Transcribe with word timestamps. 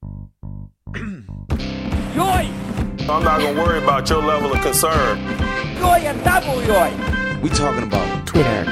Yoy! 0.94 2.48
I'm 3.08 3.22
not 3.22 3.40
gonna 3.40 3.60
worry 3.60 3.82
about 3.82 4.08
your 4.08 4.22
level 4.22 4.52
of 4.52 4.60
concern. 4.60 5.18
Yoy 5.78 6.00
and 6.04 6.24
double 6.24 6.62
yoy! 6.62 6.90
We 7.40 7.48
talking 7.50 7.84
about 7.84 8.26
Twitter. 8.26 8.64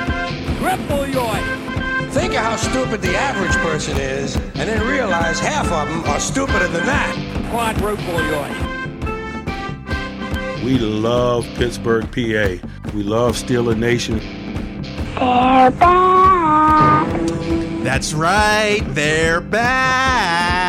Triple 0.59 1.07
yoy! 1.07 2.11
Think 2.11 2.33
of 2.33 2.41
how 2.41 2.57
stupid 2.57 3.02
the 3.02 3.16
average 3.16 3.55
person 3.57 3.99
is, 3.99 4.37
and 4.37 4.69
then 4.69 4.87
realize 4.87 5.38
half 5.38 5.71
of 5.71 5.88
them 5.88 6.02
are 6.05 6.19
stupider 6.19 6.69
than 6.69 6.87
that. 6.87 7.15
Quadruple 7.51 8.21
yoy! 8.30 8.52
We 10.65 10.79
love 10.79 11.47
Pittsburgh, 11.55 12.05
PA. 12.07 12.59
We 12.95 13.02
love 13.02 13.37
Steeler 13.37 13.79
Nation. 13.79 14.19
They're 15.15 15.71
back. 15.71 17.07
That's 17.83 18.13
right, 18.13 18.80
they're 18.88 19.41
back. 19.41 20.68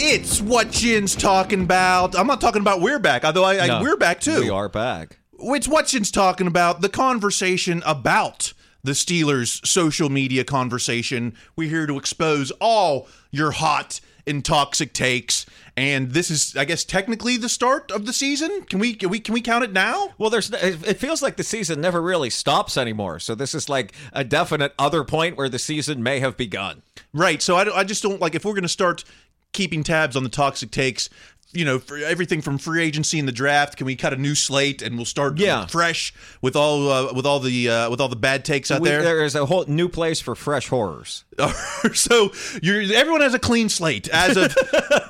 It's 0.00 0.40
what 0.40 0.68
Yinz 0.68 1.18
talking 1.18 1.60
about. 1.60 2.16
I'm 2.16 2.28
not 2.28 2.40
talking 2.40 2.60
about 2.60 2.80
we're 2.80 3.00
back, 3.00 3.24
although 3.24 3.42
I, 3.42 3.56
I 3.56 3.82
we're 3.82 3.96
back 3.96 4.20
too. 4.20 4.42
We 4.42 4.48
are 4.48 4.68
back. 4.68 5.18
It's 5.40 5.66
what 5.66 5.86
Yinz 5.86 6.12
talking 6.12 6.46
about. 6.46 6.82
The 6.82 6.88
conversation 6.88 7.82
about 7.84 8.52
the 8.84 8.92
Steelers' 8.92 9.66
social 9.66 10.08
media 10.08 10.44
conversation. 10.44 11.34
We're 11.56 11.68
here 11.68 11.88
to 11.88 11.98
expose 11.98 12.52
all 12.60 13.08
your 13.32 13.50
hot 13.50 14.00
and 14.24 14.44
toxic 14.44 14.92
takes. 14.92 15.46
And 15.76 16.12
this 16.12 16.30
is, 16.30 16.56
I 16.56 16.64
guess, 16.64 16.84
technically 16.84 17.36
the 17.36 17.48
start 17.48 17.90
of 17.90 18.06
the 18.06 18.12
season. 18.12 18.62
Can 18.62 18.78
we 18.78 18.94
can 18.94 19.08
we 19.08 19.18
can 19.18 19.34
we 19.34 19.40
count 19.40 19.64
it 19.64 19.72
now? 19.72 20.14
Well, 20.16 20.30
there's 20.30 20.50
it 20.52 20.86
it 20.86 20.98
feels 20.98 21.22
like 21.22 21.36
the 21.36 21.42
season 21.42 21.80
never 21.80 22.00
really 22.00 22.30
stops 22.30 22.76
anymore. 22.76 23.18
So 23.18 23.34
this 23.34 23.52
is 23.52 23.68
like 23.68 23.94
a 24.12 24.22
definite 24.22 24.74
other 24.78 25.02
point 25.02 25.36
where 25.36 25.48
the 25.48 25.58
season 25.58 26.04
may 26.04 26.20
have 26.20 26.36
begun. 26.36 26.82
Right. 27.12 27.42
So 27.42 27.56
I, 27.56 27.80
I 27.80 27.84
just 27.84 28.02
don't 28.02 28.20
like 28.20 28.34
if 28.34 28.44
we're 28.44 28.52
going 28.52 28.62
to 28.62 28.68
start 28.68 29.02
keeping 29.52 29.82
tabs 29.82 30.16
on 30.16 30.22
the 30.24 30.28
toxic 30.30 30.70
takes. 30.70 31.08
You 31.50 31.64
know, 31.64 31.78
for 31.78 31.96
everything 31.96 32.42
from 32.42 32.58
free 32.58 32.82
agency 32.82 33.18
and 33.18 33.26
the 33.26 33.32
draft, 33.32 33.78
can 33.78 33.86
we 33.86 33.96
cut 33.96 34.12
a 34.12 34.16
new 34.16 34.34
slate 34.34 34.82
and 34.82 34.96
we'll 34.96 35.06
start 35.06 35.38
Yeah. 35.38 35.64
fresh 35.66 36.12
with 36.42 36.54
all 36.54 36.90
uh, 36.92 37.12
with 37.14 37.24
all 37.24 37.40
the 37.40 37.70
uh, 37.70 37.88
with 37.90 38.02
all 38.02 38.08
the 38.08 38.16
bad 38.16 38.44
takes 38.44 38.70
out 38.70 38.82
We- 38.82 38.90
there? 38.90 39.02
there 39.02 39.24
is 39.24 39.34
a 39.34 39.46
whole 39.46 39.64
new 39.66 39.88
place 39.88 40.20
for 40.20 40.34
fresh 40.34 40.68
horrors. 40.68 41.24
so 41.94 42.32
you're 42.62 42.82
everyone 42.94 43.22
has 43.22 43.32
a 43.32 43.38
clean 43.38 43.70
slate 43.70 44.08
as 44.10 44.36
of 44.36 44.54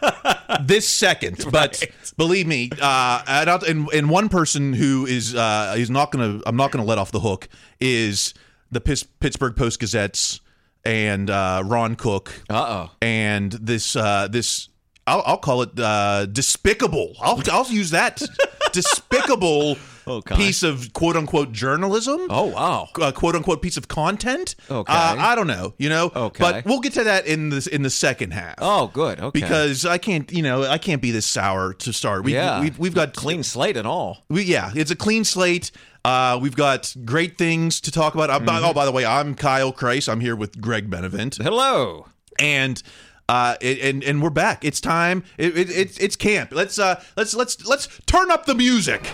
this 0.65 0.89
second. 0.89 1.45
But 1.51 1.85
believe 2.17 2.47
me, 2.47 2.71
uh, 2.81 3.23
and, 3.27 3.63
and 3.65 3.89
and 3.93 4.09
one 4.09 4.29
person 4.29 4.73
who 4.75 5.07
is 5.07 5.35
uh, 5.35 5.75
is 5.77 5.91
not 5.91 6.13
gonna 6.13 6.41
I'm 6.47 6.55
not 6.57 6.71
gonna 6.71 6.85
let 6.85 6.99
off 6.99 7.11
the 7.11 7.21
hook 7.21 7.49
is 7.81 8.33
the 8.71 8.81
Pittsburgh 8.81 9.57
Post 9.57 9.81
Gazette's 9.81 10.41
and 10.89 11.29
uh, 11.31 11.63
Ron 11.65 11.95
Cook. 11.97 12.43
Uh 12.49 12.87
oh. 12.87 12.91
and 13.03 13.53
this 13.53 13.95
uh, 13.95 14.27
this 14.29 14.69
I'll, 15.07 15.23
I'll 15.27 15.39
call 15.39 15.63
it 15.63 15.79
uh, 15.79 16.27
despicable. 16.27 17.15
I'll 17.21 17.43
I'll 17.53 17.67
use 17.71 17.91
that 17.91 18.23
despicable 18.73 19.77
Okay. 20.09 20.37
piece 20.37 20.63
of 20.63 20.93
quote 20.95 21.17
unquote 21.17 21.53
journalism. 21.53 22.19
Oh 22.31 22.47
wow. 22.47 22.89
Uh, 22.99 23.13
quote 23.13 23.35
unquote 23.35 23.61
piece 23.61 23.77
of 23.77 23.89
content. 23.89 24.55
Okay. 24.71 24.91
Uh, 24.91 25.17
I 25.19 25.35
don't 25.35 25.47
know. 25.47 25.75
You 25.77 25.91
know. 25.91 26.11
Okay. 26.17 26.41
But 26.41 26.65
we'll 26.65 26.81
get 26.81 26.95
to 26.95 27.05
that 27.05 27.27
in 27.27 27.51
this 27.51 27.67
in 27.67 27.83
the 27.83 27.91
second 27.91 28.31
half. 28.33 28.55
Oh 28.59 28.87
good. 28.87 29.21
Okay. 29.21 29.39
Because 29.39 29.85
I 29.85 29.99
can't, 29.99 30.33
you 30.33 30.43
know, 30.43 30.63
I 30.65 30.79
can't 30.79 31.03
be 31.03 31.11
this 31.11 31.27
sour 31.27 31.75
to 31.75 31.93
start. 31.93 32.25
We, 32.25 32.33
yeah, 32.33 32.61
we've, 32.61 32.79
we've 32.79 32.95
got 32.95 33.15
clean 33.15 33.43
slate 33.43 33.77
and 33.77 33.87
all. 33.87 34.25
we, 34.31 34.45
yeah, 34.45 34.73
it's 34.75 34.91
a 34.91 34.97
clean 34.97 35.25
slate. 35.25 35.71
Uh, 36.05 36.39
we've 36.41 36.57
got 36.57 36.95
great 37.05 37.37
things 37.37 37.81
to 37.83 37.91
talk 37.91 38.15
about. 38.15 38.31
Uh, 38.31 38.39
by- 38.39 38.61
Oh, 38.63 38.73
by 38.73 38.85
the 38.85 38.93
way, 38.93 39.05
I'm 39.05 39.35
Kyle 39.35 39.73
Chrise. 39.73 40.09
I'm 40.11 40.21
here 40.21 40.37
with 40.37 40.61
Greg 40.61 40.89
Benevent 40.91 41.37
Hello. 41.37 42.07
and 42.39 42.83
uh 43.31 43.57
and 43.61 44.03
and 44.05 44.23
we're 44.23 44.31
back 44.31 44.65
it's 44.65 44.81
time 44.81 45.23
it, 45.37 45.55
it, 45.59 45.69
it's 45.71 45.99
it's 45.99 46.17
camp 46.17 46.51
let's 46.51 46.79
uh 46.79 46.99
let's 47.15 47.35
let's 47.35 47.63
let's 47.67 47.87
turn 48.07 48.31
up 48.31 48.47
the 48.47 48.55
music 48.55 49.07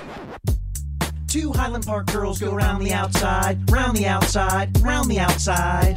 Two 1.27 1.53
Highland 1.53 1.85
Park 1.85 2.07
girls 2.13 2.39
go 2.39 2.55
round 2.55 2.87
the 2.87 2.93
outside, 2.93 3.69
round 3.73 3.97
the 3.97 4.07
outside, 4.07 4.79
round 4.83 5.11
the 5.11 5.19
outside. 5.19 5.97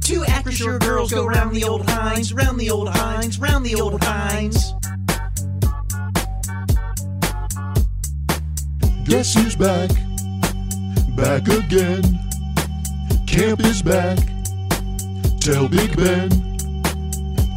Two 0.00 0.22
Acrisure 0.22 0.80
girls 0.80 1.12
go 1.12 1.26
round 1.26 1.54
the 1.54 1.62
old 1.64 1.84
Heinz, 1.90 2.32
round 2.32 2.58
the 2.58 2.70
old 2.70 2.88
Heinz, 2.88 3.38
round 3.38 3.66
the 3.66 3.74
old 3.78 4.02
Heinz. 4.02 4.72
Guess 9.04 9.34
who's 9.34 9.56
back? 9.56 9.90
Back 11.16 11.48
again. 11.48 12.02
Camp 13.26 13.60
is 13.60 13.82
back. 13.82 14.18
Tell 15.40 15.68
Big 15.68 15.96
Ben. 15.96 16.30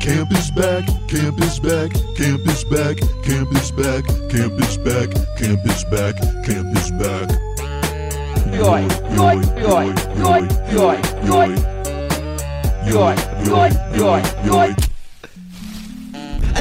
Camp 0.02 0.32
is 0.34 0.52
back, 0.52 0.86
camp 1.08 1.42
is 1.42 1.60
back, 1.60 1.92
camp 2.16 2.48
is 2.48 2.64
back, 2.66 2.98
camp 3.24 3.52
is 3.54 3.72
back, 3.72 4.06
camp 4.30 4.54
is 4.62 4.78
back, 4.78 5.10
camp 5.40 5.66
is 5.66 5.84
back, 5.86 6.16
camp 6.46 6.78
is 6.78 6.92
back. 6.92 7.30
Yoy, 8.54 8.86
yoy, 9.16 9.42
yoy, 9.58 9.94
yoy, 10.22 10.48
yoy, 10.72 10.98
yoy. 11.26 11.76
Yoy, 12.86 13.16
yoy, 13.46 13.72
yoy, 13.96 14.22
yoy, 14.46 14.46
yoy. 14.46 14.85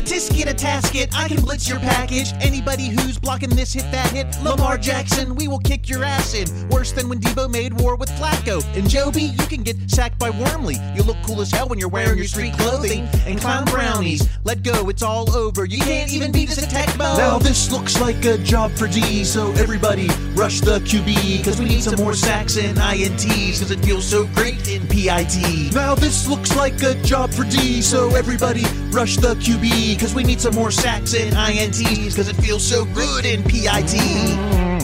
A 0.05 0.07
tisket, 0.07 0.51
a 0.51 0.55
tasket, 0.55 1.15
I 1.17 1.29
can 1.29 1.41
blitz 1.41 1.67
your 1.67 1.79
package. 1.79 2.35
Anybody 2.43 2.89
who's 2.89 3.19
blocking 3.19 3.49
this, 3.49 3.73
hit 3.73 3.91
that 3.91 4.11
hit. 4.11 4.27
Lamar 4.43 4.77
Jackson, 4.77 5.35
we 5.35 5.49
will 5.49 5.61
kick 5.61 5.89
your 5.89 6.05
ass 6.05 6.35
in. 6.35 6.69
Worse 6.69 6.93
than 6.93 7.09
when 7.09 7.21
Debo 7.21 7.51
made 7.51 7.73
war 7.81 7.97
with 7.97 8.11
Flacco. 8.11 8.63
And 8.77 8.87
Joby, 8.87 9.23
you 9.23 9.47
can 9.47 9.63
get 9.63 9.91
sacked 9.91 10.19
by 10.19 10.29
Wormley. 10.29 10.77
You 10.95 11.05
look 11.05 11.17
cool 11.25 11.41
as 11.41 11.51
hell 11.51 11.71
when 11.71 11.79
you're 11.79 11.89
wearing 11.89 12.19
your 12.19 12.27
street 12.27 12.53
clothing. 12.59 13.09
And 13.25 13.41
clown 13.41 13.65
brownies, 13.65 14.29
let 14.45 14.63
go, 14.63 14.91
it's 14.91 15.03
all 15.03 15.35
over. 15.35 15.65
You 15.65 15.79
can't 15.79 16.13
even 16.13 16.33
beat 16.33 16.51
us 16.51 16.63
at 16.63 16.69
Tecmo. 16.69 17.17
Now 17.17 17.39
this 17.39 17.73
looks 17.73 17.99
like 17.99 18.23
a 18.27 18.37
job 18.37 18.73
for 18.73 18.87
D, 18.87 19.25
so 19.25 19.53
everybody 19.53 20.09
rush 20.35 20.61
the 20.61 20.79
QB. 20.81 21.45
Cause 21.45 21.59
we 21.59 21.67
need 21.67 21.83
some 21.83 21.97
more 21.97 22.15
sacks 22.15 22.57
and 22.57 22.77
INTs, 22.79 23.61
cause 23.61 23.71
it 23.71 23.79
feels 23.85 24.05
so 24.05 24.27
great 24.35 24.69
in 24.69 24.87
PIT. 24.89 25.75
Now 25.75 25.95
this 25.95 26.29
looks 26.29 26.55
like 26.57 26.83
a 26.83 26.95
job 27.03 27.33
for 27.33 27.45
D, 27.45 27.81
so 27.81 28.15
everybody 28.15 28.65
rush 28.91 29.17
the 29.17 29.35
QB. 29.37 29.99
Cause 30.01 30.15
we 30.15 30.23
need 30.23 30.41
some 30.41 30.55
more 30.55 30.71
sacks 30.71 31.15
and 31.15 31.33
INTs, 31.35 32.17
cause 32.17 32.29
it 32.29 32.37
feels 32.37 32.65
so 32.65 32.85
good 32.87 33.25
in 33.25 33.43
PIT. 33.43 33.95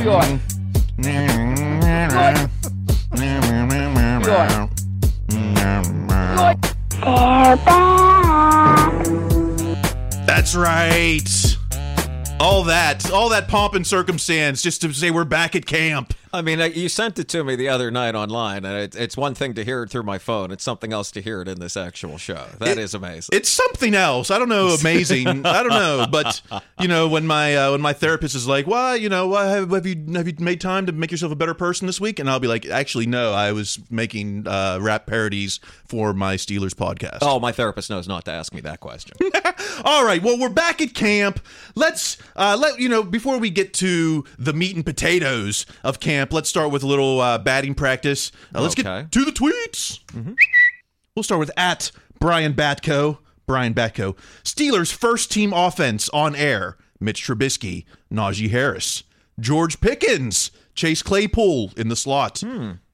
Yoy! 0.05 0.39
that's 10.27 10.55
right 10.55 11.40
all 12.41 12.65
that 12.65 13.11
all 13.11 13.29
that 13.29 13.49
pomp 13.49 13.75
and 13.75 13.87
circumstance 13.87 14.63
just 14.63 14.81
to 14.81 14.91
say 14.95 15.11
we're 15.11 15.25
back 15.27 15.55
at 15.55 15.67
camp 15.67 16.15
I 16.33 16.43
mean, 16.43 16.61
you 16.75 16.89
sent 16.89 17.19
it 17.19 17.29
to 17.29 17.43
me 17.43 17.57
the 17.57 17.69
other 17.69 17.91
night 17.91 18.15
online, 18.15 18.65
and 18.65 18.77
it, 18.77 18.95
it's 18.95 19.17
one 19.17 19.35
thing 19.35 19.55
to 19.55 19.65
hear 19.65 19.83
it 19.83 19.91
through 19.91 20.05
my 20.05 20.19
phone. 20.19 20.51
It's 20.53 20.63
something 20.63 20.93
else 20.93 21.11
to 21.13 21.21
hear 21.21 21.43
it 21.43 21.49
in 21.49 21.59
this 21.59 21.77
actual 21.77 22.19
show. 22.19 22.47
That 22.59 22.79
is 22.79 22.95
amazing. 22.95 23.31
it's 23.33 23.49
something 23.49 23.95
else. 23.95 24.31
I 24.31 24.39
don't 24.39 24.49
know, 24.49 24.69
amazing. 24.81 25.45
I 25.45 25.63
don't 25.63 25.71
know, 25.71 26.07
but 26.11 26.41
you 26.79 26.89
know, 26.89 27.09
when 27.09 27.27
my 27.27 27.57
uh, 27.57 27.73
when 27.73 27.81
my 27.81 27.93
therapist 27.93 28.35
is 28.35 28.47
like, 28.47 28.67
"Well, 28.67 28.97
you 28.97 29.09
know, 29.09 29.33
uh, 29.33 29.49
have, 29.49 29.71
have 29.71 29.87
you 29.87 30.05
have 30.15 30.29
you 30.29 30.35
made 30.39 30.61
time 30.61 30.87
to 30.87 30.93
make 30.93 31.11
yourself 31.11 31.33
a 31.33 31.37
better 31.37 31.55
person 31.55 31.87
this 31.87 32.01
week?" 32.01 32.19
and 32.19 32.31
I'll 32.31 32.41
be 32.41 32.49
like, 32.49 32.65
"Actually, 32.67 33.07
no. 33.07 33.33
I 33.33 33.53
was 33.53 33.81
making 33.91 34.47
uh, 34.47 34.79
rap 34.81 35.07
parodies 35.07 35.59
for 35.87 36.15
my 36.15 36.37
Steelers 36.37 36.75
podcast." 36.75 37.19
oh, 37.23 37.41
my 37.41 37.53
therapist 37.53 37.91
knows 37.91 38.07
not 38.07 38.25
to 38.27 38.31
ask 38.31 38.53
me 38.55 38.61
that 38.61 38.81
question. 38.81 39.17
All 39.85 40.05
right. 40.05 40.23
Well, 40.23 40.39
we're 40.39 40.49
back 40.49 40.81
at 40.81 40.95
camp. 40.95 41.41
Let's 41.75 42.19
uh, 42.37 42.57
let 42.61 42.79
you 42.79 42.89
know 42.89 43.03
before 43.03 43.39
we 43.39 43.51
get 43.51 43.75
to 43.75 44.25
the 44.39 44.53
meat 44.53 44.77
and 44.77 44.85
potatoes 44.85 45.67
of 45.83 45.99
camp. 46.01 46.20
Let's 46.31 46.49
start 46.49 46.71
with 46.71 46.83
a 46.83 46.87
little 46.87 47.21
uh, 47.21 47.39
batting 47.39 47.75
practice. 47.75 48.31
Uh, 48.55 48.63
let's 48.63 48.75
Okay. 48.75 48.83
get 49.03 49.13
to 49.13 49.25
the 49.25 49.33
tweets. 49.33 50.01
We'll 51.17 51.23
start 51.23 51.39
with 51.41 51.51
at 51.57 51.91
Brian 52.19 52.55
Batko. 52.55 53.19
Brian 53.47 53.75
Batko. 53.75 54.17
Steelers 54.45 54.93
first 54.93 55.33
team 55.33 55.53
offense 55.53 56.09
on 56.11 56.37
air. 56.37 56.77
Mitch 57.01 57.25
Trubisky, 57.27 57.85
Najee 58.13 58.51
Harris, 58.51 59.03
George 59.41 59.81
Pickens, 59.81 60.51
Chase 60.75 61.03
Claypool 61.03 61.73
in 61.77 61.89
the 61.89 61.97
slot, 61.97 62.43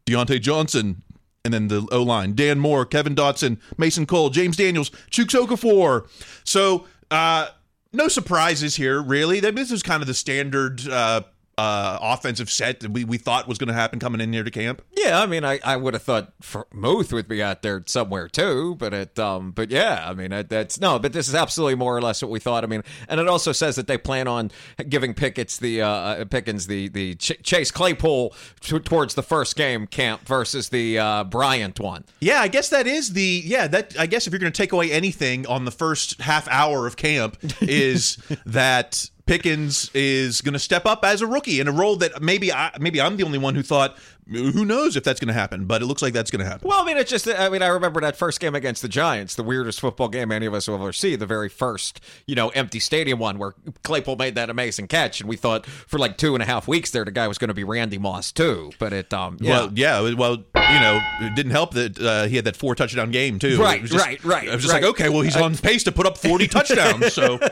Diontae 0.06 0.40
Johnson, 0.40 1.02
And 1.44 1.52
then 1.52 1.68
the 1.68 1.86
O 1.92 2.02
line: 2.02 2.34
Dan 2.34 2.58
Moore, 2.60 2.86
Kevin 2.86 3.14
Dotson, 3.16 3.58
Mason 3.76 4.06
Cole, 4.06 4.30
James 4.30 4.56
Daniels, 4.56 4.90
Chuks 5.10 5.34
Okorafor. 5.34 6.08
So 6.44 6.86
uh, 7.10 7.48
no 7.92 8.06
surprises 8.08 8.76
here, 8.76 9.02
really. 9.02 9.40
This 9.40 9.70
is 9.72 9.82
kind 9.82 10.02
of 10.02 10.06
the 10.06 10.14
standard. 10.14 10.86
Uh, 10.88 11.22
uh, 11.58 11.98
offensive 12.02 12.50
set 12.50 12.80
that 12.80 12.90
we, 12.90 13.04
we 13.04 13.16
thought 13.16 13.48
was 13.48 13.56
going 13.56 13.68
to 13.68 13.74
happen 13.74 13.98
coming 13.98 14.20
in 14.20 14.32
here 14.32 14.44
to 14.44 14.50
camp. 14.50 14.82
Yeah, 14.94 15.20
I 15.20 15.26
mean, 15.26 15.42
I, 15.44 15.58
I 15.64 15.76
would 15.76 15.94
have 15.94 16.02
thought 16.02 16.32
Muth 16.72 17.12
would 17.12 17.28
be 17.28 17.42
out 17.42 17.62
there 17.62 17.82
somewhere 17.86 18.28
too, 18.28 18.74
but 18.74 18.92
it 18.92 19.18
um, 19.18 19.52
but 19.52 19.70
yeah, 19.70 20.04
I 20.06 20.12
mean, 20.12 20.32
it, 20.32 20.50
that's 20.50 20.78
no, 20.80 20.98
but 20.98 21.12
this 21.12 21.28
is 21.28 21.34
absolutely 21.34 21.74
more 21.74 21.96
or 21.96 22.02
less 22.02 22.20
what 22.20 22.30
we 22.30 22.40
thought. 22.40 22.62
I 22.62 22.66
mean, 22.66 22.82
and 23.08 23.20
it 23.20 23.26
also 23.28 23.52
says 23.52 23.76
that 23.76 23.86
they 23.86 23.96
plan 23.96 24.28
on 24.28 24.50
giving 24.88 25.14
Pickett's 25.14 25.56
the 25.56 25.80
uh, 25.80 26.24
Pickens 26.26 26.66
the 26.66 26.88
the 26.88 27.14
Ch- 27.14 27.42
Chase 27.42 27.70
Claypool 27.70 28.34
t- 28.60 28.78
towards 28.80 29.14
the 29.14 29.22
first 29.22 29.56
game 29.56 29.86
camp 29.86 30.26
versus 30.26 30.68
the 30.68 30.98
uh, 30.98 31.24
Bryant 31.24 31.80
one. 31.80 32.04
Yeah, 32.20 32.40
I 32.40 32.48
guess 32.48 32.68
that 32.68 32.86
is 32.86 33.14
the 33.14 33.42
yeah 33.44 33.66
that 33.68 33.98
I 33.98 34.06
guess 34.06 34.26
if 34.26 34.32
you're 34.32 34.40
going 34.40 34.52
to 34.52 34.56
take 34.56 34.72
away 34.72 34.92
anything 34.92 35.46
on 35.46 35.64
the 35.64 35.70
first 35.70 36.20
half 36.20 36.46
hour 36.48 36.86
of 36.86 36.96
camp 36.96 37.38
is 37.62 38.18
that 38.44 39.10
Pickens 39.26 39.90
is 39.92 40.40
going 40.40 40.52
to 40.52 40.58
step 40.58 40.86
up 40.86 41.04
as 41.04 41.20
a 41.20 41.26
rookie 41.26 41.60
in 41.60 41.68
a 41.68 41.72
role 41.72 41.96
that 41.96 42.22
maybe 42.22 42.52
I, 42.52 42.70
maybe 42.78 43.00
I'm 43.00 43.16
the 43.16 43.24
only 43.24 43.38
one 43.38 43.54
who 43.54 43.62
thought 43.62 43.96
who 44.28 44.64
knows 44.64 44.96
if 44.96 45.04
that's 45.04 45.20
going 45.20 45.28
to 45.28 45.34
happen, 45.34 45.66
but 45.66 45.82
it 45.82 45.86
looks 45.86 46.02
like 46.02 46.12
that's 46.12 46.32
going 46.32 46.44
to 46.44 46.50
happen. 46.50 46.68
Well, 46.68 46.80
I 46.80 46.84
mean, 46.84 46.96
it's 46.96 47.10
just 47.10 47.28
I 47.28 47.48
mean, 47.48 47.62
I 47.62 47.68
remember 47.68 48.00
that 48.00 48.16
first 48.16 48.40
game 48.40 48.54
against 48.56 48.82
the 48.82 48.88
Giants, 48.88 49.36
the 49.36 49.44
weirdest 49.44 49.80
football 49.80 50.08
game 50.08 50.32
any 50.32 50.46
of 50.46 50.54
us 50.54 50.66
will 50.66 50.74
ever 50.76 50.92
see, 50.92 51.14
the 51.14 51.26
very 51.26 51.48
first 51.48 52.00
you 52.26 52.34
know 52.34 52.48
empty 52.50 52.80
stadium 52.80 53.18
one 53.18 53.38
where 53.38 53.54
Claypool 53.84 54.16
made 54.16 54.34
that 54.34 54.50
amazing 54.50 54.88
catch, 54.88 55.20
and 55.20 55.28
we 55.28 55.36
thought 55.36 55.64
for 55.66 55.98
like 55.98 56.18
two 56.18 56.34
and 56.34 56.42
a 56.42 56.46
half 56.46 56.66
weeks 56.66 56.90
there 56.90 57.04
the 57.04 57.12
guy 57.12 57.28
was 57.28 57.38
going 57.38 57.48
to 57.48 57.54
be 57.54 57.64
Randy 57.64 57.98
Moss 57.98 58.32
too, 58.32 58.72
but 58.78 58.92
it 58.92 59.14
um 59.14 59.38
yeah. 59.40 59.50
Well, 59.50 59.70
yeah, 59.74 60.14
well, 60.14 60.36
you 60.36 60.80
know, 60.80 61.00
it 61.20 61.34
didn't 61.36 61.52
help 61.52 61.74
that 61.74 61.98
uh, 61.98 62.24
he 62.24 62.36
had 62.36 62.44
that 62.46 62.56
four 62.56 62.74
touchdown 62.74 63.12
game 63.12 63.38
too. 63.38 63.60
Right, 63.60 63.84
just, 63.84 64.04
right, 64.04 64.22
right. 64.24 64.48
I 64.48 64.54
was 64.54 64.62
just 64.62 64.74
right. 64.74 64.82
like, 64.82 64.90
okay, 64.90 65.08
well, 65.08 65.22
he's 65.22 65.36
on 65.36 65.56
pace 65.56 65.84
to 65.84 65.92
put 65.92 66.06
up 66.06 66.18
40 66.18 66.48
touchdowns, 66.48 67.12
so. 67.12 67.38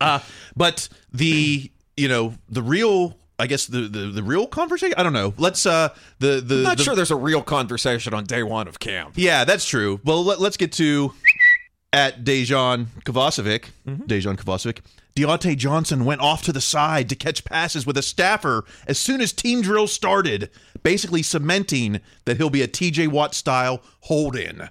Uh, 0.00 0.18
but 0.56 0.88
the 1.12 1.70
you 1.96 2.08
know 2.08 2.34
the 2.48 2.62
real 2.62 3.16
I 3.38 3.46
guess 3.46 3.66
the, 3.66 3.82
the 3.82 4.06
the 4.06 4.22
real 4.22 4.46
conversation. 4.46 4.94
I 4.96 5.02
don't 5.02 5.12
know. 5.12 5.34
Let's 5.36 5.66
uh 5.66 5.88
the 6.20 6.40
the. 6.40 6.56
I'm 6.56 6.62
not 6.62 6.78
the, 6.78 6.84
sure 6.84 6.94
there's 6.94 7.10
a 7.10 7.16
real 7.16 7.42
conversation 7.42 8.14
on 8.14 8.24
day 8.24 8.42
one 8.42 8.68
of 8.68 8.78
camp. 8.78 9.14
Yeah, 9.16 9.44
that's 9.44 9.66
true. 9.66 10.00
Well, 10.04 10.24
let, 10.24 10.40
us 10.40 10.56
get 10.56 10.72
to 10.72 11.12
at 11.92 12.24
Dejan 12.24 12.86
Kovacevic. 13.04 13.66
Mm-hmm. 13.86 14.04
Dejan 14.04 14.36
Kovacevic. 14.36 14.80
Diontae 15.16 15.56
Johnson 15.56 16.04
went 16.04 16.20
off 16.20 16.42
to 16.42 16.52
the 16.52 16.60
side 16.60 17.08
to 17.08 17.14
catch 17.14 17.44
passes 17.44 17.86
with 17.86 17.96
a 17.96 18.02
staffer 18.02 18.64
as 18.88 18.98
soon 18.98 19.20
as 19.20 19.32
team 19.32 19.62
drill 19.62 19.86
started, 19.86 20.50
basically 20.82 21.22
cementing 21.22 22.00
that 22.24 22.36
he'll 22.36 22.50
be 22.50 22.62
a 22.62 22.68
TJ 22.68 23.08
Watt 23.08 23.32
style 23.32 23.80
hold 24.00 24.34
in. 24.36 24.68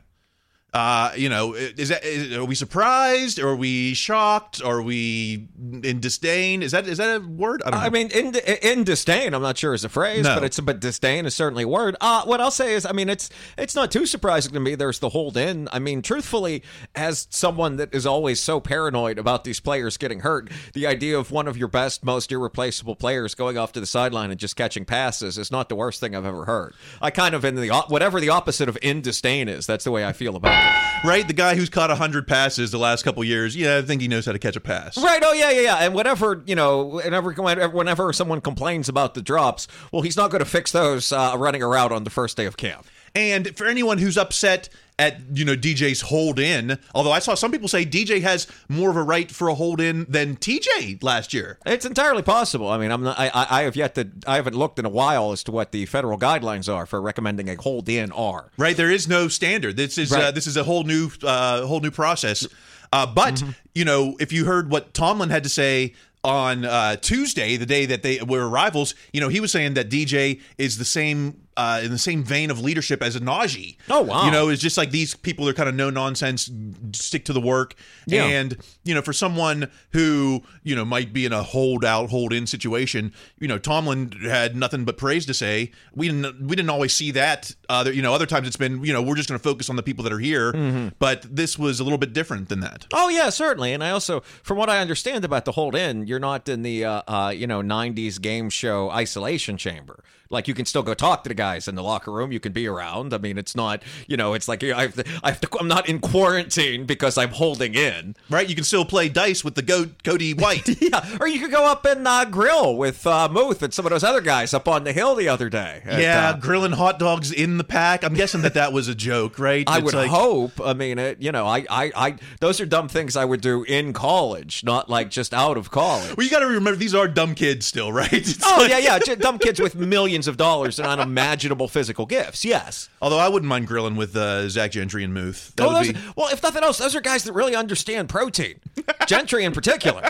Uh, 0.73 1.11
you 1.15 1.29
know, 1.29 1.53
is 1.53 1.89
that 1.89 2.03
is, 2.03 2.33
are 2.35 2.45
we 2.45 2.55
surprised? 2.55 3.39
Are 3.39 3.55
we 3.55 3.93
shocked? 3.93 4.59
Are 4.63 4.81
we 4.81 5.47
in 5.83 5.99
disdain? 5.99 6.63
Is 6.63 6.71
that 6.71 6.87
is 6.87 6.97
that 6.97 7.17
a 7.17 7.19
word? 7.23 7.61
I 7.63 7.69
don't 7.69 7.79
know. 7.79 7.85
I 7.85 7.89
mean, 7.91 8.09
in 8.09 8.33
in 8.63 8.83
disdain, 8.83 9.35
I'm 9.35 9.43
not 9.43 9.55
sure 9.55 9.75
is 9.75 9.83
a 9.83 9.89
phrase, 9.89 10.23
No. 10.23 10.33
but 10.33 10.43
it's 10.43 10.59
but 10.59 10.79
disdain 10.79 11.27
is 11.27 11.35
certainly 11.35 11.65
a 11.65 11.67
word. 11.67 11.95
Uh, 12.01 12.23
what 12.23 12.41
I'll 12.41 12.49
say 12.49 12.73
is, 12.73 12.87
I 12.87 12.91
mean, 12.91 13.07
it's 13.07 13.29
it's 13.55 13.75
not 13.75 13.91
too 13.91 14.07
surprising 14.07 14.51
to 14.53 14.59
me. 14.59 14.73
There's 14.73 14.97
the 14.97 15.09
hold 15.09 15.37
in. 15.37 15.69
I 15.71 15.77
mean, 15.77 16.01
truthfully, 16.01 16.63
as 16.95 17.27
someone 17.29 17.77
that 17.77 17.93
is 17.93 18.07
always 18.07 18.39
so 18.39 18.59
paranoid 18.59 19.19
about 19.19 19.43
these 19.43 19.59
players 19.59 19.97
getting 19.97 20.21
hurt, 20.21 20.49
the 20.73 20.87
idea 20.87 21.19
of 21.19 21.29
one 21.29 21.47
of 21.47 21.55
your 21.55 21.67
best, 21.67 22.03
most 22.03 22.31
irreplaceable 22.31 22.95
players 22.95 23.35
going 23.35 23.59
off 23.59 23.73
to 23.73 23.79
the 23.79 23.85
sideline 23.85 24.31
and 24.31 24.39
just 24.39 24.55
catching 24.55 24.85
passes 24.85 25.37
is 25.37 25.51
not 25.51 25.69
the 25.69 25.75
worst 25.75 25.99
thing 25.99 26.15
I've 26.15 26.25
ever 26.25 26.45
heard. 26.45 26.73
I 26.99 27.11
kind 27.11 27.35
of 27.35 27.45
in 27.45 27.53
the 27.53 27.69
whatever 27.89 28.19
the 28.19 28.29
opposite 28.29 28.67
of 28.67 28.77
in 28.81 29.01
disdain 29.01 29.47
is. 29.47 29.67
That's 29.67 29.83
the 29.83 29.91
way 29.91 30.03
I 30.03 30.13
feel 30.13 30.35
about 30.35 30.53
it. 30.53 30.62
Right? 31.03 31.27
The 31.27 31.33
guy 31.33 31.55
who's 31.55 31.69
caught 31.69 31.89
hundred 31.89 32.27
passes 32.27 32.71
the 32.71 32.79
last 32.79 33.03
couple 33.03 33.23
years. 33.23 33.55
Yeah, 33.55 33.77
I 33.77 33.81
think 33.81 34.01
he 34.01 34.07
knows 34.07 34.25
how 34.25 34.31
to 34.31 34.39
catch 34.39 34.55
a 34.55 34.59
pass. 34.59 34.97
Right. 34.97 35.21
Oh, 35.23 35.33
yeah, 35.33 35.51
yeah, 35.51 35.61
yeah. 35.61 35.75
And 35.77 35.93
whatever, 35.93 36.41
you 36.45 36.55
know, 36.55 37.01
whenever, 37.03 37.31
whenever 37.69 38.13
someone 38.13 38.41
complains 38.41 38.89
about 38.89 39.13
the 39.13 39.21
drops, 39.21 39.67
well, 39.91 40.01
he's 40.01 40.17
not 40.17 40.31
going 40.31 40.43
to 40.43 40.49
fix 40.49 40.71
those 40.71 41.11
uh, 41.11 41.35
running 41.37 41.61
around 41.61 41.91
on 41.91 42.03
the 42.03 42.09
first 42.09 42.37
day 42.37 42.45
of 42.45 42.57
camp. 42.57 42.85
And 43.15 43.55
for 43.55 43.65
anyone 43.65 43.99
who's 43.99 44.17
upset 44.17 44.69
at 44.99 45.17
you 45.33 45.43
know 45.45 45.55
DJ's 45.55 46.01
hold 46.01 46.39
in, 46.39 46.77
although 46.93 47.11
I 47.11 47.19
saw 47.19 47.35
some 47.35 47.51
people 47.51 47.67
say 47.67 47.85
DJ 47.85 48.21
has 48.21 48.47
more 48.69 48.89
of 48.89 48.95
a 48.95 49.03
right 49.03 49.29
for 49.29 49.47
a 49.47 49.55
hold 49.55 49.81
in 49.81 50.05
than 50.07 50.35
TJ 50.37 51.03
last 51.03 51.33
year. 51.33 51.57
It's 51.65 51.85
entirely 51.85 52.21
possible. 52.21 52.69
I 52.69 52.77
mean, 52.77 52.91
I'm 52.91 53.03
not, 53.03 53.19
I, 53.19 53.29
I 53.33 53.61
have 53.63 53.75
yet 53.75 53.95
to 53.95 54.09
I 54.27 54.35
haven't 54.35 54.55
looked 54.55 54.79
in 54.79 54.85
a 54.85 54.89
while 54.89 55.31
as 55.31 55.43
to 55.43 55.51
what 55.51 55.71
the 55.71 55.85
federal 55.85 56.17
guidelines 56.17 56.73
are 56.73 56.85
for 56.85 57.01
recommending 57.01 57.49
a 57.49 57.55
hold 57.55 57.89
in 57.89 58.11
R. 58.11 58.51
Right, 58.57 58.77
there 58.77 58.91
is 58.91 59.07
no 59.07 59.27
standard. 59.27 59.77
This 59.77 59.97
is 59.97 60.11
uh, 60.11 60.31
this 60.31 60.47
is 60.47 60.57
a 60.57 60.63
whole 60.63 60.83
new 60.83 61.09
uh, 61.23 61.65
whole 61.65 61.79
new 61.79 61.91
process. 61.91 62.47
Uh, 62.91 63.07
but 63.07 63.43
you 63.73 63.85
know, 63.85 64.15
if 64.19 64.31
you 64.31 64.45
heard 64.45 64.69
what 64.69 64.93
Tomlin 64.93 65.29
had 65.29 65.43
to 65.43 65.49
say 65.49 65.93
on 66.23 66.63
uh, 66.63 66.95
Tuesday, 66.97 67.57
the 67.57 67.65
day 67.65 67.85
that 67.85 68.01
they 68.03 68.21
were 68.21 68.47
rivals, 68.47 68.95
you 69.11 69.19
know, 69.19 69.29
he 69.29 69.39
was 69.39 69.51
saying 69.51 69.73
that 69.73 69.89
DJ 69.89 70.39
is 70.57 70.77
the 70.77 70.85
same 70.85 71.41
uh, 71.57 71.81
in 71.83 71.91
the 71.91 71.97
same 71.97 72.23
vein 72.23 72.49
of 72.51 72.59
leadership 72.59 73.01
as 73.03 73.15
a 73.15 73.19
Najee. 73.19 73.77
Oh, 73.89 74.01
wow. 74.01 74.25
You 74.25 74.31
know, 74.31 74.49
it's 74.49 74.61
just 74.61 74.77
like 74.77 74.91
these 74.91 75.15
people 75.15 75.47
are 75.47 75.53
kind 75.53 75.69
of 75.69 75.75
no 75.75 75.89
nonsense, 75.89 76.49
stick 76.93 77.25
to 77.25 77.33
the 77.33 77.41
work, 77.41 77.75
Yeah. 78.07 78.25
and 78.25 78.57
you 78.83 78.93
know, 78.93 79.01
for 79.01 79.13
someone 79.13 79.69
who 79.91 80.43
you 80.63 80.75
know 80.75 80.85
might 80.85 81.13
be 81.13 81.25
in 81.25 81.33
a 81.33 81.43
hold 81.43 81.85
out, 81.85 82.09
hold 82.09 82.33
in 82.33 82.47
situation, 82.47 83.13
you 83.39 83.47
know, 83.47 83.57
Tomlin 83.57 84.11
had 84.23 84.55
nothing 84.55 84.85
but 84.85 84.97
praise 84.97 85.25
to 85.27 85.33
say. 85.33 85.71
We 85.95 86.07
didn't 86.07 86.41
we 86.47 86.55
didn't 86.55 86.69
always 86.69 86.93
see 86.93 87.11
that. 87.11 87.53
Other 87.69 87.91
you 87.93 88.01
know, 88.01 88.13
other 88.13 88.25
times 88.25 88.47
it's 88.47 88.57
been 88.57 88.83
you 88.83 88.93
know 88.93 89.01
we're 89.01 89.15
just 89.15 89.29
going 89.29 89.39
to 89.39 89.43
focus 89.43 89.69
on 89.69 89.75
the 89.75 89.83
people 89.83 90.03
that 90.03 90.13
are 90.13 90.19
here, 90.19 90.51
Mm-hmm. 90.53 90.89
but 90.99 91.23
this 91.29 91.57
was 91.57 91.79
a 91.79 91.83
little 91.83 91.97
bit 91.97 92.13
different 92.13 92.49
than 92.49 92.59
that. 92.61 92.87
Oh 92.93 93.09
yeah, 93.09 93.29
certainly. 93.29 93.73
And 93.73 93.83
I 93.83 93.91
also, 93.91 94.21
from 94.43 94.57
what 94.57 94.69
I 94.69 94.79
understand 94.79 95.23
about 95.25 95.45
the 95.45 95.51
hold 95.53 95.75
in, 95.75 96.07
you're 96.07 96.19
not 96.19 96.47
in 96.49 96.61
the 96.63 96.85
uh, 96.85 97.01
uh, 97.07 97.33
you 97.35 97.47
know 97.47 97.61
'90s 97.61 98.19
game 98.21 98.49
show 98.49 98.89
isolation 98.89 99.57
chamber. 99.57 100.03
Like 100.29 100.47
you 100.47 100.53
can 100.53 100.65
still 100.65 100.81
go 100.83 100.93
talk 100.95 101.23
to 101.23 101.29
the 101.29 101.35
guys 101.43 101.67
in 101.67 101.75
the 101.75 101.83
locker 101.83 102.11
room. 102.11 102.31
You 102.31 102.39
can 102.39 102.53
be 102.53 102.65
around. 102.67 103.13
I 103.13 103.17
mean, 103.17 103.37
it's 103.37 103.55
not 103.55 103.83
you 104.07 104.17
know, 104.17 104.33
it's 104.33 104.47
like 104.47 104.63
I 104.63 104.83
have 104.83 104.95
to, 104.95 105.03
I 105.23 105.29
have 105.31 105.41
to, 105.41 105.47
I'm 105.59 105.67
not 105.67 105.89
in 105.89 105.99
quarantine 105.99 106.85
because 106.85 107.17
I'm 107.17 107.29
holding 107.29 107.75
in. 107.75 108.15
Right? 108.29 108.47
You 108.47 108.55
can 108.55 108.63
still 108.63 108.85
play 108.85 109.09
dice 109.09 109.43
with 109.43 109.55
the 109.55 109.61
go- 109.61 109.89
Cody 110.03 110.33
White. 110.33 110.69
Yeah, 110.83 111.17
or 111.21 111.27
you 111.27 111.39
could 111.39 111.51
go 111.51 111.65
up 111.65 111.85
and 111.85 112.05
uh, 112.07 112.25
grill 112.25 112.75
with 112.75 113.05
uh, 113.07 113.29
Muth 113.29 113.61
and 113.63 113.73
some 113.73 113.85
of 113.85 113.91
those 113.91 114.03
other 114.03 114.19
guys 114.21 114.53
up 114.53 114.67
on 114.67 114.83
the 114.83 114.91
hill 114.91 115.15
the 115.15 115.29
other 115.29 115.49
day. 115.49 115.81
At, 115.85 116.01
yeah, 116.01 116.29
uh, 116.29 116.37
grilling 116.37 116.73
hot 116.73 116.99
dogs 116.99 117.31
in 117.31 117.57
the 117.57 117.63
pack. 117.63 118.03
I'm 118.03 118.13
guessing 118.13 118.41
that 118.41 118.53
that 118.55 118.73
was 118.73 118.87
a 118.89 118.95
joke, 118.95 119.39
right? 119.39 119.63
I 119.67 119.77
It's 119.77 119.85
would 119.85 119.93
like- 119.93 120.09
hope. 120.09 120.59
I 120.61 120.73
mean, 120.73 120.99
it, 120.99 121.21
you 121.21 121.31
know, 121.31 121.45
I, 121.47 121.59
I, 121.69 121.91
I, 121.95 122.15
those 122.41 122.59
are 122.59 122.65
dumb 122.65 122.89
things 122.89 123.15
I 123.15 123.23
would 123.25 123.39
do 123.41 123.63
in 123.63 123.93
college, 123.93 124.63
not 124.63 124.89
like 124.89 125.09
just 125.09 125.33
out 125.33 125.57
of 125.57 125.71
college. 125.71 126.15
Well, 126.17 126.23
you 126.25 126.29
got 126.31 126.39
to 126.39 126.47
remember 126.47 126.75
these 126.75 126.95
are 126.95 127.07
dumb 127.07 127.33
kids 127.35 127.65
still, 127.65 127.91
right? 127.91 128.11
It's 128.23 128.39
Oh 128.45 128.57
like- 128.59 128.69
yeah, 128.71 128.99
yeah, 129.05 129.15
dumb 129.15 129.39
kids 129.39 129.59
with 129.61 129.75
millions 129.75 130.27
of 130.27 130.35
dollars 130.37 130.79
and 130.79 130.99
unimaginable 131.33 131.67
physical 131.67 132.05
gifts. 132.05 132.45
Yes. 132.45 132.89
Although 133.01 133.17
I 133.19 133.27
wouldn't 133.27 133.49
mind 133.49 133.67
grilling 133.67 133.95
with 133.95 134.15
uh, 134.15 134.47
Zach 134.49 134.71
Gentry 134.71 135.03
and 135.03 135.13
Muth. 135.13 135.53
That 135.55 135.63
Well, 135.67 135.79
would 135.79 135.87
those- 135.87 135.93
be. 136.03 136.09
well, 136.15 136.29
if 136.31 136.43
nothing 136.43 136.63
else, 136.63 136.77
those 136.77 136.95
are 136.95 137.01
guys 137.01 137.23
that 137.23 137.33
really 137.33 137.55
understand 137.55 138.07
protein. 138.09 138.59
Gentry 139.07 139.43
in 139.43 139.51
particular. 139.51 140.09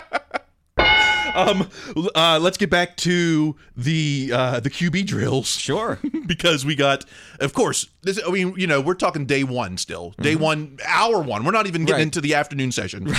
Um, 1.36 1.68
uh, 2.14 2.38
let's 2.40 2.56
get 2.58 2.70
back 2.70 2.96
to 2.98 3.56
the 3.76 4.30
uh, 4.32 4.60
the 4.60 4.70
QB 4.70 5.04
drills. 5.06 5.48
Sure. 5.48 5.98
because 6.26 6.64
we 6.64 6.76
got, 6.76 7.04
of 7.40 7.52
course, 7.54 7.88
this. 8.02 8.20
I 8.24 8.30
mean, 8.30 8.54
you 8.56 8.68
know, 8.68 8.80
we're 8.80 8.94
talking 8.94 9.26
day 9.26 9.42
one 9.42 9.76
still. 9.76 10.14
Day 10.20 10.36
one, 10.36 10.78
hour 10.86 11.18
one. 11.20 11.44
We're 11.44 11.50
not 11.50 11.66
even 11.66 11.84
getting 11.86 11.86
Mm-hmm. 11.86 11.92
Right. 11.94 12.02
into 12.02 12.20
the 12.20 12.34
afternoon 12.34 12.70
session. 12.72 13.06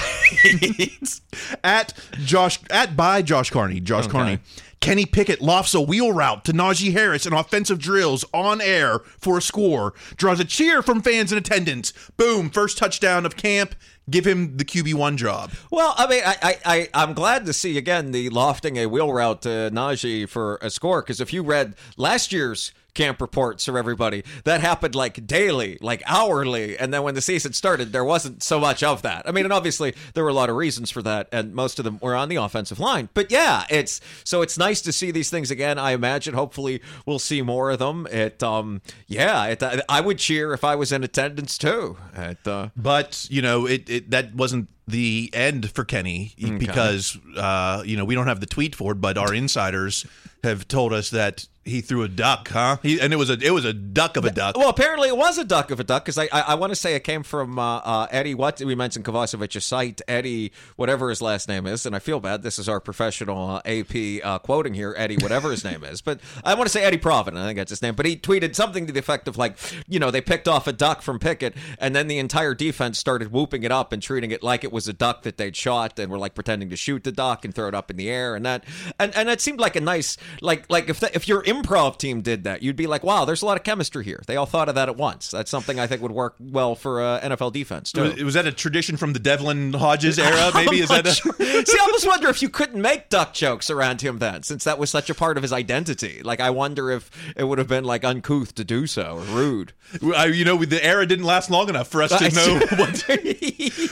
Right. 0.46 1.20
at 1.64 1.94
Josh, 2.24 2.60
at 2.70 2.96
by 2.96 3.22
Josh 3.22 3.50
Carney, 3.50 3.80
Josh 3.80 4.08
Carney. 4.08 4.40
Kenny 4.80 5.06
Pickett 5.06 5.42
lofts 5.42 5.74
a 5.74 5.82
wheel 5.82 6.12
route 6.12 6.46
to 6.46 6.54
Najee 6.54 6.92
Harris 6.94 7.26
in 7.26 7.34
offensive 7.34 7.80
drills 7.80 8.24
on 8.34 8.62
air 8.62 9.00
for 9.20 9.38
a 9.38 9.42
score. 9.42 9.94
Draws 10.16 10.40
a 10.40 10.46
cheer 10.46 10.82
from 10.82 11.02
fans 11.02 11.32
in 11.32 11.38
attendance. 11.38 11.92
Boom! 12.18 12.50
First 12.50 12.78
touchdown 12.78 13.26
of 13.26 13.36
camp. 13.36 13.76
Give 14.10 14.26
him 14.26 14.58
the 14.58 14.66
QB 14.66 14.94
one 14.94 15.18
job. 15.18 15.52
Well, 15.72 15.96
I 15.98 16.08
mean, 16.08 16.22
I, 16.24 16.36
I, 16.42 16.58
I, 16.66 16.90
I'm 16.94 17.14
glad 17.14 17.48
to 17.48 17.54
see 17.54 17.78
again 17.78 18.12
the 18.12 18.30
lofting 18.30 18.78
a 18.78 18.86
wheel 18.86 19.12
route 19.12 19.42
to 19.44 19.72
Najee 19.74 20.30
for 20.30 20.60
a 20.62 20.70
score 20.70 21.02
because 21.02 21.20
if 21.20 21.34
you 21.34 21.42
read 21.42 21.74
last 21.98 22.32
year's 22.32 22.72
camp 22.96 23.22
reports 23.22 23.66
for 23.66 23.78
everybody, 23.78 24.24
that 24.46 24.62
happened 24.62 24.96
like 24.96 25.28
daily, 25.28 25.78
like 25.82 26.02
hourly, 26.08 26.78
and 26.78 26.94
then 26.94 27.04
when 27.04 27.14
the 27.14 27.22
season 27.22 27.54
started, 27.54 27.92
there 27.92 28.04
wasn't 28.04 28.42
so 28.42 28.60
much 28.60 28.82
of 28.82 29.04
that. 29.04 29.28
I 29.28 29.32
mean, 29.32 29.46
and 29.46 29.54
obviously 29.54 29.94
there 30.14 30.24
were 30.24 30.30
a 30.30 30.34
lot 30.34 30.50
of 30.50 30.56
reasons 30.56 30.90
for 30.90 31.02
that, 31.04 31.30
and 31.32 31.54
most 31.54 31.78
of 31.78 31.86
them 31.86 32.00
were 32.02 32.16
on 32.16 32.30
the 32.30 32.38
offensive 32.38 32.80
line. 32.80 33.10
But 33.14 33.32
yeah, 33.32 33.66
it's 33.70 34.02
so 34.24 34.42
it's 34.42 34.58
nice 34.58 34.82
to 34.82 34.92
see 34.92 35.12
these 35.12 35.30
things 35.30 35.52
again. 35.52 35.78
I 35.78 35.92
imagine 35.92 36.34
hopefully 36.34 36.82
we'll 37.06 37.20
see 37.20 37.42
more 37.42 37.70
of 37.70 37.80
them. 37.80 38.08
It, 38.08 38.42
um, 38.42 38.82
yeah, 39.08 39.46
it, 39.46 39.62
I 39.90 40.02
would 40.02 40.18
cheer 40.18 40.54
if 40.54 40.64
I 40.64 40.76
was 40.76 40.92
in 40.92 41.04
attendance 41.04 41.58
too. 41.58 41.98
At, 42.16 42.48
uh, 42.48 42.70
But 42.76 43.28
you 43.30 43.42
know, 43.42 43.66
it, 43.66 43.90
it 43.90 44.12
that 44.12 44.34
wasn't 44.34 44.70
the 44.88 45.30
end 45.34 45.72
for 45.72 45.84
Kenny 45.84 46.34
because 46.58 47.18
uh, 47.38 47.84
you 47.86 47.98
know 47.98 48.06
we 48.06 48.16
don't 48.16 48.28
have 48.28 48.40
the 48.40 48.46
tweet 48.46 48.76
for 48.76 48.92
it, 48.94 48.96
but 48.96 49.18
our 49.18 49.34
insiders 49.34 50.06
have 50.44 50.68
told 50.68 50.94
us 50.94 51.10
that 51.10 51.48
he 51.66 51.82
threw 51.82 52.04
a 52.04 52.08
duck, 52.08 52.50
huh? 52.50 52.78
He, 52.84 53.02
and 53.02 53.12
it 53.12 53.16
was 53.16 53.32
a 53.32 53.34
it 53.34 53.50
was 53.50 53.66
a 53.66 53.74
duck 53.74 54.18
of 54.18 54.24
a 54.24 54.32
duck. 54.32 54.56
Well, 54.56 54.70
apparently 54.70 55.08
it 55.10 55.18
was 55.18 55.40
a 55.40 55.44
duck 55.44 55.72
of 55.72 55.80
a 55.80 55.84
duck 55.84 56.06
because 56.06 56.18
I 56.20 56.26
I, 56.32 56.42
I 56.42 56.56
want 56.56 56.72
to 56.72 56.76
say 56.76 56.94
it 56.94 57.04
came 57.04 57.24
from 57.24 57.58
uh, 57.58 57.78
uh, 57.78 58.08
Eddie. 58.12 58.36
What 58.36 58.62
we 58.62 58.76
mentioned 58.76 59.04
Kovacevic's 59.04 59.66
site, 59.66 60.00
Eddie, 60.08 60.52
whatever 60.76 61.10
his 61.10 61.24
last 61.24 61.50
name 61.50 61.66
is, 61.66 61.88
and 61.88 61.96
I 61.96 62.00
feel 62.00 62.20
bad. 62.20 62.44
This 62.44 62.60
is 62.60 62.70
our 62.70 62.80
professional 62.80 63.50
uh, 63.50 63.62
AP 63.66 64.24
uh, 64.24 64.38
quoting 64.40 64.76
here, 64.76 64.94
Eddie, 64.96 65.18
whatever 65.18 65.50
his 65.50 65.64
name 65.64 65.84
is, 65.84 66.02
but 66.02 66.20
I 66.44 66.54
want 66.54 66.68
to 66.68 66.72
say 66.72 66.84
Eddie 66.84 67.00
Provident. 67.00 67.42
I 67.42 67.48
think 67.48 67.58
that's 67.58 67.72
his 67.72 67.82
name. 67.82 67.96
But 67.96 68.06
he 68.06 68.16
tweeted 68.16 68.56
something 68.56 68.86
to 68.86 68.94
the 68.94 69.00
effect 69.00 69.28
of 69.28 69.36
like, 69.36 69.58
you 69.88 69.98
know, 69.98 70.12
they 70.12 70.22
picked 70.22 70.48
off 70.48 70.68
a 70.68 70.74
duck 70.74 71.02
from 71.02 71.18
Pickett, 71.18 71.56
and 71.80 71.96
then 71.96 72.08
the 72.08 72.20
entire 72.20 72.54
defense 72.54 73.00
started 73.00 73.32
whooping 73.32 73.64
it 73.64 73.72
up 73.72 73.92
and 73.92 74.04
treating 74.04 74.30
it 74.30 74.44
like 74.44 74.64
it 74.64 74.72
was 74.76 74.88
a 74.88 74.94
duck 74.94 75.24
that 75.24 75.38
they'd 75.38 75.56
shot, 75.56 75.98
and 75.98 76.12
were 76.12 76.20
like 76.20 76.36
pretending 76.36 76.70
to 76.70 76.76
shoot 76.76 77.04
the 77.04 77.12
duck 77.12 77.44
and 77.46 77.56
throw 77.56 77.68
it 77.68 77.74
up 77.74 77.90
in 77.90 77.98
the 77.98 78.10
air, 78.10 78.36
and 78.36 78.46
that, 78.46 78.64
and 79.00 79.16
and 79.16 79.30
it 79.30 79.42
seemed 79.42 79.60
like 79.60 79.76
a 79.76 79.82
nice 79.82 80.18
like 80.42 80.70
like 80.70 80.90
if 80.90 81.02
if 81.16 81.28
your 81.28 81.42
improv 81.44 81.98
team 81.98 82.22
did 82.22 82.44
that, 82.44 82.62
you'd 82.62 82.76
be 82.76 82.86
like, 82.86 83.04
wow, 83.04 83.26
there's 83.26 83.42
a 83.42 83.46
lot 83.46 83.58
of 83.58 83.64
chemistry 83.64 84.04
here. 84.06 84.22
They 84.28 84.36
all 84.36 84.46
thought 84.46 84.70
of 84.70 84.76
that 84.76 84.88
at 84.90 84.98
once. 84.98 85.32
That's 85.32 85.50
something 85.50 85.80
I 85.80 85.88
think 85.88 86.04
would 86.04 86.12
work 86.12 86.36
well 86.40 86.76
for 86.76 87.02
uh, 87.02 87.22
NFL 87.22 87.54
defense 87.54 87.92
too. 87.92 88.02
Was, 88.04 88.24
was 88.24 88.34
that 88.36 88.46
a 88.46 88.52
tradition 88.52 88.98
from 88.98 89.14
the 89.14 89.20
Devlin 89.20 89.74
Hodges 89.74 90.20
era? 90.20 90.52
Maybe 90.54 90.82
is 90.82 90.90
that? 90.90 91.08
A, 91.08 91.12
See, 91.66 91.78
I 91.80 91.82
almost 91.82 92.06
wonder 92.06 92.30
if 92.30 92.42
you 92.42 92.50
couldn't 92.50 92.82
make 92.82 93.10
duck 93.10 93.34
jokes 93.34 93.70
around 93.70 94.02
him 94.02 94.20
then, 94.20 94.44
since 94.44 94.66
that 94.66 94.78
was 94.78 94.90
such 94.92 95.10
a 95.10 95.16
part 95.16 95.38
of 95.38 95.42
his 95.44 95.54
identity. 95.54 96.22
Like, 96.24 96.40
I 96.40 96.50
wonder 96.50 96.92
if 96.92 97.10
it 97.36 97.46
would 97.46 97.58
have 97.58 97.68
been 97.68 97.86
like 97.86 98.04
uncouth 98.04 98.54
to 98.56 98.64
do 98.64 98.86
so 98.86 99.18
or 99.18 99.22
rude. 99.36 99.74
I- 100.16 100.26
you 100.36 100.44
know, 100.44 100.58
the 100.66 100.84
era 100.84 101.06
didn't 101.06 101.26
last 101.26 101.50
long 101.50 101.70
enough 101.70 101.88
for 101.88 102.02
us 102.04 102.12
to 102.18 102.30
know 102.36 102.60
what. 102.78 103.06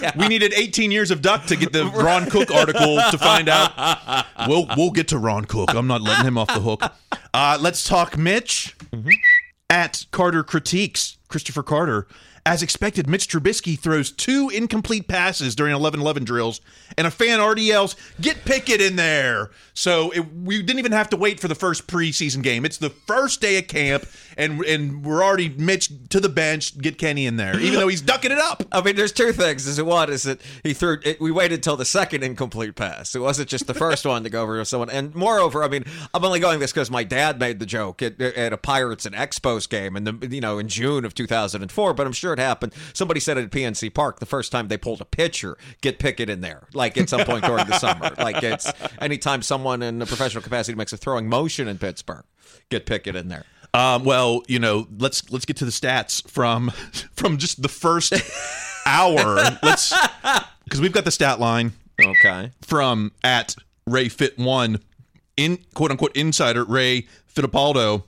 yeah. 0.02 0.12
We 0.18 0.28
needed 0.28 0.52
18 0.74 0.90
years 0.90 1.12
of 1.12 1.22
duck 1.22 1.46
to 1.46 1.56
get 1.56 1.72
the 1.72 1.86
Ron 1.94 2.28
Cook 2.32 2.50
article 2.50 2.98
to 3.12 3.18
find 3.20 3.48
out. 3.48 4.26
We'll 4.48 4.66
we'll 4.76 4.90
get 4.90 5.10
to 5.10 5.20
Ron 5.20 5.46
Cook. 5.46 5.70
I'm 5.76 5.86
not 5.86 6.02
letting 6.02 6.26
him 6.26 6.36
off 6.36 6.48
the 6.48 6.62
hook. 6.62 6.82
Uh, 7.32 7.60
let's 7.62 7.88
talk 7.88 8.18
Mitch 8.18 8.76
at 9.70 10.08
Carter 10.10 10.44
critiques 10.44 11.18
Christopher 11.28 11.62
Carter. 11.62 12.08
As 12.46 12.62
expected, 12.62 13.08
Mitch 13.08 13.30
Trubisky 13.30 13.80
throws 13.80 14.12
two 14.12 14.50
incomplete 14.50 15.08
passes 15.08 15.56
during 15.56 15.74
11-11 15.74 16.26
drills, 16.26 16.60
and 16.98 17.08
a 17.08 17.12
fan 17.12 17.40
already 17.40 17.62
yells, 17.62 17.96
"Get 18.20 18.44
Pickett 18.44 18.82
in 18.82 18.98
there!" 18.98 19.52
So 19.74 20.10
it, 20.12 20.22
we 20.36 20.62
didn't 20.62 20.80
even 20.80 20.92
have 20.92 21.10
to 21.12 21.18
wait 21.18 21.40
for 21.40 21.48
the 21.48 21.56
first 21.56 21.88
preseason 21.88 22.42
game. 22.42 22.66
It's 22.66 22.78
the 22.78 22.90
first 22.90 23.40
day 23.40 23.58
of 23.60 23.68
camp, 23.68 24.06
and 24.38 24.64
and 24.66 25.06
we're 25.06 25.24
already 25.24 25.50
Mitch 25.50 25.90
to 26.10 26.20
the 26.20 26.30
bench. 26.30 26.78
Get 26.78 26.98
Kenny 26.98 27.26
in 27.26 27.38
there, 27.38 27.60
even 27.60 27.80
though 27.80 27.88
he's 27.88 28.02
ducking 28.14 28.32
it 28.32 28.38
up. 28.38 28.64
I 28.72 28.82
mean, 28.82 28.96
there's 28.96 29.12
two 29.12 29.32
things. 29.32 29.68
Is 29.68 29.80
it 29.80 29.86
one 29.86 30.12
is 30.12 30.24
that 30.24 30.42
he 30.64 30.74
threw? 30.74 30.98
It, 31.04 31.20
we 31.20 31.32
waited 31.32 31.64
till 31.64 31.78
the 31.78 31.86
second 31.86 32.24
incomplete 32.24 32.76
pass. 32.76 33.16
It 33.16 33.20
wasn't 33.20 33.50
just 33.50 33.68
the 33.68 33.74
first 33.74 34.06
one 34.06 34.24
to 34.24 34.30
go 34.30 34.44
over 34.44 34.58
to 34.58 34.66
someone. 34.66 34.90
And 34.90 35.14
moreover, 35.16 35.64
I 35.64 35.68
mean, 35.68 35.86
I'm 36.14 36.24
only 36.24 36.40
going 36.40 36.60
this 36.60 36.72
because 36.72 36.92
my 36.92 37.04
dad 37.04 37.40
made 37.40 37.60
the 37.60 37.66
joke 37.66 38.02
at, 38.02 38.20
at 38.22 38.54
a 38.54 38.58
Pirates 38.58 39.06
and 39.06 39.16
Expos 39.16 39.68
game, 39.68 39.96
in 39.96 40.04
the 40.04 40.28
you 40.30 40.42
know 40.42 40.60
in 40.60 40.68
June 40.68 41.06
of 41.06 41.14
2004. 41.14 41.94
But 41.94 42.08
I'm 42.08 42.14
sure 42.14 42.34
it 42.34 42.40
happened. 42.40 42.74
Somebody 42.94 43.20
said 43.20 43.38
it 43.38 43.46
at 43.46 43.52
PNC 43.52 43.94
Park 43.94 44.20
the 44.20 44.26
first 44.26 44.52
time 44.52 44.68
they 44.68 44.78
pulled 44.78 45.02
a 45.02 45.06
pitcher, 45.06 45.58
get 45.82 46.00
Pickett 46.00 46.30
in 46.30 46.42
there, 46.42 46.68
like 46.74 46.98
at 46.98 47.10
some 47.10 47.26
point 47.26 47.46
during 47.46 47.68
the 47.68 47.78
summer. 47.80 48.12
Like 48.24 48.42
it's 48.42 48.72
anytime 49.02 49.42
someone 49.42 49.82
in 49.82 50.02
a 50.02 50.06
professional 50.06 50.42
capacity 50.42 50.78
makes 50.78 50.94
a 50.94 50.98
throwing 50.98 51.28
motion 51.28 51.68
in 51.68 51.78
Pittsburgh, 51.78 52.24
get 52.70 52.86
Pickett 52.86 53.16
in 53.16 53.28
there. 53.28 53.44
Um, 53.74 54.04
well, 54.04 54.44
you 54.48 54.60
know, 54.60 54.88
let's 55.00 55.30
let's 55.32 55.46
get 55.46 55.58
to 55.58 55.66
the 55.66 55.72
stats 55.72 56.28
from 56.30 56.70
from 57.16 57.38
just 57.38 57.62
the 57.62 57.70
first 57.70 58.14
hour. 58.86 59.36
Let's 59.64 59.94
because 60.64 60.80
we've 60.82 60.94
got 60.94 61.06
the 61.06 61.12
stat 61.12 61.40
line 61.40 61.74
Okay. 62.02 62.52
from 62.62 63.12
at 63.24 63.56
Ray 63.88 64.10
Fit 64.10 64.38
One, 64.38 64.80
in 65.38 65.58
quote 65.74 65.92
unquote 65.92 66.16
insider 66.16 66.64
Ray 66.64 67.08
Fittipaldo. 67.34 68.04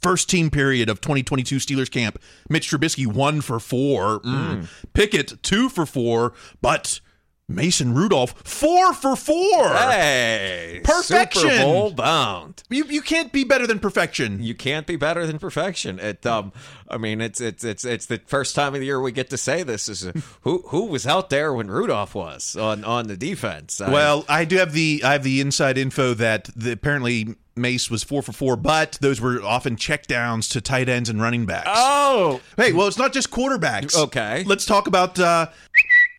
First 0.00 0.28
team 0.28 0.50
period 0.50 0.90
of 0.90 1.00
2022 1.00 1.56
Steelers 1.56 1.90
camp. 1.90 2.18
Mitch 2.50 2.70
Trubisky 2.70 3.06
one 3.06 3.40
for 3.40 3.58
four. 3.58 4.20
Mm. 4.20 4.68
Pickett 4.92 5.42
two 5.42 5.70
for 5.70 5.86
four, 5.86 6.34
but 6.60 7.00
Mason 7.46 7.92
Rudolph 7.94 8.34
four 8.42 8.94
for 8.94 9.16
four. 9.16 9.68
Hey, 9.68 10.80
Perfection. 10.82 11.42
Super 11.42 11.62
Bowl 11.62 11.90
bound. 11.90 12.62
You 12.70 12.84
you 12.86 13.02
can't 13.02 13.32
be 13.32 13.44
better 13.44 13.66
than 13.66 13.78
perfection. 13.80 14.42
You 14.42 14.54
can't 14.54 14.86
be 14.86 14.96
better 14.96 15.26
than 15.26 15.38
perfection. 15.38 15.98
It, 15.98 16.24
um, 16.24 16.52
I 16.88 16.96
mean, 16.96 17.20
it's 17.20 17.42
it's 17.42 17.62
it's 17.62 17.84
it's 17.84 18.06
the 18.06 18.20
first 18.26 18.54
time 18.54 18.72
of 18.74 18.80
the 18.80 18.86
year 18.86 18.98
we 19.00 19.12
get 19.12 19.28
to 19.30 19.36
say 19.36 19.62
this. 19.62 19.90
Is 19.90 20.06
uh, 20.06 20.12
who 20.40 20.62
who 20.68 20.86
was 20.86 21.06
out 21.06 21.28
there 21.28 21.52
when 21.52 21.70
Rudolph 21.70 22.14
was 22.14 22.56
on 22.56 22.82
on 22.82 23.08
the 23.08 23.16
defense? 23.16 23.78
I- 23.80 23.90
Well, 23.90 24.24
I 24.26 24.46
do 24.46 24.56
have 24.56 24.72
the 24.72 25.02
I 25.04 25.12
have 25.12 25.22
the 25.22 25.42
inside 25.42 25.76
info 25.76 26.14
that 26.14 26.48
the, 26.56 26.72
apparently 26.72 27.34
Mace 27.56 27.90
was 27.90 28.02
four 28.02 28.22
for 28.22 28.32
four, 28.32 28.56
but 28.56 28.96
those 29.02 29.20
were 29.20 29.42
often 29.42 29.76
checkdowns 29.76 30.50
to 30.52 30.62
tight 30.62 30.88
ends 30.88 31.10
and 31.10 31.20
running 31.20 31.44
backs. 31.44 31.68
oh, 31.72 32.40
Hey, 32.56 32.72
well, 32.72 32.86
it's 32.88 32.98
not 32.98 33.12
just 33.12 33.30
quarterbacks. 33.30 33.94
Okay. 33.96 34.44
let's 34.46 34.64
talk 34.64 34.86
about 34.88 35.18
uh, 35.20 35.48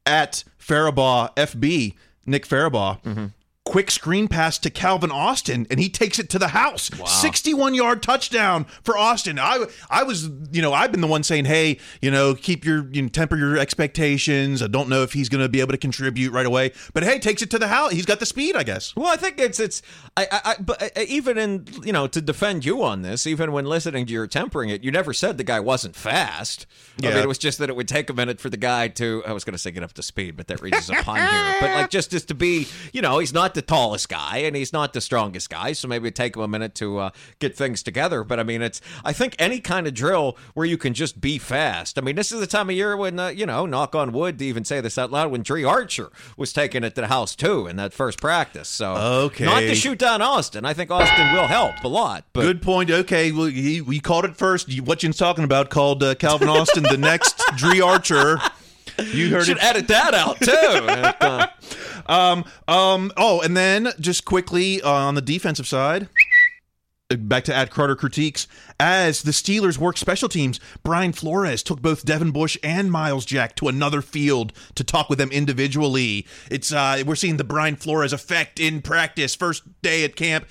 at 0.05 0.43
Farabaugh 0.65 1.35
FB 1.35 1.93
Nick 2.25 2.47
Farabaugh. 2.47 3.01
Mm-hmm. 3.03 3.25
Quick 3.65 3.89
screen 3.89 4.27
pass 4.27 4.59
to 4.59 4.69
Calvin 4.69 5.11
Austin, 5.11 5.65
and 5.71 5.79
he 5.79 5.89
takes 5.89 6.19
it 6.19 6.29
to 6.29 6.37
the 6.37 6.49
house. 6.49 6.91
Sixty-one 7.07 7.73
yard 7.73 8.03
touchdown 8.03 8.65
for 8.83 8.95
Austin. 8.95 9.39
I, 9.39 9.65
I 9.89 10.03
was, 10.03 10.29
you 10.51 10.61
know, 10.61 10.71
I've 10.71 10.91
been 10.91 11.01
the 11.01 11.07
one 11.07 11.23
saying, 11.23 11.45
hey, 11.45 11.79
you 11.99 12.11
know, 12.11 12.35
keep 12.35 12.63
your, 12.63 12.87
you 12.93 13.01
know, 13.01 13.07
temper 13.07 13.35
your 13.35 13.57
expectations. 13.57 14.61
I 14.61 14.67
don't 14.67 14.87
know 14.87 15.01
if 15.01 15.13
he's 15.13 15.29
going 15.29 15.41
to 15.41 15.49
be 15.49 15.61
able 15.61 15.71
to 15.71 15.79
contribute 15.79 16.31
right 16.31 16.45
away, 16.45 16.73
but 16.93 17.01
hey, 17.03 17.17
takes 17.17 17.41
it 17.41 17.49
to 17.51 17.59
the 17.59 17.67
house. 17.67 17.91
He's 17.91 18.05
got 18.05 18.19
the 18.19 18.27
speed, 18.27 18.55
I 18.55 18.61
guess. 18.61 18.95
Well, 18.95 19.07
I 19.07 19.15
think 19.15 19.39
it's 19.39 19.59
it's 19.59 19.81
I, 20.15 20.27
I, 20.31 20.41
I 20.45 20.55
but 20.59 20.83
uh, 20.83 21.01
even 21.07 21.39
in 21.39 21.65
you 21.83 21.91
know 21.91 22.05
to 22.05 22.21
defend 22.21 22.65
you 22.65 22.83
on 22.83 23.01
this, 23.01 23.25
even 23.25 23.51
when 23.51 23.65
listening 23.65 24.05
to 24.05 24.13
your 24.13 24.27
tempering 24.27 24.69
it, 24.69 24.83
you 24.83 24.91
never 24.91 25.11
said 25.11 25.39
the 25.39 25.43
guy 25.43 25.59
wasn't 25.59 25.95
fast. 25.95 26.67
I 27.01 27.07
Yeah. 27.07 27.15
mean, 27.15 27.23
it 27.23 27.27
was 27.27 27.39
just 27.39 27.57
that 27.57 27.69
it 27.69 27.75
would 27.75 27.87
take 27.87 28.11
a 28.11 28.13
minute 28.13 28.39
for 28.39 28.51
the 28.51 28.57
guy 28.57 28.89
to. 28.89 29.23
I 29.25 29.31
was 29.33 29.43
going 29.43 29.53
to 29.53 29.57
say 29.59 29.71
get 29.71 29.81
up 29.81 29.93
to 29.93 30.03
speed, 30.03 30.37
but 30.37 30.47
that 30.49 30.61
reaches 30.61 30.87
upon 30.91 31.17
here. 31.17 31.55
But 31.59 31.71
like 31.71 31.89
just 31.89 32.11
just 32.11 32.27
to 32.27 32.35
be, 32.35 32.67
you 32.93 33.01
know, 33.01 33.17
he's 33.17 33.33
not 33.33 33.54
the 33.55 33.63
tallest 33.63 34.07
guy 34.09 34.37
and 34.37 34.55
he's 34.55 34.71
not 34.71 34.93
the 34.93 35.01
strongest 35.01 35.49
guy, 35.49 35.73
so 35.73 35.87
maybe 35.87 36.11
take 36.11 36.35
him 36.35 36.43
a 36.43 36.47
minute 36.47 36.75
to 36.75 36.99
uh, 36.99 37.09
get 37.39 37.55
things 37.57 37.81
together. 37.81 38.23
But 38.23 38.39
I 38.39 38.43
mean, 38.43 38.61
it's 38.61 38.79
I 39.03 39.11
think 39.13 39.35
any 39.39 39.59
kind 39.59 39.87
of 39.87 39.93
drill 39.95 40.37
where 40.53 40.65
you 40.67 40.77
can 40.77 40.93
just 40.93 41.19
be 41.19 41.39
fast. 41.39 41.97
I 41.97 42.01
mean, 42.01 42.15
this 42.15 42.31
is 42.31 42.39
the 42.39 42.47
time 42.47 42.69
of 42.69 42.75
year 42.75 42.95
when 42.95 43.19
uh, 43.19 43.29
you 43.29 43.45
know, 43.47 43.65
knock 43.65 43.95
on 43.95 44.11
wood 44.11 44.37
to 44.39 44.45
even 44.45 44.63
say 44.63 44.79
this 44.81 44.97
out 44.97 45.11
loud, 45.11 45.31
when 45.31 45.41
Dri 45.41 45.63
Archer 45.63 46.11
was 46.37 46.53
taking 46.53 46.83
it 46.83 46.93
to 46.95 47.01
the 47.01 47.07
house 47.07 47.35
too 47.35 47.65
in 47.65 47.75
that 47.77 47.91
first 47.93 48.21
practice. 48.21 48.67
So 48.69 48.93
Okay. 48.95 49.45
not 49.45 49.61
to 49.61 49.73
shoot 49.73 49.97
down 49.97 50.21
Austin. 50.21 50.65
I 50.65 50.73
think 50.73 50.91
Austin 50.91 51.33
will 51.33 51.47
help 51.47 51.83
a 51.83 51.87
lot. 51.87 52.25
But 52.33 52.41
Good 52.41 52.61
point. 52.61 52.91
Okay, 52.91 53.31
well, 53.31 53.45
he, 53.47 53.81
we 53.81 53.99
called 53.99 54.25
it 54.25 54.35
first. 54.35 54.81
What 54.81 55.01
you're 55.01 55.13
talking 55.13 55.43
about 55.45 55.69
called 55.69 56.03
uh, 56.03 56.15
Calvin 56.15 56.49
Austin 56.49 56.83
the 56.83 56.97
next 56.97 57.41
Dri 57.55 57.79
Archer. 57.81 58.39
You 59.11 59.29
heard 59.29 59.45
should 59.45 59.57
it. 59.57 59.63
edit 59.63 59.87
that 59.87 60.13
out 60.13 60.37
too. 60.39 60.51
Uh, 61.25 61.47
Um, 62.07 62.45
um, 62.67 63.11
oh, 63.17 63.41
and 63.41 63.55
then 63.55 63.89
just 63.99 64.25
quickly 64.25 64.81
uh, 64.81 64.89
on 64.89 65.15
the 65.15 65.21
defensive 65.21 65.67
side, 65.67 66.09
back 67.09 67.43
to 67.45 67.55
at 67.55 67.71
Carter 67.71 67.95
critiques. 67.95 68.47
As 68.79 69.21
the 69.21 69.31
Steelers 69.31 69.77
work 69.77 69.97
special 69.97 70.29
teams, 70.29 70.59
Brian 70.83 71.13
Flores 71.13 71.63
took 71.63 71.81
both 71.81 72.05
Devin 72.05 72.31
Bush 72.31 72.57
and 72.63 72.91
Myles 72.91 73.25
Jack 73.25 73.55
to 73.57 73.67
another 73.67 74.01
field 74.01 74.53
to 74.75 74.83
talk 74.83 75.09
with 75.09 75.19
them 75.19 75.31
individually. 75.31 76.27
It's 76.49 76.71
uh, 76.71 77.03
we're 77.05 77.15
seeing 77.15 77.37
the 77.37 77.43
Brian 77.43 77.75
Flores 77.75 78.13
effect 78.13 78.59
in 78.59 78.81
practice. 78.81 79.35
First 79.35 79.81
day 79.81 80.03
at 80.03 80.15
camp. 80.15 80.45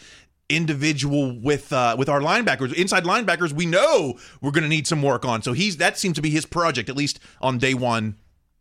Individual 0.50 1.40
with 1.40 1.72
uh, 1.72 1.96
with 1.98 2.10
our 2.10 2.20
linebackers, 2.20 2.74
inside 2.74 3.04
linebackers, 3.04 3.50
we 3.50 3.64
know 3.64 4.18
we're 4.42 4.50
going 4.50 4.62
to 4.62 4.68
need 4.68 4.86
some 4.86 5.00
work 5.00 5.24
on. 5.24 5.40
So 5.40 5.54
he's 5.54 5.78
that 5.78 5.96
seems 5.96 6.16
to 6.16 6.22
be 6.22 6.28
his 6.28 6.44
project, 6.44 6.90
at 6.90 6.96
least 6.96 7.18
on 7.40 7.56
day 7.56 7.72
one. 7.72 8.16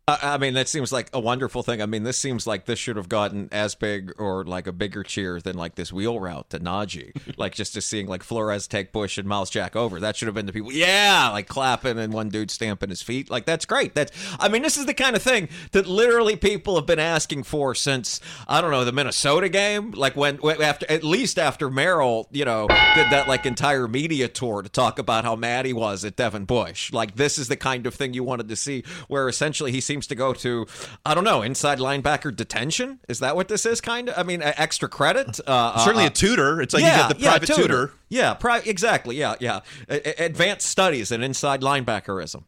I 0.06 0.34
I 0.34 0.38
mean, 0.38 0.54
that 0.54 0.68
seems 0.68 0.92
like 0.92 1.08
a 1.12 1.20
wonderful 1.20 1.62
thing. 1.62 1.80
I 1.80 1.86
mean, 1.86 2.02
this 2.02 2.18
seems 2.18 2.46
like 2.46 2.66
this 2.66 2.78
should 2.78 2.96
have 2.96 3.08
gotten 3.08 3.48
as 3.52 3.74
big 3.74 4.12
or 4.18 4.44
like 4.44 4.66
a 4.66 4.72
bigger 4.72 5.02
cheer 5.02 5.40
than 5.40 5.56
like 5.56 5.76
this 5.76 5.92
wheel 5.92 6.18
route 6.20 6.50
to 6.50 6.58
Najee. 6.60 7.12
like 7.38 7.54
just 7.54 7.74
to 7.74 7.80
seeing 7.80 8.06
like 8.06 8.22
Flores 8.22 8.66
take 8.66 8.92
Bush 8.92 9.16
and 9.16 9.28
Myles 9.28 9.50
Jack 9.50 9.76
over. 9.76 10.00
That 10.00 10.16
should 10.16 10.26
have 10.26 10.34
been 10.34 10.46
the 10.46 10.52
people, 10.52 10.72
yeah, 10.72 11.30
like 11.32 11.46
clapping 11.48 11.98
and 11.98 12.12
one 12.12 12.28
dude 12.28 12.50
stamping 12.50 12.90
his 12.90 13.02
feet. 13.02 13.30
Like 13.30 13.46
that's 13.46 13.64
great. 13.64 13.94
That's, 13.94 14.12
I 14.38 14.48
mean, 14.48 14.62
this 14.62 14.76
is 14.76 14.86
the 14.86 14.94
kind 14.94 15.16
of 15.16 15.22
thing 15.22 15.48
that 15.72 15.86
literally 15.86 16.36
people 16.36 16.74
have 16.76 16.86
been 16.86 16.98
asking 16.98 17.44
for 17.44 17.74
since 17.74 18.20
I 18.48 18.60
don't 18.60 18.70
know 18.70 18.84
the 18.84 18.92
Minnesota 18.92 19.48
game. 19.48 19.92
Like 19.92 20.16
when 20.16 20.36
when- 20.38 20.60
after 20.60 20.90
at 20.90 21.04
least 21.04 21.38
after 21.38 21.70
Merrill, 21.70 22.28
you 22.30 22.44
know, 22.44 22.66
did 22.68 23.10
that 23.10 23.26
like 23.28 23.46
entire 23.46 23.88
media 23.88 24.28
tour 24.28 24.62
to 24.62 24.68
talk 24.68 24.98
about 24.98 25.24
how 25.24 25.36
mad 25.36 25.64
he 25.66 25.72
was 25.72 26.04
at 26.04 26.16
Devin 26.16 26.44
Bush. 26.44 26.92
Like 26.92 27.16
this 27.16 27.38
is 27.38 27.48
the 27.48 27.56
kind 27.56 27.86
of 27.86 27.94
thing 27.94 28.14
you 28.14 28.24
wanted 28.24 28.48
to 28.48 28.56
see, 28.56 28.84
where 29.08 29.28
essentially 29.28 29.72
he 29.72 29.80
seems 29.94 30.06
to 30.08 30.14
go 30.16 30.32
to, 30.32 30.66
I 31.06 31.14
don't 31.14 31.22
know, 31.22 31.42
inside 31.42 31.78
linebacker 31.78 32.34
detention. 32.34 32.98
Is 33.08 33.20
that 33.20 33.36
what 33.36 33.46
this 33.46 33.64
is? 33.64 33.80
Kind 33.80 34.08
of. 34.08 34.18
I 34.18 34.24
mean, 34.24 34.42
uh, 34.42 34.52
extra 34.56 34.88
credit. 34.88 35.38
Uh, 35.46 35.78
Certainly 35.84 36.06
uh, 36.06 36.08
a 36.08 36.10
tutor. 36.10 36.60
It's 36.60 36.74
like 36.74 36.82
you 36.82 36.88
got 36.90 37.08
the 37.10 37.14
private 37.24 37.48
yeah, 37.48 37.54
tutor. 37.54 37.92
Yeah, 38.08 38.34
pri- 38.34 38.62
exactly. 38.66 39.14
Yeah, 39.16 39.36
yeah. 39.38 39.60
A- 39.88 40.22
a- 40.22 40.26
advanced 40.26 40.66
studies 40.66 41.12
in 41.12 41.22
inside 41.22 41.60
linebackerism. 41.60 42.42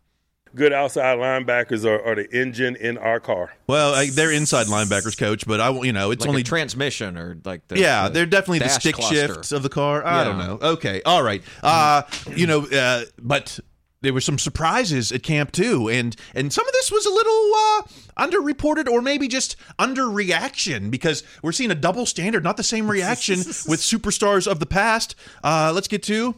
good 0.57 0.73
outside 0.73 1.19
linebackers 1.19 1.85
are, 1.85 2.03
are 2.05 2.15
the 2.17 2.26
engine 2.37 2.75
in 2.76 2.99
our 2.99 3.21
car. 3.21 3.53
Well, 3.69 3.95
I, 3.95 4.07
they're 4.11 4.33
inside 4.33 4.67
linebackers, 4.67 5.17
coach, 5.17 5.47
but 5.47 5.61
I, 5.61 5.71
won't- 5.71 5.87
you 5.87 5.93
know, 5.93 6.11
it's 6.11 6.23
Like 6.23 6.29
only 6.31 6.41
a 6.41 6.45
transmission 6.45 7.17
or 7.17 7.38
like 7.45 7.69
the 7.69 7.79
yeah, 7.79 8.09
the 8.09 8.15
they're 8.15 8.26
definitely 8.26 8.59
the 8.61 8.65
dash 8.65 8.81
stick 8.81 8.97
cluster. 8.97 9.15
shifts 9.35 9.53
of 9.53 9.62
the 9.62 9.69
car. 9.69 10.05
I 10.05 10.25
don't 10.25 10.38
know. 10.38 10.59
Okay, 10.73 11.00
all 11.07 11.23
right. 11.23 11.43
Uh, 11.62 12.03
you 12.35 12.47
know, 12.49 12.67
uh, 12.67 13.05
but 13.21 13.61
there 14.03 14.12
were 14.12 14.21
some 14.21 14.38
surprises 14.38 15.11
at 15.11 15.23
camp 15.23 15.53
too, 15.53 15.88
and 15.88 16.15
and 16.35 16.53
some 16.53 16.67
of 16.67 16.73
this 16.73 16.93
was 16.93 17.07
a 17.07 17.11
little 17.11 17.53
uh, 17.55 17.83
underreported 18.26 18.88
or 18.88 19.03
maybe 19.03 19.29
just 19.29 19.57
underreaction 19.79 20.91
because 20.91 21.23
we're 21.43 21.53
seeing 21.53 21.71
a 21.71 21.75
double 21.75 22.07
standard, 22.07 22.45
not 22.45 22.57
the 22.57 22.62
same 22.62 22.91
reaction 22.91 23.38
with 23.69 23.81
superstars 23.81 24.47
of 24.47 24.61
the 24.61 24.67
past. 24.67 25.15
Uh, 25.43 25.73
let's 25.75 25.88
get 25.88 26.03
to 26.05 26.35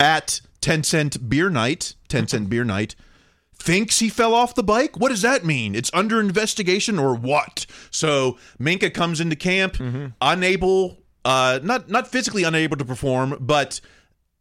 at 0.00 0.40
ten 0.60 0.82
cent 0.82 1.28
beer 1.28 1.50
night. 1.50 1.94
Ten 2.08 2.26
cent 2.28 2.48
beer 2.50 2.64
night 2.64 2.94
thinks 3.60 3.98
he 3.98 4.08
fell 4.08 4.34
off 4.34 4.54
the 4.54 4.62
bike? 4.62 4.96
What 4.96 5.08
does 5.08 5.22
that 5.22 5.44
mean? 5.44 5.74
It's 5.74 5.90
under 5.92 6.20
investigation 6.20 6.98
or 6.98 7.14
what? 7.14 7.66
So 7.90 8.38
Minkah 8.60 8.94
comes 8.94 9.20
into 9.20 9.36
camp 9.36 9.76
unable, 10.20 10.98
uh, 11.24 11.58
not 11.62 11.88
not 11.88 12.08
physically 12.08 12.44
unable 12.44 12.76
to 12.76 12.84
perform, 12.84 13.36
but 13.40 13.80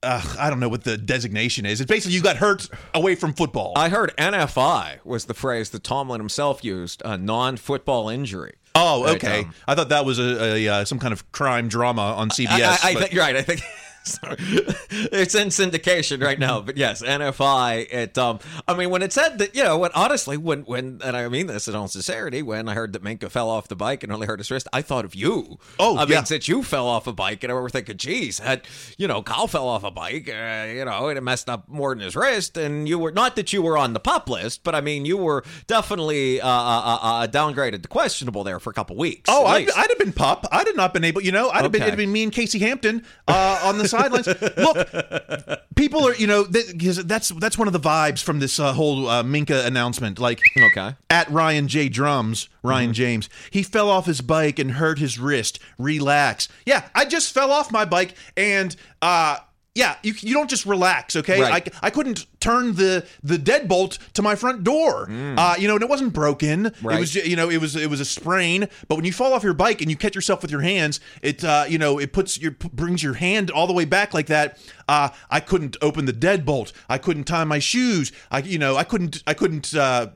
uh, 0.08 0.22
I 0.40 0.50
don't 0.50 0.60
know 0.60 0.70
what 0.70 0.84
the 0.84 0.98
designation 0.98 1.66
is. 1.66 1.82
It's 1.82 1.90
basically 1.90 2.16
you 2.16 2.22
got 2.22 2.38
hurt 2.38 2.70
away 2.94 3.16
from 3.16 3.34
football. 3.34 3.74
I 3.76 3.90
heard 3.90 4.14
NFI 4.18 5.04
was 5.04 5.26
the 5.26 5.34
phrase 5.34 5.70
that 5.72 5.84
Tomlin 5.84 6.22
himself 6.22 6.64
used, 6.64 7.02
a 7.04 7.18
non-football 7.18 8.10
injury. 8.10 8.56
oh, 8.76 9.04
Right, 9.04 9.16
okay. 9.18 9.40
um, 9.42 9.54
I 9.68 9.76
thought 9.76 9.90
that 9.90 10.06
was 10.06 10.20
a, 10.20 10.56
a 10.56 10.68
uh, 10.68 10.86
some 10.86 11.00
kind 11.00 11.12
of 11.12 11.30
crime 11.32 11.68
drama 11.68 12.02
on 12.02 12.30
CBS. 12.30 12.50
I, 12.50 12.90
I, 12.90 12.92
I 12.92 12.94
think 12.96 13.12
you're 13.12 13.24
right. 13.24 13.36
I 13.36 13.42
think 13.42 13.62
sorry. 14.08 14.38
it's 14.40 15.36
in 15.36 15.50
syndication 15.50 16.24
right 16.24 16.40
now, 16.40 16.62
but 16.62 16.78
yes, 16.78 17.02
NFI. 17.02 17.88
It. 17.92 18.18
Um. 18.18 18.40
I 18.68 18.76
mean, 18.76 18.90
when 18.90 19.02
it 19.02 19.14
said 19.14 19.38
that, 19.40 19.56
you 19.56 19.64
know, 19.64 19.78
when 19.78 19.92
honestly, 19.94 20.38
when 20.38 20.62
when 20.62 21.02
and 21.04 21.16
I 21.16 21.28
mean 21.28 21.48
this 21.48 21.68
in 21.68 21.76
all 21.76 21.88
sincerity, 21.88 22.42
when 22.42 22.68
I 22.70 22.74
heard 22.74 22.94
that 22.94 23.04
Minkah 23.04 23.30
fell 23.30 23.50
off 23.50 23.68
the 23.68 23.76
bike 23.76 24.04
and 24.04 24.12
only 24.12 24.28
hurt 24.28 24.40
his 24.40 24.52
wrist, 24.52 24.68
I 24.74 24.82
thought 24.82 25.06
of 25.06 25.16
you. 25.16 25.60
Oh, 25.80 25.98
I 25.98 26.06
mean, 26.06 26.26
since 26.26 26.48
you 26.48 26.64
fell 26.64 26.88
off 26.88 27.08
a 27.08 27.14
bike, 27.14 27.44
and 27.44 27.52
I 27.52 27.56
were 27.56 27.70
thinking, 27.70 27.98
geez, 27.98 28.40
had 28.40 28.64
you 28.98 29.08
know, 29.08 29.22
Kyle 29.22 29.48
fell 29.48 29.68
off 29.68 29.84
a 29.84 29.92
bike, 29.92 30.30
uh, 30.30 30.68
you 30.68 30.86
know, 30.86 31.10
and 31.10 31.18
it 31.18 31.22
messed 31.22 31.50
up 31.50 31.68
more 31.68 31.94
than 31.94 32.04
his 32.04 32.16
wrist, 32.16 32.58
and 32.58 32.88
you 32.88 33.00
were 33.00 33.12
not 33.12 33.36
that 33.36 33.54
you 33.54 33.62
were 33.62 33.78
on 33.78 33.94
the 33.94 34.00
pup 34.00 34.30
list, 34.30 34.64
but 34.64 34.76
I 34.76 34.82
mean, 34.82 35.06
you 35.06 35.18
were 35.18 35.44
definitely 35.68 36.42
uh, 36.42 36.48
uh, 36.48 37.00
uh, 37.02 37.28
downgraded 37.28 37.82
to 37.84 37.88
questionable 37.88 38.44
there 38.44 38.60
for 38.60 38.70
a 38.70 38.74
couple 38.74 38.96
weeks. 38.96 39.28
Oh, 39.28 39.46
I'd. 39.46 39.70
I'd 39.72 39.90
have 39.90 40.00
been 40.00 40.14
pup. 40.14 40.46
I'd 40.52 40.68
have 40.68 40.76
not 40.76 40.94
been 40.94 41.04
able. 41.04 41.22
You 41.22 41.32
know, 41.32 41.50
I'd 41.50 41.64
have 41.64 41.72
been. 41.72 41.82
Okay. 41.82 41.90
It'd 41.90 41.98
been 41.98 42.12
me 42.12 42.24
and 42.24 42.32
Casey 42.32 42.60
Hampton 42.60 43.06
uh, 43.28 43.62
on 43.64 43.78
the 43.78 43.88
sidelines. 44.02 44.28
Look, 44.58 45.60
people 45.76 46.08
are. 46.08 46.16
You 46.16 46.28
know, 46.28 46.46
because 46.46 47.04
that's 47.06 47.30
that's 47.30 47.58
one 47.58 47.68
of 47.68 47.74
the 47.74 47.80
vibes 47.80 48.22
from 48.24 48.40
this 48.40 48.60
uh, 48.60 48.74
whole 48.74 49.08
uh, 49.08 49.24
Minkah 49.24 49.66
announcement. 49.66 50.20
Like, 50.20 50.42
Okay. 50.58 50.96
at 51.10 51.30
Ryan 51.30 51.68
J 51.68 51.90
Drums, 51.90 52.50
Ryan 52.64 52.94
James, 52.94 53.30
he 53.52 53.64
fell 53.64 53.90
off 53.90 54.06
his 54.06 54.22
bike 54.22 54.60
and 54.60 54.72
hurt 54.72 55.00
his 55.00 55.20
wrist. 55.20 55.60
Relax. 55.78 56.48
Yeah, 56.66 56.88
I 56.96 57.06
just 57.06 57.34
fell 57.34 57.52
off 57.52 57.72
my 57.72 57.86
bike 57.86 58.14
and. 58.36 58.76
uh 59.02 59.38
yeah, 59.78 59.96
you, 60.02 60.14
you 60.20 60.34
don't 60.34 60.50
just 60.50 60.66
relax, 60.66 61.16
okay? 61.16 61.40
Right. 61.40 61.72
I, 61.82 61.88
I 61.88 61.90
couldn't 61.92 62.26
turn 62.40 62.74
the 62.76 63.06
the 63.22 63.38
deadbolt 63.38 64.00
to 64.14 64.22
my 64.22 64.36
front 64.36 64.64
door, 64.64 65.08
uh, 65.38 65.56
you 65.60 65.68
know, 65.68 65.76
and 65.76 65.84
it 65.84 65.90
wasn't 65.90 66.14
broken. 66.14 66.72
It 66.98 67.00
was, 67.00 67.16
you 67.16 67.36
know, 67.36 67.50
it 67.50 67.62
was 67.62 67.76
it 67.76 67.90
was 67.90 68.00
a 68.00 68.06
sprain. 68.06 68.68
But 68.88 68.96
when 68.96 69.06
you 69.06 69.14
fall 69.14 69.34
off 69.34 69.44
your 69.44 69.54
bike 69.54 69.82
and 69.82 69.90
you 69.92 69.96
catch 69.96 70.16
yourself 70.16 70.42
with 70.42 70.52
your 70.52 70.62
hands, 70.62 71.00
it 71.22 71.44
uh, 71.44 71.66
you 71.70 71.78
know 71.78 72.00
it 72.00 72.12
puts 72.12 72.40
your 72.42 72.52
brings 72.52 73.04
your 73.04 73.14
hand 73.14 73.52
all 73.52 73.68
the 73.68 73.74
way 73.74 73.86
back 73.86 74.14
like 74.14 74.28
that. 74.28 74.58
Uh, 74.90 75.10
I 75.30 75.40
couldn't 75.40 75.78
open 75.82 76.06
the 76.06 76.14
deadbolt. 76.14 76.74
I 76.90 76.98
couldn't 76.98 77.26
tie 77.26 77.44
my 77.44 77.60
shoes. 77.60 78.12
I 78.32 78.40
you 78.40 78.58
know 78.58 78.76
I 78.76 78.84
couldn't 78.84 79.22
I 79.28 79.34
couldn't. 79.36 79.76
Uh, 79.76 80.08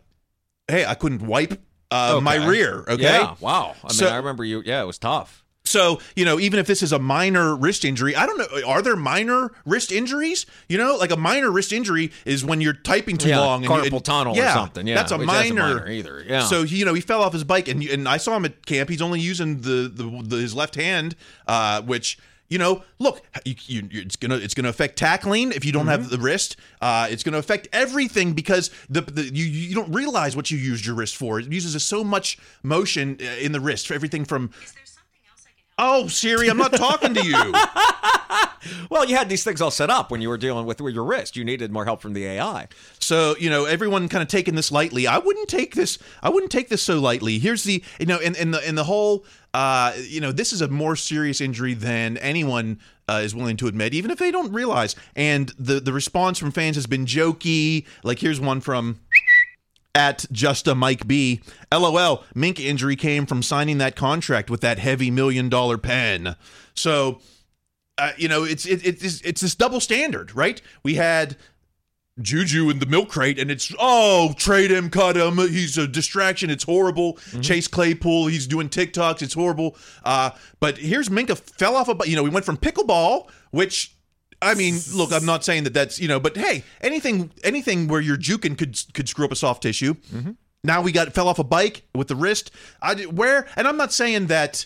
hey, 0.68 0.86
I 0.86 0.96
couldn't 0.96 1.22
wipe 1.22 1.62
uh, 1.92 2.20
my 2.24 2.36
rear. 2.48 2.86
Okay. 2.88 3.04
Yeah. 3.04 3.36
Wow. 3.42 3.76
I 3.84 3.88
mean, 3.88 3.94
So- 3.94 4.08
I 4.08 4.16
remember 4.18 4.44
you. 4.46 4.64
Yeah, 4.66 4.82
it 4.82 4.86
was 4.88 4.98
tough. 4.98 5.41
So, 5.72 6.00
you 6.16 6.26
know, 6.26 6.40
even 6.40 6.60
if 6.60 6.68
this 6.68 6.84
is 6.84 6.92
a 6.92 7.00
minor 7.00 7.56
wrist 7.56 7.86
injury, 7.86 8.16
I 8.16 8.26
don't 8.26 8.38
know. 8.38 8.68
Are 8.68 8.82
there 8.82 8.96
minor 8.98 9.52
wrist 9.66 9.92
injuries? 9.92 10.46
You 10.68 10.78
know, 10.78 10.98
like 10.98 11.12
a 11.12 11.16
minor 11.18 11.50
wrist 11.50 11.72
injury 11.72 12.12
is 12.26 12.44
when 12.44 12.60
you're 12.62 12.74
typing 12.74 13.18
too 13.18 13.30
Yeah, 13.30 13.40
long. 13.40 13.64
carpal 13.64 13.84
and 13.84 13.94
you, 13.94 14.00
tunnel 14.02 14.34
or 14.34 14.38
yeah, 14.38 14.54
something, 14.54 14.86
yeah, 14.86 14.96
that's 14.96 15.12
a 15.12 15.18
which 15.18 15.30
isn't 15.30 15.56
minor, 15.56 15.76
minor 15.76 15.90
either, 15.90 16.24
yeah. 16.28 16.44
So 16.44 16.64
you 16.64 16.84
know, 16.86 16.94
he 16.94 17.02
fell 17.02 17.22
off 17.24 17.34
his 17.34 17.44
bike, 17.46 17.68
and 17.68 17.82
and 17.84 18.08
I 18.08 18.18
saw 18.18 18.36
him 18.36 18.46
at 18.46 18.66
camp. 18.66 18.90
He's 18.90 19.02
only 19.02 19.20
using 19.22 19.62
the 19.62 19.90
the, 19.94 20.22
the 20.24 20.36
his 20.38 20.54
left 20.54 20.76
hand, 20.76 21.16
uh, 21.48 21.82
which. 21.84 22.18
You 22.50 22.58
know, 22.58 22.84
look, 23.00 23.22
you, 23.46 23.56
you, 23.66 23.88
it's 24.02 24.18
gonna 24.18 24.36
it's 24.36 24.54
gonna 24.54 24.68
affect 24.68 24.98
tackling 24.98 25.54
if 25.54 25.64
you 25.64 25.72
don't 25.72 25.88
have 25.88 26.02
Mm-hmm. 26.02 26.10
the 26.10 26.18
wrist. 26.20 26.58
Uh, 26.82 27.08
it's 27.10 27.24
gonna 27.24 27.38
affect 27.38 27.70
everything 27.72 28.34
because 28.34 28.72
the, 28.90 29.00
the 29.00 29.24
you 29.24 29.46
you 29.46 29.74
don't 29.74 29.94
realize 29.94 30.36
what 30.36 30.52
you 30.52 30.58
used 30.58 30.86
your 30.86 30.96
wrist 30.96 31.16
for. 31.16 31.40
It 31.40 31.50
uses 31.50 31.82
so 31.82 32.04
much 32.04 32.38
motion 32.62 33.18
uh, 33.22 33.24
in 33.40 33.54
the 33.54 33.62
wrist 33.62 33.88
for 33.88 33.94
everything 33.94 34.26
from. 34.26 34.52
Oh, 35.84 36.08
Siri, 36.08 36.48
I'm 36.48 36.58
not 36.58 36.74
talking 36.74 37.16
to 37.16 37.26
you. 37.26 37.54
Well, 38.90 39.06
you 39.06 39.16
had 39.16 39.30
these 39.30 39.44
things 39.44 39.62
all 39.62 39.72
set 39.72 39.90
up 39.90 40.12
when 40.12 40.22
you 40.22 40.30
were 40.30 40.38
dealing 40.38 40.66
with 40.66 40.80
your 40.80 41.04
wrist. 41.04 41.36
You 41.36 41.44
needed 41.44 41.72
more 41.72 41.86
help 41.86 42.02
from 42.02 42.14
the 42.14 42.26
AI. 42.26 42.68
So 43.00 43.36
you 43.40 43.50
know, 43.50 43.66
everyone 43.66 44.08
kind 44.08 44.22
of 44.22 44.28
taking 44.28 44.56
this 44.56 44.72
lightly. 44.72 45.08
I 45.08 45.18
wouldn't 45.18 45.48
take 45.48 45.76
this. 45.76 45.98
I 46.22 46.30
wouldn't 46.30 46.52
take 46.52 46.70
this 46.70 46.84
so 46.84 47.00
lightly. 47.00 47.40
Here's 47.40 47.64
the 47.64 47.84
you 48.00 48.06
know, 48.06 48.20
in, 48.20 48.36
in 48.36 48.52
the 48.52 48.68
in 48.68 48.76
the 48.76 48.84
whole, 48.84 49.26
uh, 49.54 49.94
you 49.98 50.22
know, 50.22 50.32
this 50.32 50.54
is 50.54 50.62
a 50.62 50.68
more 50.68 50.96
serious 50.96 51.42
injury 51.42 51.74
than 51.74 52.18
anyone 52.18 52.80
uh, 53.10 53.22
is 53.24 53.34
willing 53.34 53.58
to 53.58 53.68
admit, 53.68 53.94
even 53.94 54.12
if 54.12 54.20
they 54.20 54.32
don't 54.32 54.52
realize. 54.54 54.96
And 55.16 55.50
the 55.58 55.80
the 55.80 55.94
response 55.94 56.38
from 56.38 56.52
fans 56.52 56.76
has 56.76 56.86
been 56.86 57.06
jokey. 57.06 57.86
Like 58.04 58.20
here's 58.20 58.40
one 58.40 58.62
from 58.62 59.00
at 59.94 60.26
just 60.32 60.68
a 60.68 60.76
Mike 60.76 61.08
B. 61.08 61.42
LOL, 61.72 62.24
Mink 62.34 62.60
injury 62.60 62.96
came 62.96 63.26
from 63.26 63.44
signing 63.44 63.78
that 63.80 63.96
contract 63.96 64.50
with 64.50 64.62
that 64.62 64.80
heavy 64.80 65.12
million 65.12 65.50
dollar 65.50 65.78
pen. 65.78 66.36
So, 66.74 67.20
uh, 67.98 68.12
you 68.18 68.28
know, 68.28 68.44
it's 68.44 68.66
it, 68.66 68.86
it's 68.86 69.22
it's 69.22 69.42
this 69.42 69.56
double 69.56 69.80
standard, 69.80 70.36
right? 70.36 70.62
We 70.84 70.96
had 70.96 71.38
Juju 72.22 72.70
in 72.70 72.80
the 72.80 72.86
milk 72.86 73.10
crate, 73.10 73.40
and 73.40 73.52
it's 73.52 73.74
oh 73.80 74.34
trade 74.38 74.72
him, 74.72 74.90
cut 74.90 75.18
him. 75.18 75.38
He's 75.38 75.78
a 75.78 75.88
distraction. 75.88 76.50
It's 76.50 76.64
horrible. 76.64 77.18
Chase 77.42 77.68
Claypool, 77.68 78.28
he's 78.28 78.48
doing 78.48 78.70
TikToks. 78.70 79.22
It's 79.22 79.34
horrible. 79.34 79.76
Uh, 80.04 80.32
but 80.60 80.78
here's 80.78 81.10
Minkah 81.10 81.38
fell 81.38 81.76
off 81.76 81.90
a. 81.90 81.98
You 82.08 82.16
know, 82.16 82.24
we 82.24 82.30
went 82.30 82.46
from 82.46 82.58
pickleball, 82.58 83.30
which. 83.52 83.96
I 84.42 84.56
mean, 84.56 84.80
look, 84.94 85.14
I'm 85.14 85.26
not 85.26 85.46
saying 85.46 85.64
that 85.66 85.74
that's 85.74 86.00
you 86.00 86.08
know, 86.08 86.20
but 86.20 86.36
hey, 86.36 86.64
anything 86.82 87.32
anything 87.44 87.88
where 87.88 88.02
you're 88.02 88.18
juking 88.18 88.58
could 88.58 88.78
could 88.94 89.08
screw 89.08 89.26
up 89.26 89.32
a 89.32 89.36
soft 89.36 89.64
tissue. 89.64 89.96
Mm-hmm. 90.14 90.32
Now 90.64 90.82
we 90.82 90.92
got 90.92 91.14
fell 91.14 91.28
off 91.28 91.40
a 91.40 91.44
bike 91.44 91.84
with 91.94 92.08
the 92.08 92.16
wrist. 92.16 92.52
I 92.82 92.96
where, 93.04 93.48
and 93.56 93.68
I'm 93.68 93.78
not 93.78 93.94
saying 93.94 94.28
that. 94.28 94.66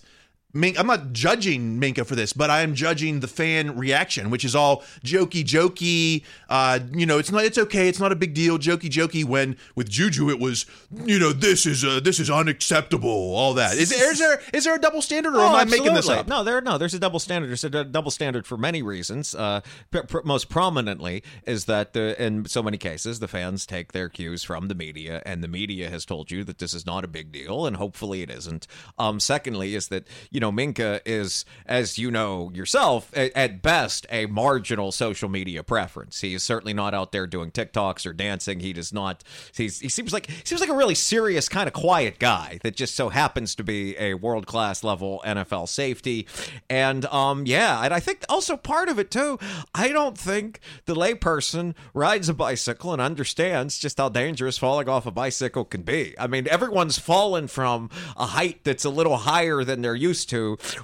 Mink, 0.56 0.80
I'm 0.80 0.88
not 0.88 1.12
judging 1.12 1.82
Minkah 1.82 2.06
for 2.06 2.16
this, 2.16 2.32
but 2.32 2.50
I 2.50 2.62
am 2.62 2.74
judging 2.76 3.20
the 3.20 3.28
fan 3.28 3.78
reaction, 3.78 4.30
which 4.30 4.46
is 4.46 4.56
all 4.56 4.84
jokey, 5.04 5.44
jokey. 5.44 6.24
Uh, 6.50 6.80
you 6.94 7.06
know, 7.06 7.18
it's 7.20 7.30
not, 7.32 7.44
it's 7.44 7.58
okay, 7.58 7.90
it's 7.90 8.00
not 8.00 8.12
a 8.14 8.16
big 8.16 8.34
deal, 8.34 8.58
jokey, 8.58 8.90
jokey. 8.90 9.26
When 9.26 9.58
with 9.76 9.90
Juju, 9.90 10.30
it 10.30 10.40
was, 10.40 10.66
you 11.04 11.20
know, 11.20 11.34
this 11.34 11.66
is 11.66 11.84
uh, 11.84 12.00
this 12.02 12.20
is 12.22 12.30
unacceptable. 12.30 13.10
All 13.36 13.54
that 13.56 13.76
is 13.78 13.90
there 13.90 14.12
is 14.12 14.20
there 14.20 14.42
is 14.54 14.64
there 14.64 14.76
a 14.76 14.80
double 14.80 15.02
standard, 15.02 15.36
or 15.36 15.42
am 15.42 15.56
I 15.56 15.66
making 15.66 15.94
this 15.94 16.08
Oh, 16.10 16.14
up? 16.14 16.28
No, 16.28 16.44
there 16.44 16.62
no. 16.62 16.78
There's 16.78 16.94
a 16.94 17.00
double 17.00 17.20
standard. 17.20 17.50
There's 17.50 17.64
a 17.66 17.70
d- 17.70 17.84
double 17.92 18.12
standard 18.12 18.48
for 18.48 18.58
many 18.58 18.82
reasons. 18.82 19.36
Uh, 19.36 19.60
pr- 19.92 20.02
pr- 20.02 20.22
most 20.24 20.48
prominently 20.50 21.22
is 21.46 21.66
that 21.66 21.92
the, 21.94 22.22
in 22.24 22.46
so 22.46 22.64
many 22.64 22.78
cases 22.78 23.20
the 23.20 23.28
fans 23.28 23.66
take 23.66 23.92
their 23.92 24.08
cues 24.08 24.44
from 24.44 24.68
the 24.70 24.76
media, 24.76 25.22
and 25.26 25.44
the 25.44 25.48
media 25.50 25.90
has 25.90 26.06
told 26.06 26.32
you 26.32 26.44
that 26.46 26.60
this 26.60 26.74
is 26.74 26.86
not 26.86 27.04
a 27.04 27.08
big 27.10 27.32
deal, 27.32 27.66
and 27.66 27.76
hopefully 27.76 28.22
it 28.22 28.30
isn't. 28.30 28.68
Um, 28.98 29.20
secondly, 29.20 29.76
is 29.76 29.90
that 29.90 30.08
you 30.32 30.40
know 30.40 30.45
Minkah 30.52 31.02
is, 31.06 31.46
as 31.66 31.98
you 31.98 32.12
know 32.12 32.52
yourself, 32.54 33.12
at 33.16 33.62
best 33.62 34.06
a 34.10 34.26
marginal 34.28 34.92
social 34.92 35.30
media 35.30 35.64
preference. 35.64 36.22
He 36.22 36.34
is 36.34 36.44
certainly 36.44 36.74
not 36.74 36.94
out 36.94 37.12
there 37.12 37.28
doing 37.28 37.52
TikToks 37.52 38.06
or 38.06 38.14
dancing. 38.14 38.60
He 38.60 38.74
does 38.74 38.94
not. 38.94 39.24
He 39.56 39.70
seems 39.70 40.14
like 40.14 40.30
he 40.30 40.46
seems 40.46 40.62
like 40.62 40.70
a 40.70 40.76
really 40.76 40.96
serious 40.96 41.50
kind 41.50 41.68
of 41.68 41.74
quiet 41.74 42.20
guy 42.20 42.60
that 42.64 42.76
just 42.76 42.96
so 42.96 43.10
happens 43.10 43.56
to 43.56 43.64
be 43.64 43.98
a 43.98 44.14
world 44.16 44.48
class 44.48 44.84
level 44.84 45.22
NFL 45.26 45.68
safety. 45.68 46.28
And 46.70 47.06
um, 47.06 47.46
yeah, 47.46 47.84
and 47.84 47.94
I 47.94 48.00
think 48.00 48.24
also 48.30 48.58
part 48.58 48.90
of 48.90 49.00
it 49.00 49.12
too. 49.12 49.40
I 49.74 49.90
don't 49.90 50.18
think 50.18 50.60
the 50.86 50.96
layperson 50.96 51.76
rides 51.94 52.30
a 52.30 52.34
bicycle 52.34 52.94
and 52.94 53.02
understands 53.02 53.78
just 53.78 53.98
how 53.98 54.10
dangerous 54.10 54.58
falling 54.58 54.90
off 54.90 55.06
a 55.06 55.12
bicycle 55.12 55.66
can 55.66 55.84
be. 55.84 56.16
I 56.20 56.28
mean, 56.28 56.48
everyone's 56.50 56.98
fallen 56.98 57.48
from 57.48 57.90
a 58.18 58.28
height 58.28 58.64
that's 58.64 58.86
a 58.86 58.90
little 58.90 59.18
higher 59.18 59.64
than 59.64 59.82
they're 59.82 59.96
used 59.96 60.30
to, 60.30 60.35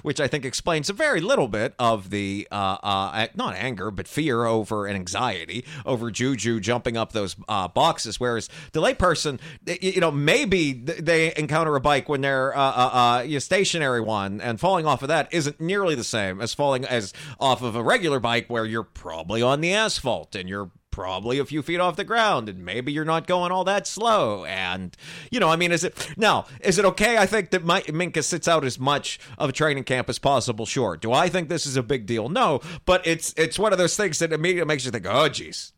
which 0.02 0.20
I 0.20 0.28
think 0.28 0.44
explains 0.44 0.90
a 0.90 0.92
very 0.92 1.20
little 1.20 1.48
bit 1.48 1.74
of 1.78 2.10
the 2.10 2.48
uh, 2.50 2.78
uh, 2.82 3.26
not 3.34 3.54
anger 3.54 3.90
but 3.90 4.08
fear 4.08 4.44
over 4.44 4.86
and 4.86 4.96
anxiety 4.96 5.64
over 5.84 6.10
Juju 6.10 6.60
jumping 6.60 6.96
up 6.96 7.12
those 7.12 7.36
uh, 7.48 7.68
boxes. 7.68 8.18
Whereas 8.18 8.48
the 8.72 8.80
layperson, 8.80 9.40
you 9.80 10.00
know, 10.00 10.10
maybe 10.10 10.72
they 10.72 11.34
encounter 11.36 11.74
a 11.76 11.80
bike 11.80 12.08
when 12.08 12.20
they're 12.20 12.56
uh, 12.56 12.60
uh, 12.60 12.90
uh, 12.92 13.24
a 13.26 13.40
stationary 13.40 14.00
one, 14.00 14.40
and 14.40 14.58
falling 14.60 14.86
off 14.86 15.02
of 15.02 15.08
that 15.08 15.28
isn't 15.32 15.60
nearly 15.60 15.94
the 15.94 16.04
same 16.04 16.40
as 16.40 16.54
falling 16.54 16.84
as 16.84 17.12
off 17.40 17.62
of 17.62 17.76
a 17.76 17.82
regular 17.82 18.20
bike 18.20 18.46
where 18.48 18.64
you're 18.64 18.82
probably 18.82 19.42
on 19.42 19.60
the 19.60 19.72
asphalt 19.72 20.34
and 20.34 20.48
you're 20.48 20.70
probably 20.92 21.40
a 21.40 21.44
few 21.44 21.60
feet 21.62 21.80
off 21.80 21.96
the 21.96 22.04
ground, 22.04 22.48
and 22.48 22.64
maybe 22.64 22.92
you're 22.92 23.04
not 23.04 23.26
going 23.26 23.50
all 23.50 23.64
that 23.64 23.88
slow. 23.88 24.44
And 24.44 24.96
you 25.32 25.40
know, 25.40 25.48
I 25.48 25.56
mean, 25.56 25.72
is 25.72 25.82
it 25.82 26.14
now? 26.16 26.46
Is 26.60 26.78
it 26.78 26.84
okay? 26.84 27.18
I 27.18 27.26
think 27.26 27.50
that 27.50 27.64
my, 27.64 27.80
Minkah 27.82 28.22
sits 28.22 28.46
out 28.46 28.64
as 28.64 28.78
much 28.78 29.18
of 29.38 29.50
a 29.50 29.52
training 29.52 29.82
camp 29.84 30.08
as 30.08 30.20
possible. 30.20 30.64
Sure. 30.66 30.96
Do 30.96 31.12
I 31.12 31.28
think 31.28 31.48
this 31.48 31.66
is 31.66 31.76
a 31.76 31.82
big 31.82 32.06
deal? 32.06 32.28
No, 32.28 32.60
but 32.84 33.04
it's 33.04 33.34
it's 33.36 33.58
one 33.58 33.72
of 33.72 33.78
those 33.78 33.96
things 33.96 34.20
that 34.20 34.32
immediately 34.32 34.68
makes 34.68 34.84
you 34.84 34.92
think, 34.92 35.06
oh, 35.08 35.28
geez. 35.28 35.72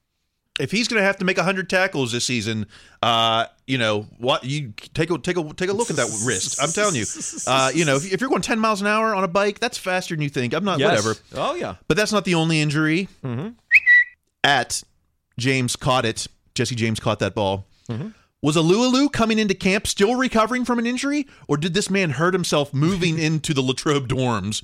if 0.60 0.70
he's 0.70 0.86
going 0.86 1.00
to 1.00 1.04
have 1.04 1.16
to 1.16 1.24
make 1.24 1.36
100 1.36 1.68
tackles 1.68 2.12
this 2.12 2.24
season, 2.24 2.66
uh, 3.02 3.46
you 3.66 3.76
know 3.78 4.02
what? 4.18 4.44
You 4.44 4.72
take 4.94 5.10
a 5.10 5.18
take 5.18 5.36
a 5.36 5.52
take 5.54 5.68
a 5.70 5.72
look 5.72 5.90
at 5.90 5.96
that 5.96 6.22
wrist. 6.24 6.62
I'm 6.62 6.70
telling 6.70 6.94
you, 6.94 7.04
uh, 7.46 7.72
you 7.74 7.84
know, 7.84 7.96
if, 7.96 8.12
if 8.12 8.20
you're 8.20 8.30
going 8.30 8.42
10 8.42 8.58
miles 8.60 8.80
an 8.80 8.86
hour 8.86 9.14
on 9.14 9.24
a 9.24 9.28
bike, 9.28 9.58
that's 9.58 9.78
faster 9.78 10.14
than 10.14 10.22
you 10.22 10.28
think. 10.28 10.52
I'm 10.54 10.64
not 10.64 10.78
Yes. 10.78 10.90
whatever. 10.90 11.20
Oh 11.34 11.54
yeah. 11.54 11.76
But 11.88 11.96
that's 11.96 12.12
not 12.12 12.24
the 12.24 12.34
only 12.34 12.60
injury. 12.60 13.08
At 14.42 14.82
James 15.38 15.76
caught 15.76 16.04
it. 16.04 16.26
Jesse 16.54 16.74
James 16.74 17.00
caught 17.00 17.18
that 17.18 17.34
ball. 17.34 17.66
Was 18.42 18.56
Alualu 18.56 19.10
coming 19.10 19.38
into 19.38 19.54
camp 19.54 19.86
still 19.86 20.16
recovering 20.16 20.66
from 20.66 20.78
an 20.78 20.84
injury, 20.84 21.26
or 21.48 21.56
did 21.56 21.72
this 21.72 21.88
man 21.88 22.10
hurt 22.10 22.34
himself 22.34 22.74
moving 22.74 23.18
into 23.28 23.54
the 23.54 23.62
Latrobe 23.62 24.06
dorms? 24.06 24.62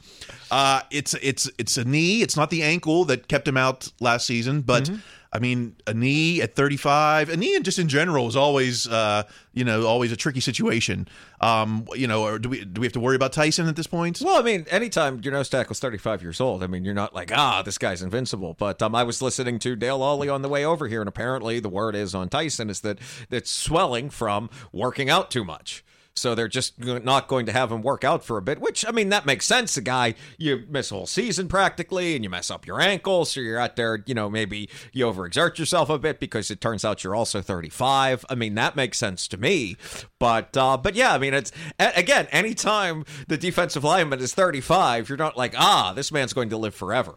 Uh, 0.51 0.83
it's 0.91 1.15
it's 1.15 1.51
it's 1.59 1.79
a 1.79 1.85
knee. 1.85 2.21
It's 2.21 2.37
not 2.37 2.51
the 2.51 2.63
ankle 2.63 3.07
that 3.07 3.27
kept 3.27 3.49
him 3.49 3.57
out 3.57 3.91
last 3.99 4.27
season, 4.27 4.61
but 4.61 4.91
I 5.33 5.39
mean, 5.39 5.77
a 5.87 5.95
knee 5.95 6.43
at 6.43 6.57
35, 6.57 7.29
a 7.29 7.37
knee 7.37 7.61
just 7.61 7.79
in 7.79 7.89
general 7.89 8.27
is 8.27 8.35
always, 8.35 8.89
uh, 8.89 9.23
you 9.53 9.65
know, 9.65 9.87
always 9.87 10.11
a 10.11 10.17
tricky 10.17 10.41
situation. 10.41 11.07
Um, 11.41 11.87
you 11.95 12.09
know, 12.09 12.37
do 12.37 12.49
we 12.49 12.65
do 12.65 12.81
we 12.81 12.87
have 12.87 12.93
to 12.95 13.01
worry 13.01 13.15
about 13.15 13.33
Tyson 13.33 13.69
at 13.69 13.77
this 13.77 13.87
point? 13.87 14.21
Well, 14.25 14.39
I 14.39 14.43
mean, 14.43 14.67
anytime 14.71 15.21
your 15.23 15.33
nose 15.33 15.49
tackle's 15.49 15.79
35 15.79 16.23
years 16.23 16.41
old, 16.41 16.65
I 16.65 16.67
mean, 16.67 16.85
you're 16.85 16.95
not 16.95 17.15
like, 17.15 17.31
ah, 17.33 17.63
this 17.63 17.79
guy's 17.79 18.03
invincible. 18.03 18.55
But 18.59 18.83
um, 18.83 18.95
I 18.95 19.05
was 19.05 19.23
listening 19.23 19.61
to 19.61 19.77
Dale 19.77 20.01
Lolley 20.01 20.33
on 20.33 20.43
the 20.43 20.49
way 20.49 20.65
over 20.65 20.89
here, 20.89 21.01
and 21.01 21.09
apparently 21.09 21.61
the 21.61 21.69
word 21.69 21.95
is 21.95 22.13
on 22.13 22.29
Tyson 22.29 22.69
is 22.69 22.81
that 22.81 22.99
it's 23.31 23.51
swelling 23.51 24.11
from 24.11 24.51
working 24.73 25.09
out 25.09 25.31
too 25.31 25.45
much. 25.45 25.85
So 26.21 26.35
they're 26.35 26.49
just 26.49 26.79
not 26.79 27.29
going 27.29 27.47
to 27.47 27.53
have 27.53 27.73
him 27.73 27.81
work 27.81 28.05
out 28.05 28.23
for 28.23 28.37
a 28.37 28.43
bit, 28.43 28.61
which, 28.61 28.85
I 28.87 28.93
mean, 28.93 29.09
that 29.09 29.25
makes 29.25 29.47
sense. 29.47 29.77
A 29.79 29.81
guy, 29.81 30.15
you 30.37 30.65
miss 30.69 30.91
a 30.91 30.95
whole 30.95 31.07
season 31.07 31.49
practically, 31.49 32.15
and 32.15 32.23
you 32.23 32.29
mess 32.29 32.51
up 32.51 32.67
your 32.67 32.79
ankle. 32.79 33.25
So 33.25 33.41
you're 33.41 33.59
out 33.59 33.77
there, 33.77 34.03
you 34.05 34.15
know, 34.15 34.29
maybe 34.29 34.69
you 34.93 35.07
overexert 35.07 35.59
yourself 35.59 35.89
a 35.89 35.99
bit 35.99 36.21
because 36.21 36.51
it 36.51 36.61
turns 36.61 36.85
out 36.85 37.03
you're 37.03 37.15
also 37.15 37.41
35. 37.41 38.27
I 38.29 38.35
mean, 38.35 38.55
that 38.57 38.77
makes 38.77 38.99
sense 38.99 39.27
to 39.29 39.39
me. 39.39 39.77
But, 40.19 40.55
uh, 40.57 40.77
but 40.77 40.95
yeah, 40.95 41.15
I 41.15 41.19
mean, 41.19 41.33
it's, 41.33 41.53
again, 41.79 42.29
anytime 42.31 43.07
the 43.29 43.39
defensive 43.39 43.85
lineman 43.85 44.21
is 44.21 44.35
35, 44.35 45.09
you're 45.09 45.17
not 45.17 45.39
like, 45.39 45.55
ah, 45.57 45.95
this 45.95 46.13
man's 46.13 46.35
going 46.35 46.51
to 46.51 46.59
live 46.59 46.75
forever. 46.75 47.17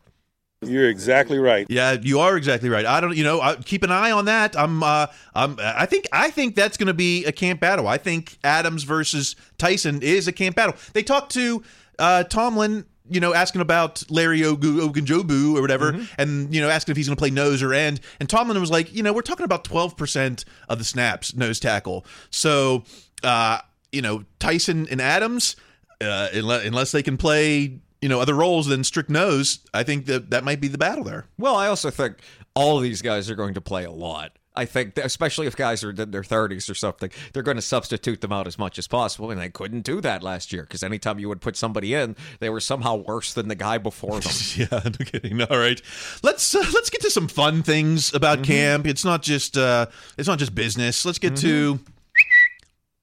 You're 0.67 0.89
exactly 0.89 1.39
right. 1.39 1.65
Yeah, 1.69 1.97
you 2.02 2.19
are 2.19 2.38
exactly 2.38 2.69
right. 2.69 2.86
I 2.86 3.02
don't, 3.02 3.15
you 3.15 3.23
know, 3.23 3.41
I, 3.41 3.56
keep 3.56 3.84
an 3.84 3.91
eye 3.91 4.12
on 4.12 4.26
that. 4.26 4.58
I'm, 4.58 4.84
uh, 4.84 5.08
I'm, 5.34 5.58
I 5.60 5.86
think, 5.86 6.08
I 6.12 6.30
think 6.30 6.56
that's 6.56 6.78
going 6.78 6.88
to 6.88 6.93
be 6.93 7.26
a 7.26 7.32
camp 7.32 7.60
battle. 7.60 7.88
I 7.88 7.97
think 7.97 8.38
Adams 8.43 8.84
versus 8.84 9.36
Tyson 9.58 10.02
is 10.02 10.28
a 10.28 10.32
camp 10.32 10.56
battle. 10.56 10.76
They 10.93 11.04
talked 11.04 11.32
to 11.34 11.63
uh, 11.99 12.23
Tomlin, 12.23 12.86
you 13.10 13.19
know, 13.19 13.34
asking 13.34 13.62
about 13.62 14.04
Larry 14.10 14.39
Ogu- 14.41 14.89
Ogunjobu 14.89 15.58
or 15.58 15.62
whatever, 15.62 15.99
and 16.17 16.56
you 16.56 16.62
know, 16.62 16.69
asking 16.69 16.93
if 16.93 16.97
he's 16.97 17.08
going 17.08 17.17
to 17.17 17.19
play 17.19 17.30
nose 17.30 17.62
or 17.62 17.73
end. 17.73 17.99
And 18.19 18.30
Tomlin 18.30 18.60
was 18.60 18.71
like, 18.71 18.95
you 18.95 19.04
know, 19.04 19.12
we're 19.12 19.21
talking 19.21 19.43
about 19.43 19.65
twelve 19.65 19.97
percent 19.97 20.45
of 20.69 20.78
the 20.78 20.86
snaps 20.86 21.36
nose 21.36 21.60
tackle. 21.60 22.06
So, 22.30 22.86
uh, 23.21 23.60
you 23.91 24.02
know, 24.02 24.23
Tyson 24.39 24.88
and 24.89 25.02
Adams, 25.02 25.58
uh, 25.99 26.30
unless, 26.34 26.65
unless 26.65 26.91
they 26.93 27.04
can 27.04 27.17
play. 27.17 27.80
You 28.03 28.09
know, 28.09 28.19
other 28.19 28.33
roles 28.33 28.67
than 28.67 28.83
strict 28.83 29.09
nose. 29.09 29.59
I 29.73 29.83
think 29.83 30.07
that 30.07 30.29
that 30.31 30.43
might 30.43 30.59
be 30.59 30.67
the 30.67 30.77
battle 30.77 31.05
there. 31.05 31.25
Well, 31.37 31.55
I 31.55 31.67
also 31.67 31.89
think 31.89 32.17
all 32.53 32.75
of 32.75 32.83
these 32.83 33.01
guys 33.01 33.29
are 33.29 33.35
going 33.35 33.53
to 33.53 33.61
play 33.61 33.85
a 33.85 33.91
lot. 33.91 34.37
I 34.55 34.65
think, 34.65 34.97
especially 34.97 35.47
if 35.47 35.55
guys 35.55 35.83
are 35.83 35.91
in 35.91 36.11
their 36.11 36.21
30s 36.21 36.69
or 36.69 36.75
something, 36.75 37.09
they're 37.31 37.43
going 37.43 37.55
to 37.55 37.61
substitute 37.61 38.19
them 38.19 38.33
out 38.33 38.45
as 38.45 38.59
much 38.59 38.77
as 38.77 38.87
possible. 38.87 39.31
And 39.31 39.39
they 39.39 39.49
couldn't 39.49 39.81
do 39.81 40.01
that 40.01 40.21
last 40.21 40.51
year 40.51 40.63
because 40.63 40.83
anytime 40.83 41.17
you 41.17 41.29
would 41.29 41.39
put 41.39 41.55
somebody 41.55 41.93
in, 41.93 42.15
they 42.39 42.49
were 42.49 42.59
somehow 42.59 42.95
worse 42.97 43.33
than 43.33 43.47
the 43.47 43.55
guy 43.55 43.77
before 43.77 44.19
them. 44.19 44.33
Yeah, 44.55 44.81
no 44.83 45.05
kidding. 45.05 45.41
All 45.41 45.57
right, 45.57 45.81
let's 46.21 46.53
uh, 46.53 46.59
let's 46.73 46.89
get 46.89 47.01
to 47.01 47.09
some 47.09 47.27
fun 47.29 47.63
things 47.63 48.13
about 48.13 48.43
camp. 48.43 48.85
It's 48.85 49.05
not 49.05 49.23
just 49.23 49.57
uh, 49.57 49.85
it's 50.17 50.27
not 50.27 50.39
just 50.39 50.53
business. 50.53 51.05
Let's 51.05 51.19
get 51.19 51.37
to 51.37 51.79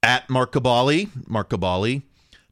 at 0.03 0.29
Mark 0.29 0.53
Kaboly. 0.53 1.09
Mark 1.27 1.49
Kaboly. 1.49 2.03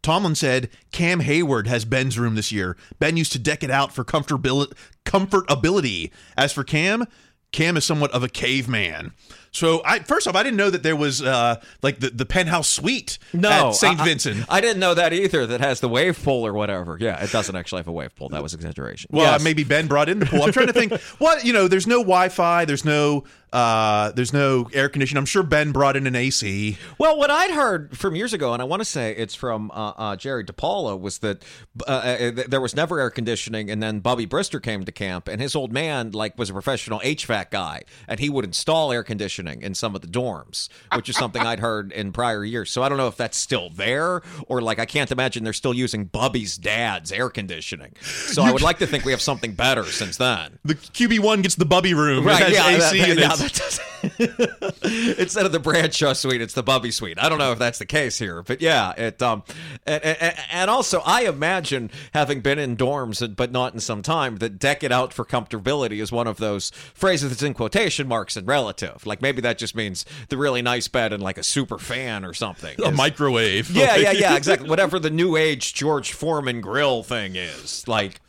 Tomlin 0.03 0.35
said 0.35 0.71
Cam 0.93 1.21
Heyward 1.21 1.67
has 1.67 1.85
Ben's 1.85 2.19
room 2.19 2.35
this 2.35 2.53
year. 2.53 2.77
Ben 2.99 3.17
used 3.17 3.33
to 3.33 3.39
deck 3.39 3.63
it 3.63 3.71
out 3.71 3.93
for 3.93 4.05
comfortability. 4.05 6.11
As 6.37 6.53
for 6.53 6.65
Cam, 6.65 7.07
Cam 7.53 7.77
is 7.77 7.85
somewhat 7.85 8.11
of 8.13 8.23
a 8.23 8.29
caveman. 8.29 9.13
So 9.51 9.83
I 9.85 10.01
first 10.01 10.27
off, 10.29 10.35
I 10.37 10.43
didn't 10.43 10.57
know 10.57 10.71
that 10.71 10.83
there 10.83 10.97
was 10.97 11.23
uh, 11.23 11.61
like 11.83 12.01
the, 12.01 12.11
the 12.11 12.27
penthouse 12.27 12.69
suite 12.69 13.19
No, 13.33 13.49
at 13.51 13.75
St. 13.75 13.99
I- 14.01 14.05
Vincent. 14.05 14.45
I, 14.49 14.61
didn't 14.61 14.81
know 14.81 14.95
that 14.95 15.13
either. 15.13 15.47
That 15.47 15.61
has 15.61 15.81
the 15.81 15.89
wave 15.89 16.23
pool 16.23 16.47
or 16.47 16.53
whatever. 16.53 16.97
Yeah, 17.01 17.23
it 17.23 17.31
doesn't 17.33 17.57
actually 17.57 17.81
have 17.81 17.89
a 17.89 17.93
wave 17.93 18.15
pool. 18.15 18.29
That 18.29 18.43
was 18.43 18.55
exaggeration. 18.55 19.09
Well, 19.13 19.33
Yes. 19.33 19.43
maybe 19.45 19.65
Ben 19.65 19.87
brought 19.87 20.09
in 20.09 20.19
the 20.19 20.27
pool. 20.27 20.43
I'm 20.43 20.53
trying 20.53 20.67
to 20.69 20.73
think. 20.73 20.93
What 21.19 21.45
you 21.45 21.53
know? 21.53 21.69
There's 21.69 21.87
no 21.87 21.99
Wi-Fi. 21.99 22.65
There's 22.65 22.85
no. 22.85 23.25
Uh, 23.51 24.13
there's 24.13 24.35
no 24.35 24.69
air 24.75 24.91
conditioning. 24.91 25.19
I'm 25.19 25.25
sure 25.25 25.43
Ben 25.43 25.73
brought 25.73 25.97
in 25.97 26.07
an 26.07 26.15
AC. 26.15 26.77
Well, 26.99 27.17
what 27.17 27.31
I'd 27.31 27.51
heard 27.53 27.97
from 27.97 28.15
years 28.15 28.35
ago, 28.35 28.53
and 28.53 28.61
I 28.61 28.67
want 28.67 28.81
to 28.81 28.85
say 28.85 29.15
it's 29.17 29.35
from 29.35 29.71
uh, 29.71 29.93
uh, 29.97 30.17
Jerry 30.17 30.45
DiPaola, 30.45 31.01
was 31.01 31.19
that 31.21 31.43
uh, 31.87 31.91
uh, 31.91 32.31
there 32.47 32.61
was 32.61 32.77
never 32.77 33.01
air 33.01 33.09
conditioning, 33.09 33.71
and 33.71 33.83
then 33.83 34.01
Bubby 34.01 34.27
Brister 34.27 34.63
came 34.63 34.85
to 34.85 34.93
camp, 34.93 35.29
and 35.29 35.41
his 35.41 35.57
old 35.57 35.73
man 35.73 36.11
like 36.11 36.37
was 36.37 36.51
a 36.51 36.53
professional 36.53 37.01
HVAC 37.01 37.51
guy, 37.51 37.85
and 38.07 38.21
he 38.21 38.29
would 38.29 38.45
install 38.45 38.93
air 38.93 39.03
conditioning 39.03 39.38
in 39.47 39.75
some 39.75 39.95
of 39.95 40.01
the 40.01 40.09
dorms, 40.09 40.69
which 40.95 41.09
is 41.09 41.17
something 41.17 41.43
I'd 41.43 41.61
heard 41.61 41.93
in 41.93 42.13
prior 42.13 42.45
years. 42.45 42.71
So 42.71 42.83
I 42.83 42.89
don't 42.89 42.99
know 42.99 43.07
if 43.09 43.17
that's 43.17 43.37
still 43.37 43.71
there, 43.71 44.23
or 44.47 44.61
like 44.61 44.79
I 44.79 44.87
can't 44.87 45.11
imagine 45.13 45.45
they're 45.45 45.53
still 45.53 45.75
using 45.75 46.07
Bubby's 46.07 46.57
dad's 46.57 47.13
air 47.13 47.29
conditioning. 47.29 47.95
So 48.01 48.43
I 48.43 48.51
would 48.51 48.63
like 48.63 48.79
to 48.79 48.87
think 48.87 49.05
we 49.05 49.13
have 49.13 49.21
something 49.23 49.53
better 49.53 49.85
since 49.85 50.17
then. 50.17 50.59
The 50.65 50.75
QB 50.75 51.21
one 51.21 51.43
gets 51.43 51.55
the 51.55 51.67
Bubby 51.67 51.95
room. 51.95 52.27
Right, 52.27 52.41
it 52.51 52.57
has 52.57 52.95
yeah, 52.95 53.01
AC 53.01 53.01
that- 53.01 53.11
in 53.11 53.19
yeah, 53.19 53.33
it. 53.35 53.39
that 53.39 53.53
does- 53.53 53.81
Instead 55.19 55.45
of 55.47 55.53
the 55.53 55.59
Bradshaw 55.59 56.13
suite, 56.13 56.41
it's 56.41 56.55
the 56.55 56.63
Bubby 56.63 56.91
suite. 56.91 57.19
I 57.21 57.29
don't 57.29 57.39
know 57.39 57.53
if 57.53 57.59
that's 57.59 57.79
the 57.79 57.87
case 57.87 58.19
here, 58.19 58.43
but 58.43 58.61
yeah, 58.61 58.93
it. 58.93 59.21
Um, 59.21 59.43
and, 59.87 60.03
and, 60.05 60.35
and 60.51 60.71
also, 60.71 61.01
I 61.05 61.23
imagine 61.23 61.91
having 62.15 62.41
been 62.41 62.59
in 62.59 62.77
dorms, 62.77 63.35
but 63.35 63.51
not 63.53 63.75
in 63.75 63.81
some 63.81 64.03
time, 64.03 64.37
that 64.37 64.59
"deck 64.59 64.83
it 64.85 64.93
out 64.93 65.13
for 65.13 65.25
comfortability" 65.25 66.01
is 66.01 66.13
one 66.13 66.27
of 66.27 66.37
those 66.39 66.71
phrases 66.95 67.31
that's 67.31 67.43
in 67.43 67.55
quotation 67.55 68.07
marks 68.09 68.37
and 68.37 68.47
relative. 68.47 69.05
Like 69.07 69.21
maybe 69.29 69.43
that 69.43 69.59
just 69.59 69.75
means 69.77 70.07
the 70.31 70.39
really 70.39 70.63
nice 70.63 70.89
bed 70.89 71.13
and 71.13 71.23
like 71.23 71.37
a 71.37 71.43
super 71.43 71.77
fan 71.79 72.25
or 72.25 72.33
something. 72.33 72.75
A 72.83 72.89
is- 72.89 72.97
microwave. 72.97 73.71
yeah, 73.71 73.97
yeah, 73.97 74.13
yeah, 74.13 74.37
exactly. 74.37 74.69
Whatever 74.75 74.99
the 74.99 75.11
new 75.11 75.37
age 75.37 75.75
George 75.75 76.13
Foreman 76.13 76.61
grill 76.63 77.03
thing 77.03 77.37
is, 77.37 77.87
like. 77.87 78.21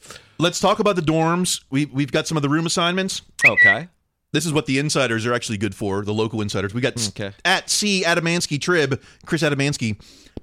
Let's 0.41 0.59
talk 0.61 0.79
about 0.79 0.95
the 0.95 1.01
dorms. 1.01 1.63
We 1.69 1.85
we've 1.85 2.11
got 2.13 2.25
some 2.27 2.37
of 2.37 2.43
the 2.43 2.47
room 2.49 2.65
assignments. 2.65 3.21
Okay. 3.45 3.89
This 4.31 4.45
is 4.45 4.53
what 4.53 4.67
the 4.67 4.77
insiders 4.79 5.25
are 5.25 5.33
actually 5.33 5.57
good 5.57 5.75
for. 5.75 6.05
The 6.05 6.13
local 6.13 6.39
insiders. 6.41 6.73
We 6.73 6.79
got 6.81 6.93
Okay. 7.09 7.31
at 7.43 7.69
C 7.69 8.03
Adamansky 8.05 8.59
Trib, 8.61 9.01
Chris 9.25 9.41
Adamansky. 9.43 9.99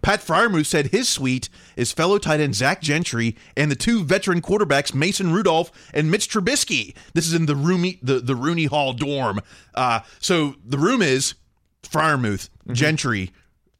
Pat 0.06 0.20
Freiermuth 0.20 0.66
said 0.66 0.86
his 0.92 1.08
suite 1.08 1.48
is 1.74 1.90
fellow 1.90 2.18
tight 2.18 2.38
end 2.38 2.54
Zach 2.54 2.80
Gentry 2.80 3.34
and 3.56 3.72
the 3.72 3.74
two 3.74 4.04
veteran 4.04 4.40
quarterbacks 4.40 4.94
Mason 4.94 5.32
Rudolph 5.32 5.72
and 5.92 6.12
Mitch 6.12 6.28
Trubisky. 6.28 6.94
This 7.14 7.26
is 7.26 7.34
in 7.34 7.46
the 7.46 7.56
roomy 7.56 7.98
the, 8.00 8.20
the 8.20 8.36
Rooney 8.36 8.66
Hall 8.66 8.92
dorm. 8.92 9.40
Uh, 9.74 9.98
so 10.20 10.54
the 10.64 10.78
room 10.78 11.02
is 11.02 11.34
Freiermuth, 11.82 12.50
Gentry, 12.70 13.32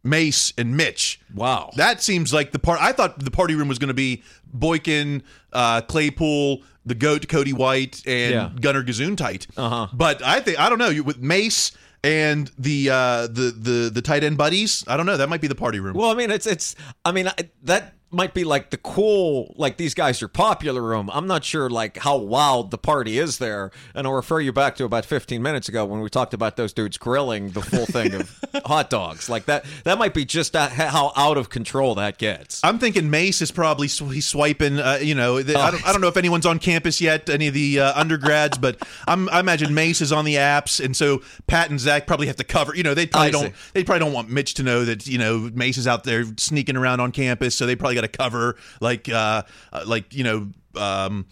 Mace, 0.03 0.53
and 0.59 0.77
Mitch. 0.77 1.21
Wow. 1.33 1.71
That 1.77 2.03
seems 2.03 2.35
like 2.35 2.51
the 2.51 2.59
part. 2.59 2.83
I 2.83 2.91
thought 2.91 3.21
the 3.25 3.31
party 3.31 3.55
room 3.55 3.69
was 3.69 3.79
going 3.79 3.87
to 3.87 3.95
be 3.95 4.25
Boykin, 4.53 5.23
uh, 5.53 5.83
Claypool, 5.83 6.63
the 6.85 6.97
goat 6.97 7.29
Cody 7.29 7.53
White, 7.53 8.03
and 8.05 8.33
Yeah. 8.35 8.51
Gunnar 8.61 8.83
Gazoon 8.83 9.17
Uh-huh. 9.57 9.87
But 9.93 10.25
I 10.25 10.41
think 10.41 10.59
I 10.59 10.69
don't 10.71 10.79
know 10.81 10.89
you 10.89 11.05
with 11.05 11.19
Mace 11.19 11.71
and 12.07 12.51
the 12.57 12.89
uh, 12.91 13.27
the 13.27 13.53
the 13.57 13.91
the 13.93 14.01
tight 14.01 14.23
end 14.23 14.39
buddies. 14.39 14.85
I 14.87 14.97
don't 14.97 15.07
know. 15.07 15.17
That 15.17 15.29
might 15.29 15.41
be 15.41 15.49
the 15.49 15.57
party 15.57 15.81
room. 15.81 15.95
Well, 15.97 16.09
I 16.11 16.15
mean, 16.15 16.31
it's 16.31 16.47
it's. 16.47 16.77
I 17.05 17.11
mean, 17.11 17.27
I- 17.27 17.51
that 17.65 17.96
might 18.11 18.35
be 18.35 18.45
like 18.45 18.71
the 18.71 18.77
cool, 18.77 19.53
like 19.59 19.77
these 19.77 19.93
guys 19.93 20.23
are 20.23 20.29
popular 20.29 20.81
room. 20.81 21.11
I'm 21.13 21.27
not 21.27 21.45
sure 21.45 21.69
like 21.69 21.97
how 21.99 22.17
wild 22.17 22.71
the 22.71 22.79
party 22.79 23.19
is 23.19 23.39
there, 23.39 23.73
and 23.95 24.07
I'll 24.07 24.13
refer 24.13 24.41
you 24.41 24.53
back 24.53 24.77
to 24.77 24.85
about 24.85 25.05
15 25.05 25.43
minutes 25.43 25.69
ago 25.69 25.85
when 25.85 26.01
we 26.01 26.09
talked 26.09 26.33
about 26.33 26.57
those 26.57 26.73
dudes 26.73 26.99
grilling 26.99 27.51
the 27.51 27.63
full 27.63 27.85
thing 27.87 28.15
of 28.15 28.45
hot 28.65 28.91
dogs. 28.91 29.29
Like 29.29 29.47
that, 29.47 29.65
that 29.85 29.99
might 29.99 30.15
be 30.15 30.25
just 30.25 30.55
how 30.55 31.13
out 31.17 31.37
of 31.37 31.51
control 31.51 31.97
that 31.97 32.17
gets. 32.17 32.61
I'm 32.63 32.79
thinking 32.79 33.11
Mace 33.11 33.43
is 33.43 33.51
probably 33.51 33.89
sw- 33.89 34.13
he's 34.13 34.27
swiping. 34.27 34.79
Uh, 34.79 34.99
you 35.03 35.17
know, 35.17 35.43
the, 35.43 35.59
I, 35.59 35.73
don't, 35.73 35.87
I 35.87 35.93
don't 35.93 36.01
know 36.01 36.09
if 36.09 36.17
anyone's 36.17 36.47
on 36.47 36.61
campus 36.61 37.01
yet, 37.01 37.29
any 37.29 37.49
of 37.49 37.55
the 37.55 37.81
uh, 37.81 38.01
undergrads, 38.01 38.57
but 38.57 38.81
I'm, 39.09 39.29
I 39.31 39.41
imagine 39.41 39.75
Mace 39.75 40.01
is 40.01 40.13
on 40.13 40.25
the 40.25 40.37
apps, 40.37 40.83
and 40.83 40.97
so 40.97 41.23
Pat 41.49 41.71
and 41.71 41.81
Zach 41.81 42.07
probably 42.07 42.29
have 42.29 42.37
to 42.37 42.45
cover. 42.45 42.75
You 42.75 42.85
know, 42.85 42.95
they 42.95 43.07
probably 43.07 43.29
I 43.29 43.31
don't. 43.33 43.47
see. 43.47 43.71
They 43.75 43.85
probably 43.85 44.01
don't 44.05 44.13
want 44.13 44.31
Mitch 44.31 44.55
to 44.55 44.63
know 44.63 44.85
that 44.85 45.09
you 45.09 45.19
know 45.19 45.51
Mace 45.53 45.77
is 45.77 45.89
out 45.89 46.05
there 46.05 46.25
sneaking 46.37 46.77
around 46.77 47.01
on 47.01 47.11
campus, 47.11 47.57
so 47.57 47.67
they 47.67 47.75
probably 47.75 47.96
got 47.97 48.13
to 48.13 48.19
cover 48.19 48.57
like 48.81 49.09
uh, 49.09 49.43
uh, 49.73 49.85
like 49.87 50.15
you 50.15 50.25
know. 50.25 50.49
Um, 50.77 51.27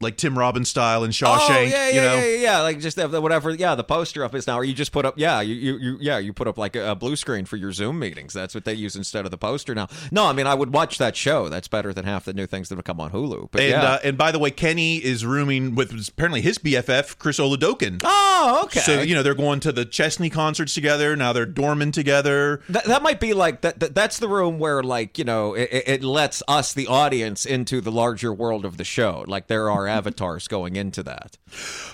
like 0.00 0.16
Tim 0.16 0.38
Robbins 0.38 0.68
style 0.68 1.02
in 1.02 1.08
Oh 1.08 1.12
Shawshank. 1.12 1.70
yeah, 1.70 1.88
yeah, 1.88 1.88
you 1.88 2.00
know, 2.00 2.14
yeah, 2.16 2.24
yeah, 2.24 2.36
yeah. 2.40 2.60
Like 2.60 2.78
just 2.78 2.96
have 2.98 3.10
the 3.10 3.20
whatever. 3.20 3.50
Yeah, 3.50 3.74
the 3.74 3.82
poster 3.82 4.22
up 4.24 4.32
is 4.34 4.46
now. 4.46 4.56
Or 4.58 4.64
you 4.64 4.72
just 4.72 4.92
put 4.92 5.04
up. 5.04 5.14
Yeah, 5.18 5.40
you, 5.40 5.54
you, 5.56 5.76
you 5.78 5.98
yeah, 6.00 6.18
you 6.18 6.32
put 6.32 6.46
up 6.46 6.56
like 6.56 6.76
a, 6.76 6.92
a 6.92 6.94
blue 6.94 7.16
screen 7.16 7.44
for 7.46 7.56
your 7.56 7.72
Zoom 7.72 7.98
meetings. 7.98 8.32
That's 8.32 8.54
what 8.54 8.64
they 8.64 8.74
use 8.74 8.94
instead 8.94 9.24
of 9.24 9.32
the 9.32 9.38
poster 9.38 9.74
now. 9.74 9.88
No, 10.12 10.26
I 10.26 10.32
mean 10.32 10.46
I 10.46 10.54
would 10.54 10.72
watch 10.72 10.98
that 10.98 11.16
show. 11.16 11.48
That's 11.48 11.66
better 11.66 11.92
than 11.92 12.04
half 12.04 12.24
the 12.26 12.32
new 12.32 12.46
things 12.46 12.68
that 12.68 12.76
have 12.76 12.84
come 12.84 13.00
on 13.00 13.10
Hulu. 13.10 13.48
But 13.50 13.60
And 13.62 13.70
yeah. 13.70 13.82
uh, 13.94 13.98
and 14.04 14.16
by 14.16 14.30
the 14.30 14.38
way, 14.38 14.52
Kenny 14.52 14.98
is 14.98 15.26
rooming 15.26 15.74
with 15.74 15.92
apparently 16.08 16.42
his 16.42 16.58
BFF 16.58 17.18
Chris 17.18 17.40
Oladokun. 17.40 18.00
oh, 18.04 18.60
okay. 18.66 18.78
So 18.80 19.02
you 19.02 19.16
know 19.16 19.24
they're 19.24 19.34
going 19.34 19.58
to 19.60 19.72
the 19.72 19.84
Chesney 19.84 20.30
concerts 20.30 20.74
together. 20.74 21.16
Now 21.16 21.32
they're 21.32 21.44
dorming 21.46 21.92
together. 21.92 22.60
That, 22.68 22.84
that 22.84 23.02
might 23.02 23.18
be 23.18 23.34
like 23.34 23.62
that, 23.62 23.80
that. 23.80 23.96
That's 23.96 24.20
the 24.20 24.28
room 24.28 24.60
where, 24.60 24.80
like, 24.84 25.18
you 25.18 25.24
know, 25.24 25.54
it- 25.54 25.68
it 25.88 26.04
lets 26.04 26.40
us, 26.46 26.72
the 26.72 26.86
audience, 26.86 27.44
into 27.44 27.80
the 27.80 27.90
larger 27.90 28.32
world 28.32 28.64
of 28.64 28.76
the 28.76 28.84
show. 28.84 29.24
Like, 29.26 29.48
there 29.48 29.68
are 29.70 29.87
avatars 29.88 30.48
going 30.48 30.76
into 30.76 31.02
that. 31.02 31.36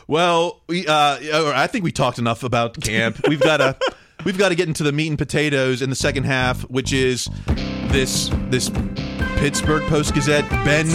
Well, 0.06 0.60
we, 0.68 0.86
uh, 0.86 1.18
I 1.54 1.66
think 1.66 1.84
we 1.84 1.92
talked 1.92 2.18
enough 2.18 2.42
about 2.42 2.80
camp. 2.80 3.20
We've 3.28 3.40
got 3.40 3.58
to 3.58 3.76
we've 4.24 4.38
got 4.38 4.50
to 4.50 4.54
get 4.54 4.68
into 4.68 4.82
the 4.82 4.92
meat 4.92 5.08
and 5.08 5.18
potatoes 5.18 5.82
in 5.82 5.90
the 5.90 5.96
second 5.96 6.24
half, 6.24 6.62
which 6.62 6.92
is 6.92 7.28
this 7.88 8.30
this 8.50 8.70
Pittsburgh 9.36 9.82
Post 9.88 10.14
Gazette 10.14 10.48
Ben 10.64 10.86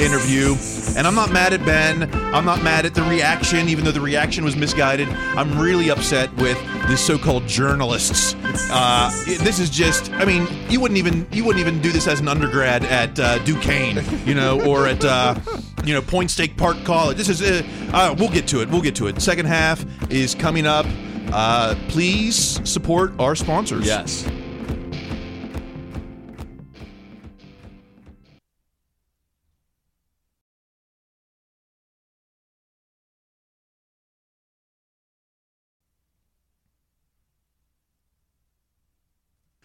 interview. 0.00 0.54
And 0.96 1.06
I'm 1.06 1.14
not 1.14 1.30
mad 1.30 1.52
at 1.52 1.64
Ben. 1.64 2.12
I'm 2.34 2.44
not 2.44 2.62
mad 2.62 2.86
at 2.86 2.94
the 2.94 3.02
reaction, 3.02 3.68
even 3.68 3.84
though 3.84 3.90
the 3.90 4.00
reaction 4.00 4.44
was 4.44 4.56
misguided. 4.56 5.08
I'm 5.08 5.58
really 5.58 5.90
upset 5.90 6.34
with 6.36 6.58
the 6.88 6.96
so-called 6.96 7.46
journalists. 7.46 8.34
Uh, 8.70 9.10
this 9.26 9.58
is 9.58 9.68
just, 9.68 10.10
I 10.12 10.24
mean, 10.24 10.48
you 10.70 10.80
wouldn't 10.80 10.98
even 10.98 11.26
you 11.32 11.44
wouldn't 11.44 11.60
even 11.60 11.82
do 11.82 11.92
this 11.92 12.06
as 12.06 12.20
an 12.20 12.28
undergrad 12.28 12.84
at 12.84 13.18
uh, 13.18 13.38
Duquesne, 13.44 14.02
you 14.26 14.34
know, 14.34 14.60
or 14.66 14.86
at 14.86 15.04
uh, 15.04 15.34
you 15.84 15.92
know 15.92 16.00
Point 16.00 16.30
Stake 16.30 16.56
Park 16.56 16.82
College. 16.84 17.16
This 17.16 17.28
is, 17.28 17.42
uh, 17.42 17.62
uh, 17.92 18.14
we'll 18.18 18.30
get 18.30 18.46
to 18.48 18.62
it. 18.62 18.70
We'll 18.70 18.82
get 18.82 18.96
to 18.96 19.08
it. 19.08 19.20
Second 19.20 19.46
half 19.46 19.84
is 20.10 20.34
coming 20.34 20.66
up. 20.66 20.86
Uh, 21.32 21.74
please 21.88 22.60
support 22.68 23.12
our 23.18 23.34
sponsors. 23.34 23.86
Yes. 23.86 24.26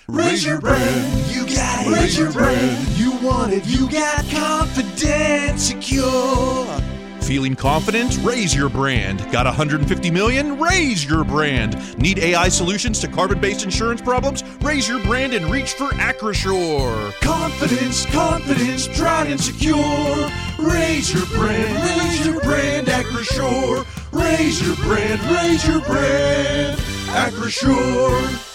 Raise 0.10 0.46
your 0.46 0.60
brand, 0.60 1.34
you 1.34 1.46
got 1.46 1.88
it. 1.88 1.94
Raise 1.94 2.18
your 2.18 2.32
brand, 2.32 2.88
you 2.98 3.12
want 3.26 3.54
it. 3.54 3.66
You 3.66 3.90
got 3.90 4.26
confident, 4.30 5.60
secure. 5.60 6.93
Feeling 7.34 7.56
confident? 7.56 8.20
Raise 8.22 8.54
your 8.54 8.70
brand. 8.70 9.20
Got 9.32 9.48
150 9.48 10.12
million? 10.12 10.60
Raise 10.60 11.04
your 11.04 11.24
brand. 11.24 11.98
Need 11.98 12.20
AI 12.20 12.48
solutions 12.48 13.00
to 13.00 13.08
carbon-based 13.08 13.64
insurance 13.64 14.04
problems? 14.04 14.44
Raise 14.62 14.88
your 14.88 15.04
brand 15.04 15.34
and 15.34 15.48
reach 15.48 15.74
for 15.74 15.90
Acrisure. 15.94 17.12
Confidence, 17.22 18.06
confidence, 18.06 18.86
tried 18.86 19.32
and 19.32 19.42
secure. 19.42 20.30
Raise 20.60 21.12
your 21.12 21.26
brand, 21.36 22.00
raise 22.00 22.24
your 22.24 22.40
brand, 22.42 22.86
Acrisure. 22.86 23.84
Raise 24.12 24.62
your 24.62 24.76
brand, 24.86 25.20
raise 25.24 25.68
your 25.68 25.82
brand, 25.82 26.78
Acrisure. 27.08 28.53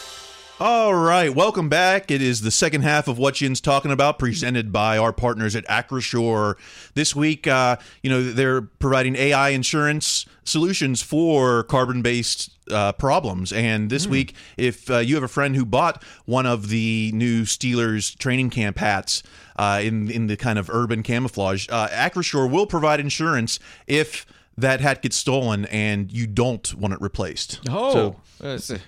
All 0.60 0.92
right, 0.92 1.32
welcome 1.32 1.68
back. 1.68 2.10
It 2.10 2.20
is 2.20 2.40
the 2.40 2.50
second 2.50 2.82
half 2.82 3.06
of 3.06 3.16
what 3.16 3.34
Yinz 3.34 3.62
talking 3.62 3.92
about, 3.92 4.18
presented 4.18 4.72
by 4.72 4.98
our 4.98 5.12
partners 5.12 5.54
at 5.54 5.64
Acrisure. 5.68 6.56
This 6.94 7.14
week, 7.14 7.46
uh, 7.46 7.76
you 8.02 8.10
know, 8.10 8.32
they're 8.32 8.62
providing 8.62 9.14
AI 9.14 9.50
insurance 9.50 10.26
solutions 10.42 11.00
for 11.00 11.62
carbon-based 11.62 12.50
uh, 12.72 12.90
problems. 12.94 13.52
And 13.52 13.88
this 13.88 14.08
week, 14.08 14.34
if 14.56 14.90
uh, 14.90 14.98
you 14.98 15.14
have 15.14 15.22
a 15.22 15.28
friend 15.28 15.54
who 15.54 15.64
bought 15.64 16.02
one 16.24 16.44
of 16.44 16.70
the 16.70 17.12
new 17.14 17.42
Steelers 17.42 18.18
training 18.18 18.50
camp 18.50 18.78
hats 18.78 19.22
uh, 19.54 19.80
in 19.80 20.10
in 20.10 20.26
the 20.26 20.36
kind 20.36 20.58
of 20.58 20.68
urban 20.70 21.04
camouflage, 21.04 21.68
uh, 21.70 21.86
Acrisure 21.88 22.50
will 22.50 22.66
provide 22.66 22.98
insurance 22.98 23.60
if 23.86 24.26
that 24.56 24.80
hat 24.80 25.02
gets 25.02 25.14
stolen 25.14 25.66
and 25.66 26.10
you 26.10 26.26
don't 26.26 26.74
want 26.74 26.92
it 26.94 27.00
replaced. 27.00 27.60
Oh. 27.70 28.16
So- 28.40 28.78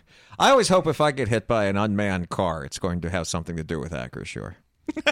I 0.41 0.51
always 0.51 0.69
hope 0.69 0.87
if 0.87 1.03
I 1.03 1.13
get 1.13 1.29
hit 1.29 1.47
by 1.47 1.67
an 1.67 1.77
unmanned 1.77 2.31
car, 2.31 2.65
it's 2.65 2.79
going 2.79 3.03
to 3.03 3.11
have 3.11 3.29
something 3.29 3.57
to 3.57 3.63
do 3.63 3.79
with 3.79 3.93
Acrisure. 3.93 4.55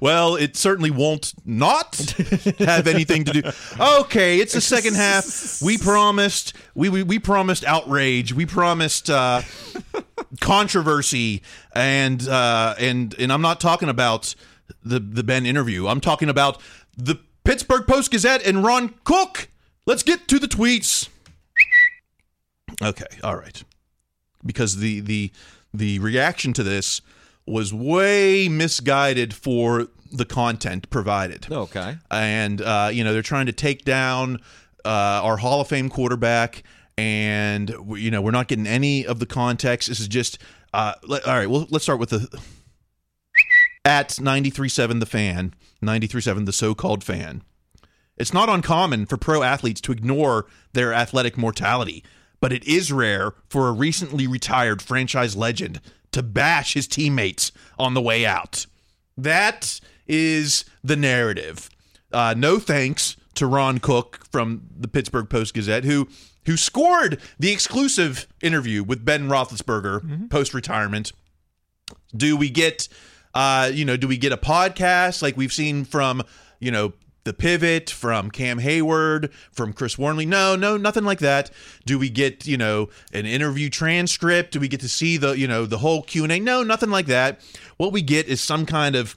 Well, 0.00 0.36
it 0.36 0.56
certainly 0.56 0.90
won't 0.90 1.34
not 1.44 1.94
have 2.58 2.86
anything 2.86 3.24
to 3.24 3.32
do. 3.32 3.42
Okay, 3.80 4.40
it's 4.40 4.54
the 4.54 4.62
second 4.62 4.94
half. 4.94 5.60
We 5.60 5.76
promised 5.76 6.54
we 6.74 6.88
we, 6.88 7.02
we 7.02 7.18
promised 7.18 7.64
outrage. 7.66 8.32
We 8.32 8.46
promised 8.46 9.10
uh, 9.10 9.42
controversy, 10.40 11.42
and 11.74 12.26
uh, 12.26 12.76
and 12.78 13.14
and 13.18 13.30
I'm 13.30 13.42
not 13.42 13.60
talking 13.60 13.90
about 13.90 14.34
the 14.82 15.00
the 15.00 15.22
Ben 15.22 15.44
interview. 15.44 15.86
I'm 15.86 16.00
talking 16.00 16.30
about 16.30 16.62
the 16.96 17.16
Pittsburgh 17.44 17.86
Post 17.86 18.10
Gazette 18.10 18.46
and 18.46 18.64
Ron 18.64 18.94
Cook. 19.04 19.48
Let's 19.84 20.02
get 20.02 20.28
to 20.28 20.38
the 20.38 20.48
tweets. 20.48 21.08
Okay, 22.82 23.06
all 23.22 23.36
right. 23.36 23.62
Because 24.44 24.76
the 24.76 25.00
the 25.00 25.32
the 25.74 25.98
reaction 25.98 26.52
to 26.54 26.62
this 26.62 27.00
was 27.46 27.72
way 27.72 28.48
misguided 28.48 29.34
for 29.34 29.88
the 30.12 30.24
content 30.24 30.88
provided. 30.90 31.46
Okay. 31.50 31.96
And 32.10 32.60
uh, 32.62 32.90
you 32.92 33.04
know 33.04 33.12
they're 33.12 33.22
trying 33.22 33.46
to 33.46 33.52
take 33.52 33.84
down 33.84 34.38
uh, 34.84 34.88
our 35.24 35.36
Hall 35.38 35.60
of 35.60 35.68
Fame 35.68 35.88
quarterback, 35.88 36.62
and 36.96 37.70
we- 37.84 38.00
you 38.02 38.10
know 38.10 38.22
we're 38.22 38.30
not 38.30 38.48
getting 38.48 38.66
any 38.66 39.06
of 39.06 39.18
the 39.18 39.26
context. 39.26 39.88
This 39.88 40.00
is 40.00 40.08
just 40.08 40.38
uh, 40.72 40.94
let, 41.06 41.26
all 41.26 41.34
right. 41.34 41.48
Well, 41.50 41.66
let's 41.70 41.84
start 41.84 41.98
with 42.00 42.10
the 42.10 42.40
at 43.84 44.08
93.7 44.10 45.00
the 45.00 45.06
fan 45.06 45.54
93.7 45.82 46.44
the 46.46 46.52
so-called 46.52 47.02
fan 47.04 47.42
it's 48.18 48.34
not 48.34 48.48
uncommon 48.48 49.06
for 49.06 49.16
pro 49.16 49.42
athletes 49.42 49.80
to 49.82 49.92
ignore 49.92 50.46
their 50.72 50.92
athletic 50.92 51.38
mortality, 51.38 52.02
but 52.40 52.52
it 52.52 52.64
is 52.64 52.92
rare 52.92 53.32
for 53.48 53.68
a 53.68 53.72
recently 53.72 54.26
retired 54.26 54.80
franchise 54.82 55.36
legend 55.36 55.80
to 56.12 56.22
bash 56.22 56.74
his 56.74 56.86
teammates 56.86 57.52
on 57.78 57.94
the 57.94 58.02
way 58.02 58.24
out. 58.24 58.66
That 59.16 59.80
is 60.06 60.64
the 60.82 60.96
narrative. 60.96 61.68
Uh, 62.12 62.34
no 62.36 62.58
thanks 62.58 63.16
to 63.34 63.46
Ron 63.46 63.78
Cook 63.78 64.24
from 64.30 64.62
the 64.76 64.88
Pittsburgh 64.88 65.28
Post 65.28 65.54
Gazette, 65.54 65.84
who 65.84 66.08
who 66.46 66.56
scored 66.56 67.20
the 67.38 67.52
exclusive 67.52 68.26
interview 68.40 68.82
with 68.82 69.04
Ben 69.04 69.28
Roethlisberger 69.28 70.30
post 70.30 70.54
retirement. 70.54 71.12
Do 72.16 72.38
we 72.38 72.48
get, 72.48 72.88
uh, 73.34 73.70
you 73.72 73.84
know, 73.84 73.98
do 73.98 74.08
we 74.08 74.16
get 74.16 74.32
a 74.32 74.38
podcast 74.38 75.20
like 75.20 75.36
we've 75.36 75.52
seen 75.52 75.84
from, 75.84 76.22
you 76.58 76.70
know, 76.70 76.94
the 77.28 77.34
pivot 77.34 77.90
from 77.90 78.30
Cam 78.30 78.58
Heyward, 78.58 79.30
from 79.52 79.74
Chris 79.74 79.98
Wormley? 79.98 80.24
No, 80.24 80.56
no, 80.56 80.78
nothing 80.78 81.04
like 81.04 81.18
that. 81.18 81.50
Do 81.84 81.98
we 81.98 82.08
get, 82.08 82.46
you 82.46 82.56
know, 82.56 82.88
an 83.12 83.26
interview 83.26 83.68
transcript? 83.68 84.52
Do 84.52 84.60
we 84.60 84.66
get 84.66 84.80
to 84.80 84.88
see 84.88 85.18
the, 85.18 85.32
you 85.32 85.46
know, 85.46 85.66
the 85.66 85.78
whole 85.78 86.02
Q 86.02 86.22
and 86.24 86.32
A? 86.32 86.40
No, 86.40 86.62
nothing 86.62 86.88
like 86.88 87.04
that. 87.06 87.40
What 87.76 87.92
we 87.92 88.00
get 88.00 88.28
is 88.28 88.40
some 88.40 88.64
kind 88.64 88.96
of, 88.96 89.14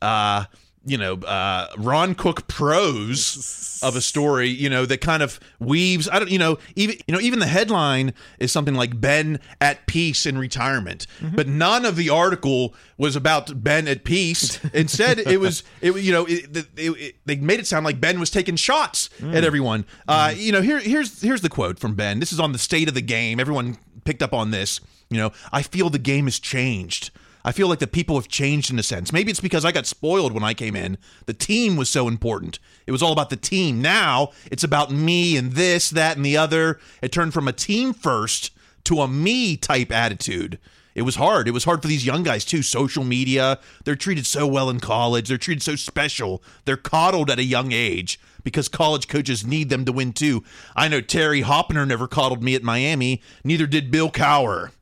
uh, 0.00 0.46
you 0.84 0.96
know, 0.96 1.14
uh, 1.14 1.66
Ron 1.76 2.14
Cook 2.14 2.48
prose 2.48 3.78
of 3.82 3.96
a 3.96 4.00
story, 4.00 4.48
you 4.48 4.68
know, 4.70 4.86
that 4.86 5.00
kind 5.00 5.22
of 5.22 5.38
weaves. 5.58 6.08
I 6.08 6.18
don't, 6.18 6.30
you 6.30 6.38
know, 6.38 6.58
even 6.74 6.96
you 7.06 7.14
know, 7.14 7.20
even 7.20 7.38
the 7.38 7.46
headline 7.46 8.14
is 8.38 8.50
something 8.50 8.74
like 8.74 9.00
Ben 9.00 9.40
at 9.60 9.86
peace 9.86 10.24
in 10.26 10.38
retirement, 10.38 11.06
but 11.34 11.46
none 11.46 11.84
of 11.84 11.96
the 11.96 12.08
article 12.08 12.74
was 12.96 13.14
about 13.16 13.62
Ben 13.62 13.88
at 13.88 14.04
peace. 14.04 14.62
Instead, 14.72 15.18
it 15.18 15.38
was, 15.38 15.62
it 15.80 15.94
you 15.96 16.12
know, 16.12 16.24
it, 16.26 16.56
it, 16.56 16.68
it, 16.76 17.14
they 17.26 17.36
made 17.36 17.60
it 17.60 17.66
sound 17.66 17.84
like 17.84 18.00
Ben 18.00 18.18
was 18.18 18.30
taking 18.30 18.56
shots 18.56 19.10
at 19.22 19.44
everyone. 19.44 19.84
Uh, 20.08 20.32
you 20.34 20.52
know, 20.52 20.62
here 20.62 20.78
here's 20.78 21.20
here's 21.20 21.42
the 21.42 21.50
quote 21.50 21.78
from 21.78 21.94
Ben. 21.94 22.20
This 22.20 22.32
is 22.32 22.40
on 22.40 22.52
the 22.52 22.58
state 22.58 22.88
of 22.88 22.94
the 22.94 23.02
game. 23.02 23.38
Everyone 23.38 23.76
picked 24.04 24.22
up 24.22 24.32
on 24.32 24.50
this. 24.50 24.80
You 25.10 25.18
know, 25.18 25.32
I 25.52 25.62
feel 25.62 25.90
the 25.90 25.98
game 25.98 26.26
has 26.26 26.38
changed. 26.38 27.10
I 27.44 27.52
feel 27.52 27.68
like 27.68 27.78
the 27.78 27.86
people 27.86 28.16
have 28.16 28.28
changed 28.28 28.70
in 28.70 28.78
a 28.78 28.82
sense. 28.82 29.12
Maybe 29.12 29.30
it's 29.30 29.40
because 29.40 29.64
I 29.64 29.72
got 29.72 29.86
spoiled 29.86 30.32
when 30.32 30.44
I 30.44 30.54
came 30.54 30.76
in. 30.76 30.98
The 31.26 31.32
team 31.32 31.76
was 31.76 31.88
so 31.88 32.08
important. 32.08 32.58
It 32.86 32.92
was 32.92 33.02
all 33.02 33.12
about 33.12 33.30
the 33.30 33.36
team. 33.36 33.80
Now 33.80 34.32
it's 34.50 34.64
about 34.64 34.90
me 34.90 35.36
and 35.36 35.52
this, 35.52 35.90
that, 35.90 36.16
and 36.16 36.24
the 36.24 36.36
other. 36.36 36.78
It 37.02 37.12
turned 37.12 37.32
from 37.32 37.48
a 37.48 37.52
team 37.52 37.92
first 37.92 38.50
to 38.84 39.00
a 39.00 39.08
me 39.08 39.56
type 39.56 39.90
attitude. 39.90 40.58
It 40.94 41.02
was 41.02 41.16
hard. 41.16 41.46
It 41.46 41.52
was 41.52 41.64
hard 41.64 41.82
for 41.82 41.88
these 41.88 42.04
young 42.04 42.22
guys 42.22 42.44
too. 42.44 42.62
Social 42.62 43.04
media, 43.04 43.58
they're 43.84 43.96
treated 43.96 44.26
so 44.26 44.46
well 44.46 44.68
in 44.68 44.80
college. 44.80 45.28
They're 45.28 45.38
treated 45.38 45.62
so 45.62 45.76
special. 45.76 46.42
They're 46.64 46.76
coddled 46.76 47.30
at 47.30 47.38
a 47.38 47.44
young 47.44 47.72
age 47.72 48.18
because 48.42 48.68
college 48.68 49.06
coaches 49.06 49.46
need 49.46 49.68
them 49.68 49.84
to 49.84 49.92
win 49.92 50.12
too. 50.12 50.42
I 50.74 50.88
know 50.88 51.00
Terry 51.00 51.42
Hoeppner 51.42 51.86
never 51.86 52.08
coddled 52.08 52.42
me 52.42 52.54
at 52.54 52.62
Miami. 52.62 53.22
Neither 53.44 53.66
did 53.66 53.90
Bill 53.90 54.10
Cowher. 54.10 54.72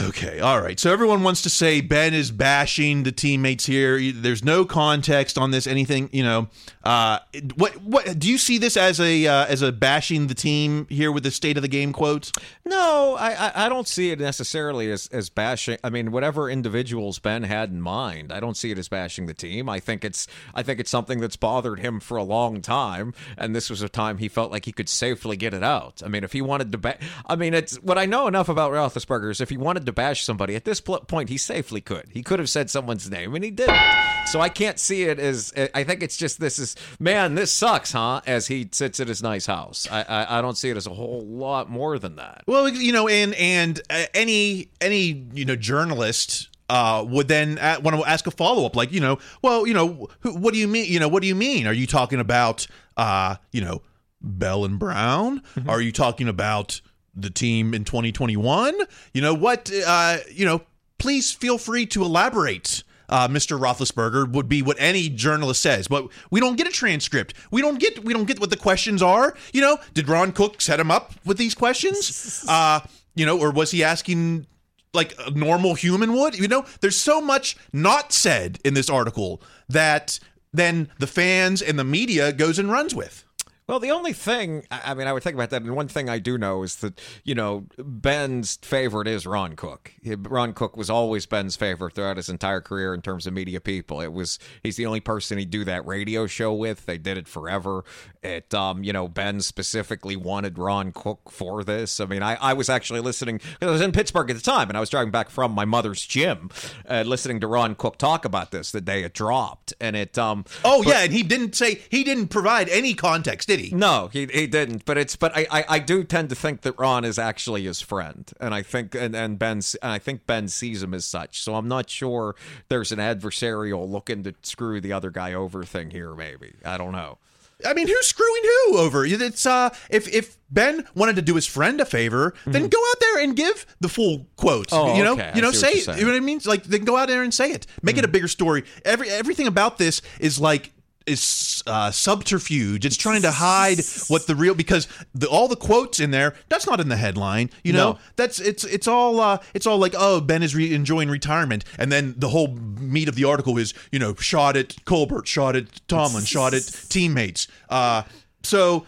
Okay, 0.00 0.40
all 0.40 0.60
right. 0.60 0.80
So 0.80 0.90
everyone 0.90 1.22
wants 1.22 1.42
to 1.42 1.50
say 1.50 1.82
Ben 1.82 2.14
is 2.14 2.30
bashing 2.30 3.02
the 3.02 3.12
teammates 3.12 3.66
here. 3.66 4.00
There's 4.10 4.42
no 4.42 4.64
context 4.64 5.36
on 5.36 5.50
this. 5.50 5.66
Anything, 5.66 6.08
you 6.12 6.22
know. 6.22 6.48
Uh, 6.82 7.18
what 7.56 7.74
what 7.82 8.18
do 8.18 8.28
you 8.28 8.38
see 8.38 8.56
this 8.56 8.76
as 8.76 8.98
a 8.98 9.26
uh, 9.26 9.46
as 9.46 9.60
a 9.60 9.70
bashing 9.70 10.28
the 10.28 10.34
team 10.34 10.86
here 10.88 11.12
with 11.12 11.24
the 11.24 11.30
state 11.30 11.58
of 11.58 11.62
the 11.62 11.68
game 11.68 11.92
quotes? 11.92 12.32
No, 12.64 13.16
I, 13.18 13.66
I, 13.66 13.68
don't 13.68 13.86
see 13.86 14.10
it 14.10 14.18
necessarily 14.18 14.90
as, 14.90 15.08
as 15.08 15.28
bashing. 15.28 15.78
I 15.84 15.90
mean, 15.90 16.10
whatever 16.10 16.48
individuals 16.48 17.18
Ben 17.18 17.42
had 17.42 17.70
in 17.70 17.80
mind, 17.80 18.32
I 18.32 18.40
don't 18.40 18.56
see 18.56 18.70
it 18.70 18.78
as 18.78 18.88
bashing 18.88 19.26
the 19.26 19.34
team. 19.34 19.68
I 19.68 19.78
think 19.78 20.04
it's 20.04 20.26
I 20.54 20.62
think 20.62 20.80
it's 20.80 20.90
something 20.90 21.20
that's 21.20 21.36
bothered 21.36 21.80
him 21.80 22.00
for 22.00 22.16
a 22.16 22.22
long 22.22 22.62
time, 22.62 23.14
and 23.36 23.54
this 23.54 23.68
was 23.68 23.82
a 23.82 23.88
time 23.88 24.18
he 24.18 24.28
felt 24.28 24.50
like 24.50 24.64
he 24.64 24.72
could 24.72 24.88
safely 24.88 25.36
get 25.36 25.52
it 25.54 25.62
out. 25.62 26.02
I 26.04 26.08
mean, 26.08 26.24
if 26.24 26.32
he 26.32 26.40
wanted 26.40 26.72
to, 26.72 26.78
ba- 26.78 26.98
I 27.26 27.36
mean, 27.36 27.52
it's 27.52 27.76
what 27.76 27.98
I 27.98 28.06
know 28.06 28.26
enough 28.26 28.48
about 28.48 28.72
Roethlisberger 28.72 29.30
is 29.30 29.40
if 29.40 29.50
he 29.50 29.56
wanted 29.56 29.81
to 29.86 29.92
bash 29.92 30.24
somebody 30.24 30.54
at 30.54 30.64
this 30.64 30.80
point, 30.80 31.28
he 31.28 31.36
safely 31.36 31.80
could. 31.80 32.06
He 32.10 32.22
could 32.22 32.38
have 32.38 32.48
said 32.48 32.70
someone's 32.70 33.10
name, 33.10 33.34
and 33.34 33.44
he 33.44 33.50
didn't. 33.50 33.80
So 34.26 34.40
I 34.40 34.48
can't 34.48 34.78
see 34.78 35.04
it 35.04 35.18
as. 35.18 35.52
I 35.74 35.84
think 35.84 36.02
it's 36.02 36.16
just 36.16 36.40
this 36.40 36.58
is 36.58 36.76
man, 36.98 37.34
this 37.34 37.52
sucks, 37.52 37.92
huh? 37.92 38.20
As 38.26 38.46
he 38.46 38.68
sits 38.72 39.00
at 39.00 39.08
his 39.08 39.22
nice 39.22 39.46
house. 39.46 39.86
I 39.90 40.02
I, 40.02 40.38
I 40.38 40.42
don't 40.42 40.56
see 40.56 40.70
it 40.70 40.76
as 40.76 40.86
a 40.86 40.94
whole 40.94 41.24
lot 41.26 41.70
more 41.70 41.98
than 41.98 42.16
that. 42.16 42.42
Well, 42.46 42.68
you 42.68 42.92
know, 42.92 43.08
and 43.08 43.34
and 43.34 43.80
uh, 43.90 44.04
any 44.14 44.70
any 44.80 45.26
you 45.32 45.44
know 45.44 45.56
journalist 45.56 46.48
uh, 46.68 47.04
would 47.06 47.28
then 47.28 47.58
a 47.58 47.80
want 47.80 47.96
to 47.96 48.04
ask 48.04 48.26
a 48.26 48.30
follow 48.30 48.64
up, 48.64 48.76
like 48.76 48.92
you 48.92 49.00
know, 49.00 49.18
well, 49.42 49.66
you 49.66 49.74
know, 49.74 50.08
who, 50.20 50.34
what 50.34 50.54
do 50.54 50.60
you 50.60 50.68
mean? 50.68 50.90
You 50.90 51.00
know, 51.00 51.08
what 51.08 51.20
do 51.20 51.28
you 51.28 51.34
mean? 51.34 51.66
Are 51.66 51.72
you 51.72 51.86
talking 51.86 52.20
about 52.20 52.66
uh, 52.96 53.36
you 53.50 53.60
know, 53.60 53.82
Bell 54.20 54.64
and 54.64 54.78
Brown? 54.78 55.42
Are 55.68 55.80
you 55.80 55.92
talking 55.92 56.28
about 56.28 56.80
the 57.14 57.30
team 57.30 57.74
in 57.74 57.84
2021? 57.84 58.74
You 59.12 59.22
know 59.22 59.34
what? 59.34 59.70
Uh, 59.86 60.18
you 60.30 60.44
know, 60.44 60.62
please 60.98 61.32
feel 61.32 61.58
free 61.58 61.86
to 61.86 62.04
elaborate. 62.04 62.82
Uh, 63.08 63.28
Mr. 63.28 63.60
Roethlisberger 63.60 64.32
would 64.32 64.48
be 64.48 64.62
what 64.62 64.76
any 64.80 65.10
journalist 65.10 65.60
says, 65.60 65.86
but 65.86 66.08
we 66.30 66.40
don't 66.40 66.56
get 66.56 66.66
a 66.66 66.70
transcript. 66.70 67.34
We 67.50 67.60
don't 67.60 67.78
get 67.78 68.02
we 68.04 68.14
don't 68.14 68.24
get 68.24 68.40
what 68.40 68.48
the 68.48 68.56
questions 68.56 69.02
are. 69.02 69.34
You 69.52 69.60
know, 69.60 69.78
did 69.92 70.08
Ron 70.08 70.32
Cook 70.32 70.62
set 70.62 70.80
him 70.80 70.90
up 70.90 71.12
with 71.24 71.36
these 71.36 71.54
questions? 71.54 72.44
Uh, 72.48 72.80
you 73.14 73.26
know, 73.26 73.38
or 73.38 73.50
was 73.50 73.70
he 73.70 73.84
asking 73.84 74.46
like 74.94 75.14
a 75.18 75.30
normal 75.30 75.74
human 75.74 76.14
would? 76.14 76.38
You 76.38 76.48
know, 76.48 76.64
there's 76.80 76.96
so 76.96 77.20
much 77.20 77.56
not 77.72 78.12
said 78.12 78.58
in 78.64 78.74
this 78.74 78.88
article 78.88 79.42
that 79.68 80.18
then 80.52 80.88
the 80.98 81.06
fans 81.06 81.62
and 81.62 81.78
the 81.78 81.84
media 81.84 82.32
goes 82.32 82.58
and 82.58 82.70
runs 82.70 82.94
with. 82.94 83.21
Well, 83.68 83.78
the 83.78 83.92
only 83.92 84.12
thing, 84.12 84.64
I 84.70 84.92
mean, 84.92 85.06
I 85.06 85.12
would 85.12 85.22
think 85.22 85.34
about 85.34 85.50
that, 85.50 85.62
and 85.62 85.74
one 85.76 85.86
thing 85.86 86.08
I 86.08 86.18
do 86.18 86.36
know 86.36 86.62
is 86.64 86.76
that, 86.76 87.00
you 87.22 87.34
know, 87.34 87.66
Ben's 87.78 88.56
favorite 88.56 89.06
is 89.06 89.24
Ron 89.24 89.54
Cook. 89.54 89.92
Ron 90.04 90.52
Cook 90.52 90.76
was 90.76 90.90
always 90.90 91.26
Ben's 91.26 91.54
favorite 91.54 91.94
throughout 91.94 92.16
his 92.16 92.28
entire 92.28 92.60
career 92.60 92.92
in 92.92 93.02
terms 93.02 93.26
of 93.26 93.32
media 93.32 93.60
people. 93.60 94.00
It 94.00 94.12
was, 94.12 94.40
he's 94.64 94.76
the 94.76 94.84
only 94.84 94.98
person 95.00 95.38
he'd 95.38 95.50
do 95.50 95.64
that 95.64 95.86
radio 95.86 96.26
show 96.26 96.52
with. 96.52 96.86
They 96.86 96.98
did 96.98 97.16
it 97.16 97.28
forever. 97.28 97.84
It, 98.20 98.52
um, 98.52 98.82
you 98.82 98.92
know, 98.92 99.06
Ben 99.06 99.40
specifically 99.40 100.16
wanted 100.16 100.58
Ron 100.58 100.90
Cook 100.90 101.30
for 101.30 101.62
this. 101.62 102.00
I 102.00 102.06
mean, 102.06 102.22
I, 102.22 102.34
I 102.40 102.54
was 102.54 102.68
actually 102.68 103.00
listening, 103.00 103.40
I 103.60 103.66
was 103.66 103.80
in 103.80 103.92
Pittsburgh 103.92 104.28
at 104.28 104.36
the 104.36 104.42
time, 104.42 104.70
and 104.70 104.76
I 104.76 104.80
was 104.80 104.90
driving 104.90 105.12
back 105.12 105.30
from 105.30 105.52
my 105.52 105.64
mother's 105.64 106.04
gym, 106.04 106.50
uh, 106.88 107.04
listening 107.06 107.38
to 107.40 107.46
Ron 107.46 107.76
Cook 107.76 107.96
talk 107.96 108.24
about 108.24 108.50
this 108.50 108.72
the 108.72 108.80
day 108.80 109.04
it 109.04 109.14
dropped. 109.14 109.72
And 109.80 109.94
it, 109.94 110.18
um, 110.18 110.44
Oh 110.64 110.82
yeah, 110.82 111.04
and 111.04 111.12
he 111.12 111.22
didn't 111.22 111.54
say 111.54 111.80
he 111.90 112.02
didn't 112.02 112.28
provide 112.28 112.68
any 112.68 112.94
context, 112.94 113.51
did 113.56 113.64
he? 113.64 113.74
no, 113.74 114.08
he 114.12 114.26
he 114.26 114.46
didn't. 114.46 114.84
But 114.84 114.98
it's 114.98 115.16
but 115.16 115.36
I, 115.36 115.46
I 115.50 115.64
I 115.68 115.78
do 115.78 116.04
tend 116.04 116.28
to 116.30 116.34
think 116.34 116.62
that 116.62 116.78
Ron 116.78 117.04
is 117.04 117.18
actually 117.18 117.64
his 117.64 117.80
friend, 117.80 118.30
and 118.40 118.54
I 118.54 118.62
think 118.62 118.94
and 118.94 119.14
and 119.14 119.38
Ben 119.38 119.60
and 119.82 119.92
I 119.92 119.98
think 119.98 120.26
Ben 120.26 120.48
sees 120.48 120.82
him 120.82 120.94
as 120.94 121.04
such. 121.04 121.40
So 121.42 121.54
I'm 121.54 121.68
not 121.68 121.90
sure 121.90 122.34
there's 122.68 122.92
an 122.92 122.98
adversarial 122.98 123.88
looking 123.88 124.22
to 124.24 124.34
screw 124.42 124.80
the 124.80 124.92
other 124.92 125.10
guy 125.10 125.32
over 125.32 125.64
thing 125.64 125.90
here. 125.90 126.14
Maybe 126.14 126.54
I 126.64 126.76
don't 126.76 126.92
know. 126.92 127.18
I 127.64 127.74
mean, 127.74 127.86
who's 127.86 128.06
screwing 128.06 128.42
who 128.42 128.78
over? 128.78 129.04
It's 129.04 129.46
uh, 129.46 129.74
if 129.90 130.08
if 130.12 130.36
Ben 130.50 130.84
wanted 130.94 131.16
to 131.16 131.22
do 131.22 131.34
his 131.34 131.46
friend 131.46 131.80
a 131.80 131.84
favor, 131.84 132.34
then 132.46 132.68
go 132.68 132.78
out 132.78 133.00
there 133.00 133.22
and 133.22 133.36
give 133.36 133.66
the 133.80 133.88
full 133.88 134.26
quote. 134.36 134.68
Mm-hmm. 134.68 134.90
Oh, 134.90 134.96
you 134.96 135.04
know, 135.04 135.12
okay. 135.14 135.32
You 135.34 135.42
know, 135.42 135.50
say. 135.50 135.74
You 135.74 136.04
know 136.04 136.12
what 136.12 136.16
I 136.16 136.20
mean? 136.20 136.40
Like, 136.44 136.64
then 136.64 136.84
go 136.84 136.96
out 136.96 137.08
there 137.08 137.22
and 137.22 137.32
say 137.32 137.52
it. 137.52 137.66
Make 137.82 137.98
it 137.98 138.04
a 138.04 138.08
bigger 138.08 138.28
story. 138.28 138.64
Every 138.84 139.08
everything 139.10 139.46
about 139.46 139.78
this 139.78 140.02
is 140.18 140.40
like 140.40 140.71
is 141.06 141.62
uh, 141.66 141.90
subterfuge. 141.90 142.84
It's 142.86 142.96
trying 142.96 143.22
to 143.22 143.30
hide 143.30 143.78
what 144.08 144.26
the 144.26 144.34
real 144.34 144.54
because 144.54 144.86
the, 145.14 145.28
all 145.28 145.48
the 145.48 145.56
quotes 145.56 146.00
in 146.00 146.10
there 146.10 146.34
that's 146.48 146.66
not 146.66 146.80
in 146.80 146.88
the 146.88 146.96
headline. 146.96 147.50
You 147.64 147.72
know, 147.72 147.92
No. 147.92 147.98
that's 148.16 148.40
it's 148.40 148.64
it's 148.64 148.86
all 148.86 149.20
uh, 149.20 149.38
it's 149.54 149.66
all 149.66 149.78
like 149.78 149.94
oh 149.98 150.20
Ben 150.20 150.42
is 150.42 150.54
re- 150.54 150.74
enjoying 150.74 151.08
retirement, 151.10 151.64
and 151.78 151.90
then 151.92 152.14
the 152.16 152.28
whole 152.28 152.48
meat 152.48 153.08
of 153.08 153.14
the 153.14 153.24
article 153.24 153.58
is 153.58 153.74
you 153.90 153.98
know 153.98 154.14
shot 154.14 154.56
at 154.56 154.84
Colbert, 154.84 155.26
shot 155.26 155.56
at 155.56 155.86
Tomlin, 155.88 156.24
shot 156.24 156.54
at 156.54 156.62
teammates. 156.88 157.48
Uh, 157.68 158.02
so 158.42 158.86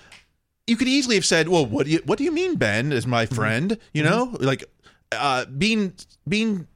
you 0.66 0.76
could 0.76 0.88
easily 0.88 1.14
have 1.16 1.24
said, 1.26 1.48
"Well, 1.48 1.66
what 1.66 1.86
do 1.86 1.92
you 1.92 2.00
what 2.06 2.18
do 2.18 2.24
you 2.24 2.32
mean, 2.32 2.56
Ben, 2.56 2.92
is 2.92 3.06
my 3.06 3.26
friend?" 3.26 3.78
You 3.92 4.02
know, 4.04 4.36
like 4.40 4.64
uh, 5.12 5.44
being 5.46 5.92
being 6.28 6.66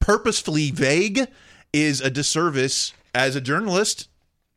purposefully 0.00 0.70
vague 0.70 1.26
is 1.72 2.00
a 2.00 2.10
disservice 2.10 2.92
as 3.14 3.36
a 3.36 3.40
journalist. 3.40 4.08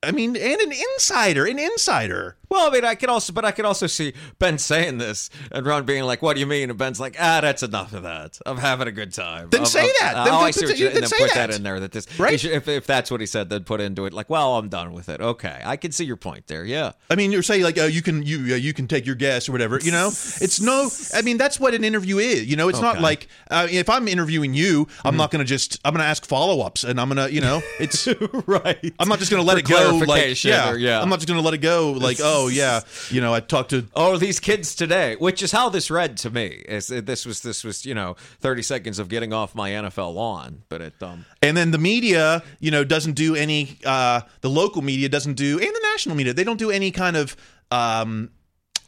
I 0.05 0.11
mean, 0.11 0.35
and 0.35 0.61
an 0.61 0.71
insider, 0.71 1.45
an 1.45 1.57
insider. 1.57 2.37
Well, 2.55 2.69
I 2.69 2.71
mean, 2.71 2.85
I 2.85 2.95
could 2.95 3.09
also, 3.09 3.33
but 3.33 3.43
I 3.43 3.51
could 3.51 3.65
also 3.65 3.85
see 3.87 4.13
Ben 4.39 4.57
saying 4.57 4.97
this 4.97 5.29
and 5.51 5.65
Ron 5.65 5.85
being 5.85 6.03
like, 6.03 6.21
"What 6.21 6.35
do 6.35 6.39
you 6.39 6.45
mean?" 6.45 6.69
And 6.69 6.79
Ben's 6.79 6.99
like, 7.01 7.17
"Ah, 7.19 7.41
that's 7.41 7.63
enough 7.63 7.91
of 7.93 8.03
that. 8.03 8.39
I'm 8.45 8.57
having 8.57 8.87
a 8.87 8.91
good 8.93 9.13
time." 9.13 9.49
Then 9.49 9.61
I'm- 9.61 9.65
say 9.65 9.81
I'm- 9.81 9.89
that. 9.99 10.13
Oh, 10.17 10.23
Then 10.23 10.33
I 10.33 10.45
put- 10.45 10.55
see 10.55 10.65
what 10.67 10.77
you, 10.79 10.85
then 10.89 11.01
then 11.01 11.09
put 11.09 11.19
that. 11.33 11.47
that. 11.47 11.49
in 11.51 11.63
there. 11.63 11.79
That 11.81 11.91
this, 11.91 12.07
Right. 12.17 12.39
should- 12.39 12.51
if 12.51 12.67
if 12.69 12.87
that's 12.87 13.11
what 13.11 13.19
he 13.19 13.27
said, 13.27 13.49
then 13.49 13.65
put 13.65 13.81
into 13.81 14.05
it 14.05 14.13
like, 14.13 14.29
"Well, 14.29 14.55
I'm 14.57 14.69
done 14.69 14.93
with 14.93 15.09
it." 15.09 15.19
Okay, 15.19 15.61
I 15.65 15.75
can 15.75 15.91
see 15.91 16.05
your 16.05 16.15
point 16.15 16.47
there. 16.47 16.63
Yeah. 16.63 16.93
I 17.09 17.15
mean, 17.15 17.31
you're 17.33 17.43
saying 17.43 17.63
like, 17.63 17.77
oh, 17.77 17.87
you 17.87 18.01
can 18.01 18.23
you 18.23 18.53
uh, 18.53 18.57
you 18.57 18.73
can 18.73 18.87
take 18.87 19.05
your 19.05 19.15
guess 19.15 19.49
or 19.49 19.51
whatever. 19.51 19.79
You 19.83 19.91
know, 19.91 20.07
it's 20.07 20.61
no. 20.61 20.89
I 21.13 21.21
mean, 21.23 21.37
that's 21.37 21.59
what 21.59 21.73
an 21.73 21.83
interview 21.83 22.19
is. 22.19 22.45
You 22.45 22.55
know, 22.55 22.69
it's 22.69 22.79
not 22.81 23.01
like 23.01 23.27
uh, 23.51 23.67
if 23.69 23.89
I'm 23.89 24.07
interviewing 24.07 24.53
you, 24.53 24.87
I'm 25.03 25.17
not 25.17 25.29
going 25.31 25.43
to 25.43 25.47
just 25.49 25.77
I'm 25.83 25.93
going 25.93 26.01
to 26.03 26.07
ask 26.07 26.25
follow 26.25 26.61
ups 26.61 26.83
and 26.85 27.01
I'm 27.01 27.09
going 27.09 27.27
to 27.27 27.33
you 27.33 27.41
know 27.41 27.61
it's 27.81 28.07
right. 28.47 28.93
I'm 28.99 29.09
not 29.09 29.19
just 29.19 29.29
going 29.29 29.41
to 29.43 29.47
let 29.47 29.55
For 29.55 29.59
it 29.59 29.67
go 29.67 29.97
like 30.05 30.43
yeah, 30.43 30.73
yeah. 30.73 31.01
I'm 31.01 31.09
not 31.09 31.17
just 31.19 31.27
going 31.27 31.39
to 31.39 31.43
let 31.45 31.53
it 31.53 31.57
go 31.59 31.91
like 31.91 32.19
oh 32.23 32.44
yeah 32.47 32.81
you 33.09 33.21
know 33.21 33.33
I 33.33 33.39
talked 33.39 33.69
to 33.71 33.85
Oh, 33.95 34.17
these 34.17 34.39
kids 34.39 34.75
today, 34.75 35.15
which 35.17 35.41
is 35.41 35.51
how 35.51 35.69
this 35.69 35.89
read 35.91 36.17
to 36.17 36.29
me. 36.29 36.47
Is 36.67 36.91
uh, 36.91 37.01
this 37.03 37.25
was 37.25 37.41
this 37.41 37.63
was 37.63 37.85
you 37.85 37.93
know 37.93 38.15
thirty 38.39 38.61
seconds 38.61 38.99
of 38.99 39.09
getting 39.09 39.33
off 39.33 39.55
my 39.55 39.71
NFL 39.71 40.13
lawn, 40.13 40.63
but 40.69 40.81
it 40.81 40.93
um 41.01 41.25
And 41.41 41.55
then 41.55 41.71
the 41.71 41.77
media, 41.77 42.43
you 42.59 42.71
know, 42.71 42.83
doesn't 42.83 43.13
do 43.13 43.35
any. 43.35 43.77
Uh, 43.85 44.21
the 44.41 44.49
local 44.49 44.81
media 44.81 45.09
doesn't 45.09 45.33
do, 45.35 45.59
and 45.59 45.67
the 45.67 45.81
national 45.93 46.15
media, 46.15 46.33
they 46.33 46.43
don't 46.43 46.59
do 46.59 46.71
any 46.71 46.91
kind 46.91 47.15
of. 47.17 47.35
Um, 47.71 48.29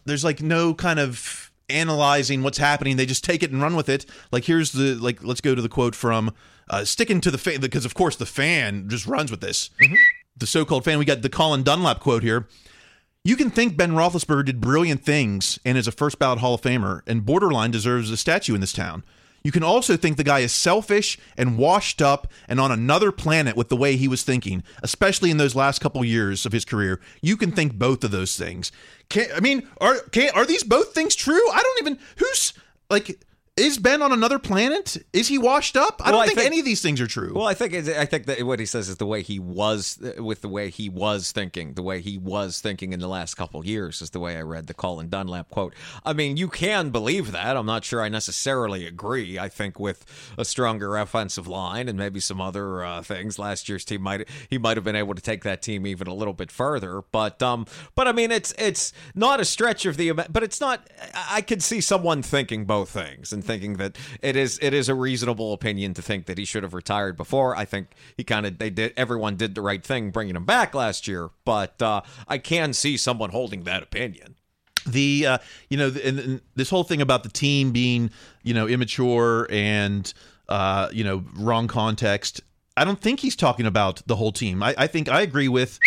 there's 0.05 0.23
like 0.23 0.41
no 0.41 0.73
kind 0.73 0.99
of 0.99 1.51
analyzing 1.69 2.43
what's 2.43 2.57
happening. 2.57 2.95
They 2.97 3.05
just 3.05 3.23
take 3.23 3.43
it 3.43 3.51
and 3.51 3.61
run 3.61 3.75
with 3.75 3.89
it. 3.89 4.05
Like 4.31 4.45
here's 4.45 4.71
the 4.71 4.95
like. 4.95 5.23
Let's 5.23 5.41
go 5.41 5.53
to 5.55 5.61
the 5.61 5.69
quote 5.69 5.95
from 5.95 6.33
uh, 6.69 6.85
sticking 6.85 7.21
to 7.21 7.31
the 7.31 7.37
fan 7.37 7.59
because 7.59 7.85
of 7.85 7.93
course 7.93 8.15
the 8.15 8.25
fan 8.25 8.87
just 8.89 9.05
runs 9.07 9.31
with 9.31 9.41
this. 9.41 9.69
The 10.37 10.47
so-called 10.47 10.85
fan. 10.85 10.99
We 10.99 11.05
got 11.05 11.21
the 11.23 11.29
Colin 11.29 11.63
Dunlap 11.63 11.99
quote 11.99 12.23
here. 12.23 12.47
You 13.27 13.35
can 13.35 13.49
think 13.49 13.75
Ben 13.75 13.91
Roethlisberger 13.91 14.45
did 14.45 14.61
brilliant 14.61 15.03
things 15.03 15.59
and 15.65 15.77
is 15.77 15.85
a 15.85 15.91
first 15.91 16.17
ballot 16.17 16.39
Hall 16.39 16.53
of 16.53 16.61
Famer 16.61 17.01
and 17.05 17.25
borderline 17.25 17.71
deserves 17.71 18.09
a 18.09 18.15
statue 18.15 18.55
in 18.55 18.61
this 18.61 18.71
town. 18.71 19.03
You 19.43 19.51
can 19.51 19.63
also 19.63 19.97
think 19.97 20.15
the 20.15 20.23
guy 20.23 20.39
is 20.39 20.53
selfish 20.53 21.19
and 21.35 21.57
washed 21.57 22.01
up 22.01 22.31
and 22.47 22.57
on 22.57 22.71
another 22.71 23.11
planet 23.11 23.57
with 23.57 23.67
the 23.67 23.75
way 23.75 23.97
he 23.97 24.07
was 24.07 24.23
thinking, 24.23 24.63
especially 24.81 25.29
in 25.29 25.35
those 25.35 25.55
last 25.55 25.79
couple 25.79 26.05
years 26.05 26.45
of 26.45 26.53
his 26.53 26.63
career. 26.63 27.01
You 27.21 27.35
can 27.35 27.51
think 27.51 27.73
both 27.73 28.05
of 28.05 28.11
those 28.11 28.37
things. 28.37 28.71
Can, 29.09 29.27
I 29.35 29.41
mean, 29.41 29.67
are 29.81 29.97
can, 30.13 30.29
are 30.33 30.45
these 30.45 30.63
both 30.63 30.93
things 30.93 31.13
true? 31.13 31.51
I 31.51 31.61
don't 31.61 31.79
even 31.81 31.99
who's 32.19 32.53
like 32.89 33.19
is 33.57 33.77
Ben 33.79 34.01
on 34.01 34.11
another 34.11 34.39
planet? 34.39 34.97
Is 35.13 35.27
he 35.27 35.37
washed 35.37 35.75
up? 35.75 35.99
I 36.01 36.11
Well, 36.11 36.19
don't 36.19 36.21
I 36.21 36.25
think, 36.27 36.37
think- 36.39 36.47
any 36.47 36.59
of 36.59 36.65
these 36.65 36.81
things 36.81 37.01
are 37.01 37.07
true. 37.07 37.33
Well, 37.35 37.47
I 37.47 37.53
think 37.53 37.73
I 37.73 38.05
think 38.05 38.25
that 38.27 38.43
what 38.43 38.59
he 38.59 38.65
says 38.65 38.87
is 38.87 38.97
the 38.97 39.05
way 39.05 39.21
he 39.23 39.39
was 39.39 39.99
with 40.17 40.41
the 40.41 40.47
way 40.49 40.69
he 40.69 40.89
was 40.89 41.31
thinking, 41.31 41.73
the 41.73 41.81
way 41.81 42.01
he 42.01 42.17
was 42.17 42.61
thinking 42.61 42.93
in 42.93 42.99
the 42.99 43.07
last 43.07 43.35
couple 43.35 43.65
years 43.65 44.01
is 44.01 44.11
the 44.11 44.19
way 44.19 44.37
I 44.37 44.41
read 44.41 44.67
the 44.67 44.73
Colin 44.73 45.09
Dunlap 45.09 45.49
quote. 45.49 45.73
I 46.05 46.13
mean, 46.13 46.37
you 46.37 46.47
can 46.49 46.91
believe 46.91 47.31
that. 47.31 47.57
I'm 47.57 47.65
not 47.65 47.83
sure 47.83 48.01
I 48.01 48.09
necessarily 48.09 48.85
agree. 48.85 49.39
I 49.39 49.49
think 49.49 49.79
with 49.79 50.05
a 50.37 50.45
stronger 50.45 50.95
offensive 50.97 51.47
line 51.47 51.89
and 51.89 51.97
maybe 51.97 52.19
some 52.19 52.39
other 52.39 52.83
uh, 52.85 53.01
things, 53.01 53.39
last 53.39 53.67
year's 53.67 53.83
team 53.83 54.01
might 54.03 54.27
he 54.49 54.57
might 54.57 54.77
have 54.77 54.83
been 54.83 54.95
able 54.95 55.15
to 55.15 55.21
take 55.21 55.43
that 55.43 55.61
team 55.61 55.87
even 55.87 56.07
a 56.07 56.13
little 56.13 56.33
bit 56.33 56.51
further. 56.51 57.01
But 57.11 57.41
um, 57.41 57.65
but 57.95 58.07
I 58.07 58.11
mean, 58.11 58.31
it's 58.31 58.53
it's 58.57 58.93
not 59.15 59.39
a 59.39 59.45
stretch 59.45 59.85
of 59.85 59.97
the 59.97 60.11
but 60.11 60.43
it's 60.43 60.61
not. 60.61 60.87
I 61.13 61.37
I 61.37 61.41
could 61.41 61.61
see 61.61 61.81
someone 61.81 62.23
thinking 62.23 62.65
both 62.65 62.89
things 62.89 63.31
and 63.31 63.43
thinking 63.47 63.73
that 63.77 63.97
it 64.21 64.35
is 64.35 64.59
it 64.61 64.73
is 64.73 64.89
a 64.89 64.93
reasonable 64.95 65.53
opinion 65.53 65.93
to 65.95 66.01
think 66.01 66.25
that 66.27 66.37
he 66.37 66.45
should 66.45 66.63
have 66.63 66.73
retired 66.73 67.17
before. 67.17 67.55
I 67.55 67.65
think 67.65 67.87
he 68.15 68.23
kind 68.23 68.45
of 68.45 68.59
they 68.59 68.69
did 68.69 68.93
everyone 68.95 69.35
did 69.37 69.55
the 69.55 69.61
right 69.61 69.83
thing 69.83 70.11
bringing 70.11 70.35
him 70.35 70.45
back 70.45 70.75
last 70.75 71.07
year, 71.07 71.29
but 71.45 71.81
uh, 71.81 72.01
I 72.27 72.37
can 72.37 72.73
see 72.73 72.97
someone 72.97 73.31
holding 73.31 73.63
that 73.63 73.81
opinion. 73.81 74.35
the 74.85 75.25
uh, 75.25 75.37
you 75.69 75.77
know, 75.77 75.91
and, 76.03 76.19
and 76.19 76.41
this 76.55 76.69
whole 76.69 76.83
thing 76.83 77.01
about 77.01 77.23
the 77.23 77.29
team 77.29 77.71
being 77.71 78.11
you 78.43 78.53
know 78.53 78.67
immature 78.67 79.47
and 79.49 80.13
uh, 80.49 80.89
you 80.91 81.03
know 81.03 81.23
wrong 81.35 81.67
context. 81.67 82.41
I 82.75 82.83
don't 82.85 83.01
think 83.01 83.21
he's 83.21 83.35
talking 83.35 83.65
about 83.65 84.03
the 84.05 84.15
whole 84.15 84.31
team. 84.31 84.61
I, 84.61 84.75
I 84.77 84.87
think 84.87 85.09
I 85.09 85.21
agree 85.21 85.47
with 85.47 85.79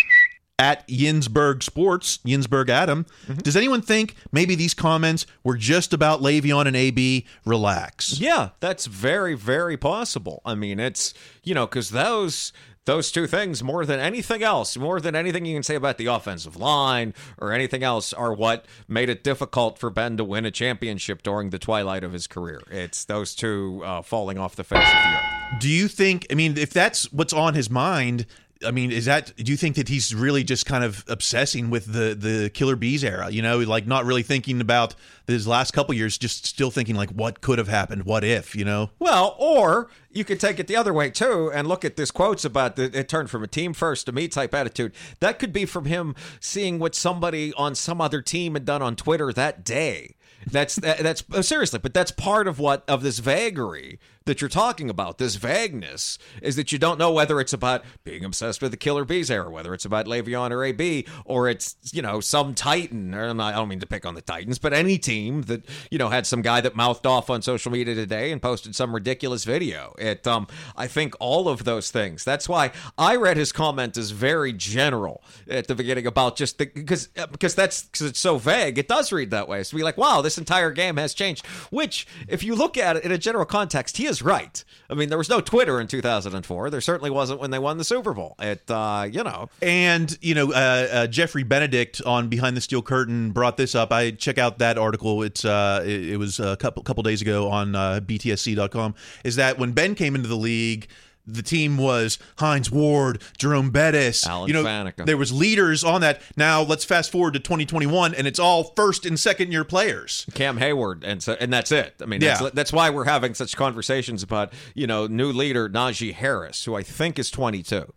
at 0.60 0.86
Yinsberg 0.88 1.62
Sports, 1.62 2.18
Yinsberg 2.18 2.68
Adam. 2.68 3.06
Does 3.42 3.56
anyone 3.56 3.80
think 3.80 4.14
maybe 4.30 4.54
these 4.54 4.74
comments 4.74 5.26
were 5.42 5.56
just 5.56 5.94
about 5.94 6.20
Le'Veon 6.20 6.66
and 6.66 6.76
AB? 6.76 7.26
Relax. 7.46 8.20
Yeah, 8.20 8.50
that's 8.60 8.84
very, 8.84 9.34
very 9.34 9.78
possible. 9.78 10.42
I 10.44 10.54
mean, 10.54 10.78
it's 10.78 11.14
you 11.42 11.54
know 11.54 11.66
because 11.66 11.90
those 11.90 12.52
those 12.84 13.10
two 13.10 13.26
things 13.26 13.62
more 13.62 13.86
than 13.86 14.00
anything 14.00 14.42
else, 14.42 14.76
more 14.76 15.00
than 15.00 15.14
anything 15.14 15.46
you 15.46 15.54
can 15.54 15.62
say 15.62 15.76
about 15.76 15.96
the 15.96 16.06
offensive 16.06 16.56
line 16.56 17.14
or 17.38 17.52
anything 17.52 17.82
else, 17.82 18.12
are 18.12 18.32
what 18.34 18.66
made 18.86 19.08
it 19.08 19.24
difficult 19.24 19.78
for 19.78 19.88
Ben 19.88 20.18
to 20.18 20.24
win 20.24 20.44
a 20.44 20.50
championship 20.50 21.22
during 21.22 21.50
the 21.50 21.58
twilight 21.58 22.04
of 22.04 22.12
his 22.12 22.26
career. 22.26 22.60
It's 22.70 23.04
those 23.06 23.34
two 23.34 23.82
uh, 23.84 24.02
falling 24.02 24.38
off 24.38 24.56
the 24.56 24.64
face 24.64 24.78
of 24.86 24.92
the 24.92 25.08
earth. 25.08 25.60
Do 25.60 25.68
you 25.70 25.88
think? 25.88 26.26
I 26.30 26.34
mean, 26.34 26.58
if 26.58 26.70
that's 26.70 27.10
what's 27.12 27.32
on 27.32 27.54
his 27.54 27.70
mind, 27.70 28.26
I 28.64 28.72
mean, 28.72 28.92
is 28.92 29.06
that? 29.06 29.34
Do 29.36 29.50
you 29.50 29.56
think 29.56 29.76
that 29.76 29.88
he's 29.88 30.14
really 30.14 30.44
just 30.44 30.66
kind 30.66 30.84
of 30.84 31.04
obsessing 31.08 31.70
with 31.70 31.86
the 31.86 32.14
the 32.14 32.50
Killer 32.50 32.76
Bees 32.76 33.02
era? 33.02 33.30
You 33.30 33.40
know, 33.40 33.58
like 33.60 33.86
not 33.86 34.04
really 34.04 34.22
thinking 34.22 34.60
about 34.60 34.94
his 35.26 35.46
last 35.46 35.72
couple 35.72 35.94
years, 35.94 36.18
just 36.18 36.44
still 36.44 36.70
thinking 36.70 36.94
like, 36.94 37.10
what 37.10 37.40
could 37.40 37.58
have 37.58 37.68
happened? 37.68 38.04
What 38.04 38.22
if? 38.22 38.54
You 38.54 38.64
know? 38.64 38.90
Well, 38.98 39.34
or 39.38 39.88
you 40.10 40.24
could 40.24 40.40
take 40.40 40.58
it 40.58 40.66
the 40.66 40.76
other 40.76 40.92
way 40.92 41.10
too 41.10 41.50
and 41.54 41.68
look 41.68 41.84
at 41.84 41.96
this 41.96 42.10
quotes 42.10 42.44
about 42.44 42.76
the, 42.76 42.96
it 42.98 43.08
turned 43.08 43.30
from 43.30 43.42
a 43.42 43.46
team 43.46 43.72
first 43.72 44.06
to 44.06 44.12
me 44.12 44.28
type 44.28 44.54
attitude. 44.54 44.92
That 45.20 45.38
could 45.38 45.52
be 45.52 45.64
from 45.64 45.86
him 45.86 46.14
seeing 46.40 46.78
what 46.78 46.94
somebody 46.94 47.54
on 47.54 47.74
some 47.74 48.00
other 48.00 48.20
team 48.20 48.54
had 48.54 48.64
done 48.64 48.82
on 48.82 48.96
Twitter 48.96 49.32
that 49.32 49.64
day. 49.64 50.16
That's 50.46 50.76
that, 50.76 50.98
that's 50.98 51.24
uh, 51.32 51.42
seriously, 51.42 51.78
but 51.78 51.94
that's 51.94 52.10
part 52.10 52.46
of 52.46 52.58
what 52.58 52.84
of 52.88 53.02
this 53.02 53.18
vagary 53.18 53.98
that 54.30 54.40
you're 54.40 54.48
talking 54.48 54.88
about. 54.88 55.18
This 55.18 55.34
vagueness 55.34 56.16
is 56.40 56.54
that 56.54 56.70
you 56.70 56.78
don't 56.78 57.00
know 57.00 57.10
whether 57.10 57.40
it's 57.40 57.52
about 57.52 57.82
being 58.04 58.24
obsessed 58.24 58.62
with 58.62 58.70
the 58.70 58.76
Killer 58.76 59.04
Bees 59.04 59.28
era, 59.28 59.50
whether 59.50 59.74
it's 59.74 59.84
about 59.84 60.06
Le'Veon 60.06 60.52
or 60.52 60.62
AB, 60.62 61.04
or 61.24 61.48
it's 61.48 61.74
you 61.92 62.00
know 62.00 62.20
some 62.20 62.54
Titan. 62.54 63.12
Or 63.12 63.28
I 63.28 63.50
don't 63.50 63.66
mean 63.66 63.80
to 63.80 63.88
pick 63.88 64.06
on 64.06 64.14
the 64.14 64.22
Titans, 64.22 64.60
but 64.60 64.72
any 64.72 64.98
team 64.98 65.42
that 65.42 65.68
you 65.90 65.98
know 65.98 66.10
had 66.10 66.28
some 66.28 66.42
guy 66.42 66.60
that 66.60 66.76
mouthed 66.76 67.06
off 67.06 67.28
on 67.28 67.42
social 67.42 67.72
media 67.72 67.96
today 67.96 68.30
and 68.30 68.40
posted 68.40 68.76
some 68.76 68.94
ridiculous 68.94 69.42
video. 69.42 69.94
It 69.98 70.24
um 70.28 70.46
I 70.76 70.86
think 70.86 71.16
all 71.18 71.48
of 71.48 71.64
those 71.64 71.90
things. 71.90 72.24
That's 72.24 72.48
why 72.48 72.70
I 72.96 73.16
read 73.16 73.36
his 73.36 73.50
comment 73.50 73.96
as 73.96 74.12
very 74.12 74.52
general 74.52 75.24
at 75.48 75.66
the 75.66 75.74
beginning 75.74 76.06
about 76.06 76.36
just 76.36 76.58
the 76.58 76.66
because 76.66 77.08
because 77.08 77.56
that's 77.56 77.82
because 77.82 78.06
it's 78.06 78.20
so 78.20 78.38
vague. 78.38 78.78
It 78.78 78.86
does 78.86 79.10
read 79.10 79.32
that 79.32 79.48
way. 79.48 79.64
So 79.64 79.76
be 79.76 79.82
like, 79.82 79.98
wow, 79.98 80.20
this 80.20 80.38
entire 80.38 80.70
game 80.70 80.98
has 80.98 81.14
changed. 81.14 81.44
Which, 81.70 82.06
if 82.28 82.44
you 82.44 82.54
look 82.54 82.78
at 82.78 82.94
it 82.94 83.04
in 83.04 83.10
a 83.10 83.18
general 83.18 83.44
context, 83.44 83.96
he 83.96 84.06
is 84.06 84.19
right. 84.22 84.62
I 84.88 84.94
mean, 84.94 85.08
there 85.08 85.18
was 85.18 85.28
no 85.28 85.40
Twitter 85.40 85.80
in 85.80 85.86
2004. 85.86 86.70
There 86.70 86.80
certainly 86.80 87.10
wasn't 87.10 87.40
when 87.40 87.50
they 87.50 87.58
won 87.58 87.78
the 87.78 87.84
Super 87.84 88.12
Bowl. 88.12 88.36
It 88.38 88.70
uh, 88.70 89.08
you 89.10 89.22
know. 89.22 89.48
And 89.62 90.16
you 90.20 90.34
know, 90.34 90.52
uh, 90.52 90.88
uh, 90.92 91.06
Jeffrey 91.06 91.42
Benedict 91.42 92.02
on 92.04 92.28
Behind 92.28 92.56
the 92.56 92.60
Steel 92.60 92.82
Curtain 92.82 93.30
brought 93.30 93.56
this 93.56 93.74
up. 93.74 93.92
I 93.92 94.10
check 94.10 94.38
out 94.38 94.58
that 94.58 94.78
article. 94.78 95.22
It's 95.22 95.44
uh, 95.44 95.82
it, 95.84 96.10
it 96.10 96.16
was 96.16 96.40
a 96.40 96.56
couple 96.56 96.82
couple 96.82 97.02
days 97.02 97.22
ago 97.22 97.48
on 97.50 97.74
uh, 97.74 98.00
BTSC.com. 98.02 98.94
Is 99.24 99.36
that 99.36 99.58
when 99.58 99.72
Ben 99.72 99.94
came 99.94 100.14
into 100.14 100.28
the 100.28 100.36
league? 100.36 100.88
The 101.32 101.42
team 101.42 101.76
was 101.76 102.18
Hines 102.38 102.70
Ward, 102.70 103.22
Jerome 103.38 103.70
Bettis. 103.70 104.26
Alan 104.26 104.48
you 104.48 104.54
know, 104.54 104.64
Faneca. 104.64 105.06
there 105.06 105.16
was 105.16 105.32
leaders 105.32 105.84
on 105.84 106.00
that. 106.00 106.20
Now 106.36 106.62
let's 106.62 106.84
fast 106.84 107.10
forward 107.12 107.34
to 107.34 107.40
2021, 107.40 108.14
and 108.14 108.26
it's 108.26 108.38
all 108.38 108.64
first 108.76 109.06
and 109.06 109.18
second 109.18 109.52
year 109.52 109.64
players. 109.64 110.26
Cam 110.34 110.58
Heyward, 110.58 111.02
and 111.04 111.22
so 111.22 111.36
and 111.40 111.52
that's 111.52 111.72
it. 111.72 111.94
I 112.02 112.06
mean, 112.06 112.20
Yeah. 112.20 112.38
that's, 112.38 112.54
that's 112.54 112.72
why 112.72 112.90
we're 112.90 113.04
having 113.04 113.34
such 113.34 113.56
conversations 113.56 114.22
about 114.22 114.52
you 114.74 114.86
know 114.86 115.06
new 115.06 115.32
leader 115.32 115.68
Najee 115.68 116.14
Harris, 116.14 116.64
who 116.64 116.74
I 116.74 116.82
think 116.82 117.18
is 117.18 117.30
22. 117.30 117.92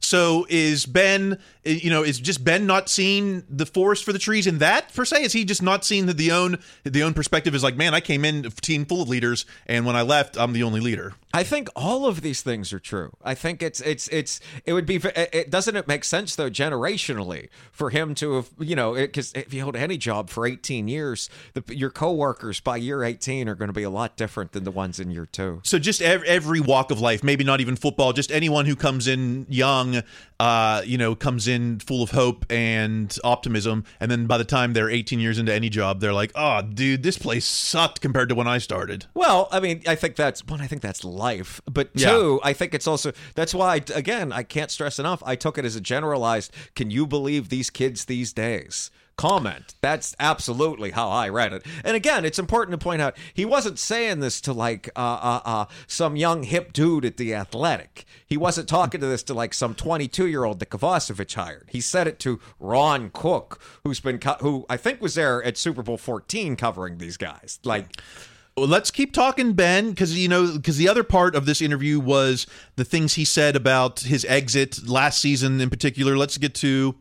So 0.00 0.46
is 0.48 0.86
Ben, 0.86 1.38
eh, 1.64 1.72
you 1.82 1.90
know, 1.90 2.04
is 2.04 2.20
just 2.20 2.44
Ben 2.44 2.66
not 2.66 2.88
seeing 2.88 3.42
the 3.50 3.66
forest 3.66 4.04
for 4.04 4.12
the 4.12 4.18
trees 4.20 4.46
in 4.46 4.58
that 4.58 4.94
per 4.94 5.04
se? 5.04 5.24
Is 5.24 5.32
he 5.32 5.44
just 5.44 5.60
not 5.60 5.84
seeing 5.84 6.06
that 6.06 6.16
the 6.16 6.30
own 6.30 6.58
the 6.84 7.02
own 7.02 7.14
perspective 7.14 7.52
is 7.54 7.64
like, 7.64 7.76
man, 7.76 7.94
I 7.94 8.00
came 8.00 8.24
in 8.24 8.46
a 8.46 8.50
team 8.50 8.84
full 8.84 9.02
of 9.02 9.08
leaders, 9.08 9.44
and 9.66 9.84
when 9.84 9.96
I 9.96 10.02
left, 10.02 10.38
I'm 10.38 10.52
the 10.52 10.62
only 10.62 10.78
leader. 10.80 11.14
I 11.32 11.42
think 11.42 11.68
all 11.76 12.06
of 12.06 12.22
these 12.22 12.40
things 12.40 12.72
are 12.72 12.78
true. 12.78 13.12
I 13.22 13.34
think 13.34 13.62
it's 13.62 13.80
it's 13.82 14.08
it's 14.08 14.40
it 14.64 14.72
would 14.72 14.86
be 14.86 14.96
it, 14.96 15.50
doesn't 15.50 15.76
it 15.76 15.86
make 15.86 16.04
sense 16.04 16.34
though 16.34 16.48
generationally 16.48 17.48
for 17.70 17.90
him 17.90 18.14
to 18.16 18.36
have 18.36 18.50
you 18.58 18.74
know 18.74 18.94
because 18.94 19.32
if 19.34 19.52
you 19.52 19.62
hold 19.62 19.76
any 19.76 19.98
job 19.98 20.30
for 20.30 20.46
18 20.46 20.88
years, 20.88 21.28
the, 21.52 21.62
your 21.74 21.90
coworkers 21.90 22.60
by 22.60 22.78
year 22.78 23.04
18 23.04 23.48
are 23.48 23.54
going 23.54 23.68
to 23.68 23.74
be 23.74 23.82
a 23.82 23.90
lot 23.90 24.16
different 24.16 24.52
than 24.52 24.64
the 24.64 24.70
ones 24.70 24.98
in 24.98 25.10
year 25.10 25.26
two. 25.26 25.60
So 25.64 25.78
just 25.78 26.00
ev- 26.00 26.24
every 26.24 26.60
walk 26.60 26.90
of 26.90 27.00
life, 27.00 27.22
maybe 27.22 27.44
not 27.44 27.60
even 27.60 27.76
football, 27.76 28.14
just 28.14 28.32
anyone 28.32 28.64
who 28.64 28.74
comes 28.74 29.06
in 29.06 29.46
young, 29.50 30.02
uh, 30.40 30.82
you 30.84 30.96
know, 30.96 31.14
comes 31.14 31.48
in 31.48 31.80
full 31.80 32.02
of 32.02 32.10
hope 32.12 32.46
and 32.50 33.16
optimism, 33.24 33.84
and 34.00 34.10
then 34.10 34.26
by 34.26 34.38
the 34.38 34.44
time 34.44 34.72
they're 34.72 34.88
18 34.90 35.18
years 35.18 35.38
into 35.38 35.52
any 35.52 35.68
job, 35.68 36.00
they're 36.00 36.12
like, 36.12 36.30
oh, 36.34 36.62
dude, 36.62 37.02
this 37.02 37.18
place 37.18 37.44
sucked 37.44 38.00
compared 38.00 38.28
to 38.28 38.34
when 38.34 38.46
I 38.46 38.58
started. 38.58 39.06
Well, 39.14 39.48
I 39.50 39.58
mean, 39.60 39.82
I 39.86 39.94
think 39.96 40.14
that's 40.16 40.46
one. 40.46 40.60
I 40.60 40.66
think 40.66 40.82
that's 40.82 41.02
life, 41.04 41.60
but 41.70 41.90
Yeah. 41.94 42.10
two, 42.10 42.40
I 42.44 42.52
think 42.52 42.72
it's 42.74 42.86
also 42.86 43.12
that's 43.34 43.52
why 43.54 43.82
again 43.94 44.32
I 44.32 44.42
can't 44.44 44.70
stress 44.70 44.98
enough. 44.98 45.22
I 45.26 45.34
took 45.34 45.58
it 45.58 45.64
as 45.64 45.74
a 45.76 45.80
generalized. 45.80 46.52
Can 46.76 46.90
you 46.90 47.06
believe 47.06 47.48
these 47.48 47.70
kids 47.70 48.04
these 48.04 48.32
days? 48.32 48.90
Comment. 49.18 49.74
That's 49.80 50.14
absolutely 50.20 50.92
how 50.92 51.08
I 51.08 51.28
read 51.28 51.52
it. 51.52 51.66
And 51.84 51.96
again, 51.96 52.24
it's 52.24 52.38
important 52.38 52.78
to 52.78 52.82
point 52.82 53.02
out 53.02 53.16
he 53.34 53.44
wasn't 53.44 53.80
saying 53.80 54.20
this 54.20 54.40
to 54.42 54.52
like 54.52 54.88
uh, 54.94 55.00
uh, 55.00 55.40
uh, 55.44 55.64
some 55.88 56.14
young 56.14 56.44
hip 56.44 56.72
dude 56.72 57.04
at 57.04 57.16
the 57.16 57.34
Athletic. 57.34 58.04
He 58.24 58.36
wasn't 58.36 58.68
talking 58.68 59.00
to 59.00 59.08
this 59.08 59.24
to 59.24 59.34
like 59.34 59.54
some 59.54 59.74
22 59.74 60.28
year 60.28 60.44
old 60.44 60.60
that 60.60 60.70
Kovacevic 60.70 61.34
hired. 61.34 61.68
He 61.68 61.80
said 61.80 62.06
it 62.06 62.20
to 62.20 62.38
Ron 62.60 63.10
Cook, 63.12 63.60
who's 63.82 63.98
been 63.98 64.20
co- 64.20 64.36
who 64.38 64.64
I 64.70 64.76
think 64.76 65.00
was 65.00 65.16
there 65.16 65.42
at 65.42 65.58
Super 65.58 65.82
Bowl 65.82 65.98
14 65.98 66.54
covering 66.54 66.98
these 66.98 67.16
guys. 67.16 67.58
Like. 67.64 68.00
Let's 68.56 68.90
keep 68.90 69.12
talking, 69.12 69.52
Ben, 69.52 69.90
because 69.90 70.18
you 70.18 70.26
know, 70.26 70.52
because 70.52 70.78
the 70.78 70.88
other 70.88 71.04
part 71.04 71.36
of 71.36 71.46
this 71.46 71.62
interview 71.62 72.00
was 72.00 72.44
the 72.74 72.84
things 72.84 73.14
he 73.14 73.24
said 73.24 73.54
about 73.54 74.00
his 74.00 74.24
exit 74.24 74.88
last 74.88 75.20
season, 75.20 75.60
in 75.60 75.70
particular. 75.70 76.16
Let's 76.16 76.38
get 76.38 76.54
to. 76.56 76.96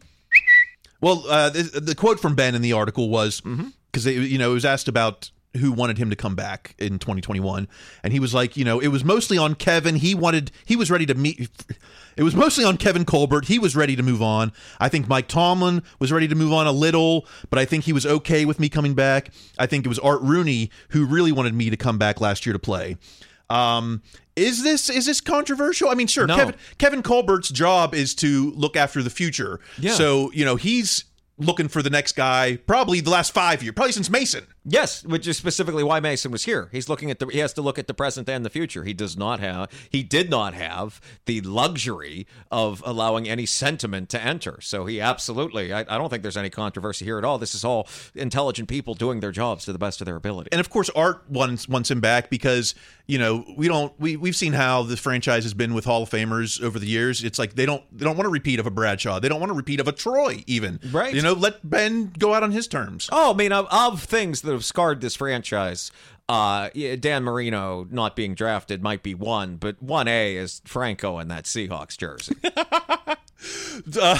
Well, 1.01 1.23
uh, 1.27 1.49
the, 1.49 1.79
the 1.79 1.95
quote 1.95 2.19
from 2.19 2.35
Ben 2.35 2.55
in 2.55 2.61
the 2.61 2.73
article 2.73 3.09
was 3.09 3.41
because 3.41 4.05
you 4.05 4.37
know 4.37 4.51
it 4.51 4.55
was 4.55 4.65
asked 4.65 4.87
about 4.87 5.31
who 5.57 5.71
wanted 5.71 5.97
him 5.97 6.09
to 6.09 6.15
come 6.15 6.35
back 6.35 6.75
in 6.77 6.99
2021, 6.99 7.67
and 8.03 8.13
he 8.13 8.19
was 8.19 8.33
like, 8.33 8.55
you 8.57 8.65
know, 8.65 8.79
it 8.79 8.87
was 8.87 9.03
mostly 9.03 9.37
on 9.37 9.55
Kevin. 9.55 9.95
He 9.95 10.15
wanted, 10.15 10.51
he 10.65 10.75
was 10.75 10.89
ready 10.89 11.05
to 11.05 11.15
meet. 11.15 11.49
It 12.15 12.23
was 12.23 12.35
mostly 12.35 12.63
on 12.63 12.77
Kevin 12.77 13.05
Colbert. 13.05 13.45
He 13.45 13.59
was 13.59 13.75
ready 13.75 13.95
to 13.95 14.01
move 14.01 14.23
on. 14.23 14.51
I 14.79 14.89
think 14.89 15.07
Mike 15.07 15.27
Tomlin 15.27 15.83
was 15.99 16.11
ready 16.11 16.27
to 16.27 16.35
move 16.35 16.51
on 16.51 16.65
a 16.65 16.71
little, 16.71 17.27
but 17.49 17.59
I 17.59 17.65
think 17.65 17.83
he 17.83 17.93
was 17.93 18.05
okay 18.05 18.43
with 18.43 18.59
me 18.59 18.69
coming 18.69 18.95
back. 18.95 19.29
I 19.59 19.67
think 19.67 19.85
it 19.85 19.89
was 19.89 19.99
Art 19.99 20.21
Rooney 20.21 20.71
who 20.89 21.05
really 21.05 21.31
wanted 21.31 21.53
me 21.53 21.69
to 21.69 21.77
come 21.77 21.97
back 21.99 22.19
last 22.19 22.45
year 22.45 22.53
to 22.53 22.59
play. 22.59 22.97
Um, 23.49 24.01
is 24.37 24.63
this 24.63 24.89
is 24.89 25.05
this 25.07 25.19
controversial? 25.19 25.89
I 25.89 25.95
mean, 25.95 26.07
sure, 26.07 26.27
No. 26.27 26.35
Kevin 26.35 26.55
Kevin 26.77 27.03
Colbert's 27.03 27.49
job 27.49 27.93
is 27.93 28.13
to 28.15 28.51
look 28.51 28.75
after 28.77 29.01
the 29.03 29.09
future. 29.09 29.59
Yeah. 29.79 29.93
So 29.93 30.31
you 30.31 30.45
know 30.45 30.55
he's 30.55 31.03
looking 31.39 31.67
for 31.67 31.81
the 31.81 31.89
next 31.89 32.13
guy, 32.13 32.57
probably 32.65 32.99
the 32.99 33.09
last 33.09 33.31
five 33.33 33.61
years, 33.61 33.73
probably 33.75 33.91
since 33.91 34.09
Mason. 34.09 34.47
Yes, 34.69 35.03
which 35.05 35.25
is 35.27 35.37
specifically 35.37 35.83
why 35.83 35.99
Mason 36.01 36.29
was 36.31 36.43
here. 36.43 36.67
He's 36.73 36.89
looking 36.89 37.09
at 37.09 37.19
the 37.19 37.27
he 37.27 37.39
has 37.39 37.53
to 37.53 37.61
look 37.61 37.79
at 37.79 37.87
the 37.87 37.93
present 37.93 38.27
and 38.27 38.45
the 38.45 38.49
future. 38.49 38.83
He 38.83 38.93
does 38.93 39.15
not 39.15 39.39
have 39.39 39.69
he 39.89 40.03
did 40.03 40.29
not 40.29 40.53
have 40.53 40.99
the 41.25 41.39
luxury 41.41 42.27
of 42.51 42.83
allowing 42.85 43.29
any 43.29 43.45
sentiment 43.45 44.09
to 44.09 44.21
enter. 44.21 44.59
So 44.61 44.85
he 44.85 44.99
absolutely 44.99 45.71
I, 45.73 45.81
I 45.81 45.97
don't 45.97 46.09
think 46.09 46.21
there's 46.21 46.35
any 46.37 46.49
controversy 46.49 47.05
here 47.05 47.17
at 47.17 47.23
all. 47.23 47.37
This 47.37 47.55
is 47.55 47.63
all 47.63 47.87
intelligent 48.13 48.67
people 48.67 48.93
doing 48.93 49.21
their 49.21 49.31
jobs 49.31 49.65
to 49.65 49.73
the 49.73 49.79
best 49.79 50.01
of 50.01 50.05
their 50.05 50.15
ability. 50.17 50.49
and 50.51 50.59
of 50.59 50.69
course 50.69 50.89
art 50.95 51.23
wants 51.29 51.67
wants 51.69 51.89
him 51.89 52.01
back 52.01 52.29
because 52.29 52.75
you 53.05 53.17
know 53.17 53.45
we 53.55 53.67
don't 53.69 53.97
we 53.99 54.17
we've 54.17 54.35
seen 54.35 54.51
how 54.53 54.83
the 54.83 54.97
franchise 54.97 55.43
has 55.43 55.53
been 55.53 55.73
with 55.73 55.85
hall 55.85 56.03
of 56.03 56.09
famers 56.09 56.61
over 56.61 56.77
the 56.77 56.87
years 56.87 57.23
it's 57.23 57.39
like 57.39 57.55
they 57.55 57.65
don't 57.65 57.83
they 57.97 58.03
don't 58.03 58.17
want 58.17 58.27
a 58.27 58.29
repeat 58.29 58.59
of 58.59 58.67
a 58.67 58.71
bradshaw 58.71 59.19
they 59.19 59.29
don't 59.29 59.39
want 59.39 59.51
a 59.51 59.55
repeat 59.55 59.79
of 59.79 59.87
a 59.87 59.93
troy 59.93 60.43
even 60.45 60.79
Right. 60.91 61.13
you 61.13 61.21
know 61.21 61.33
let 61.33 61.67
ben 61.67 62.11
go 62.19 62.33
out 62.33 62.43
on 62.43 62.51
his 62.51 62.67
terms 62.67 63.07
Oh, 63.11 63.33
I 63.33 63.35
mean, 63.37 63.51
of, 63.51 63.67
of 63.71 64.03
things 64.03 64.41
that 64.41 64.56
have 64.57 64.65
scarred 64.65 65.01
this 65.01 65.15
franchise, 65.15 65.91
uh, 66.27 66.69
Dan 66.99 67.23
Marino 67.23 67.87
not 67.89 68.15
being 68.15 68.35
drafted 68.35 68.83
might 68.83 69.03
be 69.03 69.15
one, 69.15 69.55
but 69.55 69.81
one 69.81 70.07
A 70.07 70.35
is 70.35 70.61
Franco 70.65 71.19
in 71.19 71.29
that 71.29 71.45
Seahawks 71.45 71.97
jersey. 71.97 72.35
uh, 74.01 74.19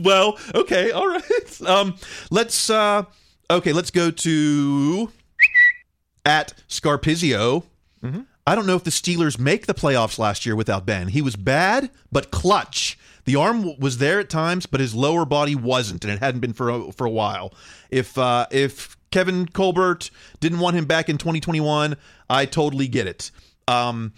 well 0.00 0.36
okay 0.54 0.90
all 0.90 1.06
right 1.06 1.62
um 1.66 1.94
let's 2.32 2.68
uh 2.68 3.04
okay 3.48 3.72
let's 3.72 3.92
go 3.92 4.10
to 4.10 5.10
at 6.26 6.52
scarpizio 6.68 7.62
Mm-hmm. 8.02 8.20
I 8.46 8.54
don't 8.54 8.66
know 8.66 8.76
if 8.76 8.84
the 8.84 8.90
Steelers 8.90 9.38
make 9.38 9.66
the 9.66 9.74
playoffs 9.74 10.18
last 10.18 10.46
year 10.46 10.56
without 10.56 10.86
Ben. 10.86 11.08
He 11.08 11.22
was 11.22 11.36
bad, 11.36 11.90
but 12.10 12.30
clutch. 12.30 12.98
The 13.24 13.36
arm 13.36 13.78
was 13.78 13.98
there 13.98 14.18
at 14.18 14.30
times, 14.30 14.66
but 14.66 14.80
his 14.80 14.94
lower 14.94 15.24
body 15.24 15.54
wasn't, 15.54 16.04
and 16.04 16.12
it 16.12 16.18
hadn't 16.20 16.40
been 16.40 16.54
for 16.54 16.70
a, 16.70 16.92
for 16.92 17.06
a 17.06 17.10
while. 17.10 17.52
If 17.90 18.16
uh, 18.16 18.46
if 18.50 18.96
Kevin 19.10 19.46
Colbert 19.48 20.10
didn't 20.40 20.60
want 20.60 20.76
him 20.76 20.84
back 20.84 21.08
in 21.08 21.18
2021, 21.18 21.96
I 22.28 22.46
totally 22.46 22.88
get 22.88 23.06
it. 23.06 23.30
Um, 23.68 24.12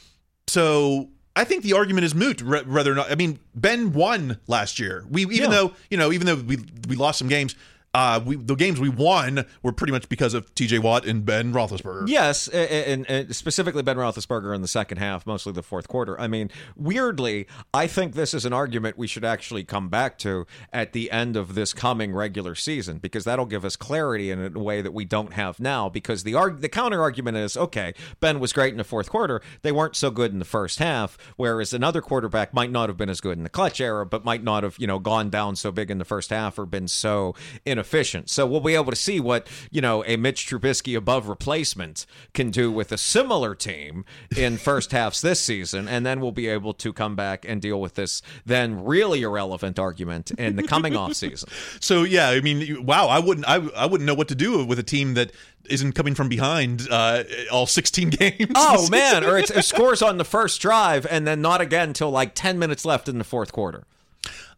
so 0.47 1.09
I 1.35 1.45
think 1.45 1.63
the 1.63 1.73
argument 1.73 2.05
is 2.05 2.15
moot. 2.15 2.41
re- 2.43 2.63
Whether 2.63 2.95
not, 2.95 3.11
I 3.11 3.15
mean, 3.15 3.39
Ben 3.55 3.93
won 3.93 4.39
last 4.47 4.79
year. 4.79 5.05
We 5.11 5.23
even 5.23 5.35
Yeah. 5.37 5.49
though 5.49 5.73
you 5.91 5.97
know, 5.97 6.13
even 6.13 6.27
though 6.27 6.37
we 6.37 6.59
we 6.89 6.97
lost 6.97 7.19
some 7.19 7.29
games, 7.29 7.55
uh, 7.95 8.21
we 8.25 8.37
the 8.37 8.55
games 8.55 8.81
we 8.81 8.89
won 8.89 9.45
were 9.63 9.73
pretty 9.73 9.93
much 9.93 10.09
because 10.09 10.33
of 10.33 10.55
T.J. 10.55 10.79
Watt 10.79 11.05
and 11.05 11.27
Ben 11.27 11.53
Roethlisberger. 11.53 12.09
Yes, 12.09 12.49
and, 12.49 13.09
and 13.09 13.35
specifically 13.37 13.83
Ben 13.83 13.97
Roethlisberger 13.97 14.55
in 14.55 14.63
the 14.63 14.69
second 14.69 14.97
half, 14.99 15.27
mostly 15.27 15.53
the 15.53 15.63
fourth 15.63 15.89
quarter. 15.89 16.19
I 16.19 16.27
mean, 16.27 16.51
weirdly, 16.75 17.47
I 17.75 17.87
think 17.87 18.15
this 18.15 18.33
is 18.33 18.47
an 18.47 18.55
argument 18.55 18.97
we 18.97 19.07
should 19.07 19.25
actually 19.25 19.65
come 19.65 19.91
back 19.91 20.19
to 20.21 20.47
at 20.73 20.93
the 20.93 21.11
end 21.11 21.37
of 21.37 21.55
this 21.55 21.75
coming 21.75 22.15
regular 22.15 22.55
season 22.55 22.97
because 22.97 23.25
that'll 23.25 23.45
give 23.45 23.65
us 23.65 23.77
clarity 23.77 24.31
in 24.31 24.57
a 24.57 24.59
way 24.59 24.81
that 24.81 24.95
we 24.95 25.05
don't 25.05 25.35
have 25.35 25.61
now. 25.61 25.91
Because 25.91 26.23
the 26.23 26.35
arg- 26.35 26.63
the 26.63 26.71
counter 26.71 27.03
argument 27.03 27.37
is 27.37 27.59
okay, 27.59 27.93
Ben 28.21 28.41
was 28.41 28.55
great 28.55 28.73
in 28.73 28.79
the 28.79 28.85
fourth 28.85 29.11
quarter. 29.11 29.43
They 29.61 29.73
weren't 29.73 29.97
so 29.97 30.11
good 30.11 30.33
in 30.33 30.39
the 30.39 30.47
first 30.47 30.79
half, 30.79 31.19
whereas 31.37 31.75
another 31.75 32.01
quarterback 32.01 32.55
might 32.55 32.71
not 32.71 32.89
have 32.89 32.97
been 32.97 33.11
as 33.11 33.21
good 33.21 33.37
in 33.37 33.45
the 33.45 33.51
clutch 33.51 33.83
era, 33.83 34.07
but 34.07 34.25
might 34.25 34.43
not 34.43 34.63
have 34.63 34.77
you 34.79 34.87
know 34.87 34.99
gone 34.99 35.29
down 35.29 35.57
so 35.57 35.71
big 35.71 35.91
in 35.91 35.99
the 35.99 36.07
first 36.07 36.31
half 36.31 36.59
or 36.59 36.65
been 36.65 36.89
so 36.89 37.35
inefficient. 37.83 38.31
So 38.31 38.47
we'll 38.47 38.61
be 38.61 38.75
able 38.75 38.93
to 38.93 38.97
see 38.97 39.19
what 39.19 39.49
you 39.71 39.81
know 39.81 40.05
a 40.07 40.17
Mitch 40.17 40.47
Trubisky 40.47 40.97
above 40.97 41.29
replacement 41.29 42.07
can 42.33 42.51
do 42.51 42.71
with 42.71 42.93
a 42.93 42.99
similar 42.99 43.55
team 43.55 44.05
in 44.37 44.57
first 44.69 44.93
halves 44.93 45.21
this 45.21 45.41
season, 45.41 45.89
and 45.89 46.07
then 46.07 46.21
we'll 46.21 46.33
be 46.33 46.47
able 46.47 46.73
to 46.75 46.93
come 46.93 47.17
back 47.17 47.45
and 47.47 47.61
deal 47.61 47.81
with 47.81 47.95
this 47.95 48.23
then 48.47 48.85
really 48.85 49.23
irrelevant 49.23 49.79
argument 49.79 50.31
in 50.33 50.57
the 50.57 50.63
coming 50.63 50.97
off 50.97 51.15
season. 51.15 51.49
So 51.81 52.03
yeah, 52.05 52.29
I 52.29 52.41
mean, 52.41 52.85
wow, 52.85 53.09
I 53.09 53.19
wouldn't, 53.19 53.49
I, 53.49 53.57
I 53.77 53.87
wouldn't 53.87 54.07
know 54.07 54.15
what 54.15 54.29
to 54.29 54.35
do 54.35 54.65
with 54.65 54.79
a 54.79 54.83
team 54.83 55.15
that 55.15 55.33
isn't 55.69 55.93
coming 55.93 56.15
from 56.15 56.29
behind 56.29 56.87
uh, 56.91 57.25
all 57.51 57.67
16 57.67 58.11
games. 58.19 58.53
Oh 58.55 58.89
man, 58.91 59.25
or 59.25 59.39
it's, 59.39 59.51
it 59.51 59.65
scores 59.65 60.03
on 60.03 60.19
the 60.19 60.25
first 60.25 60.61
drive 60.61 61.07
and 61.07 61.27
then 61.27 61.41
not 61.41 61.61
again 61.61 61.89
until 61.89 62.11
like 62.11 62.35
ten 62.35 62.59
minutes 62.59 62.85
left 62.85 63.09
in 63.09 63.19
the 63.19 63.25
fourth 63.25 63.53
quarter. 63.53 63.85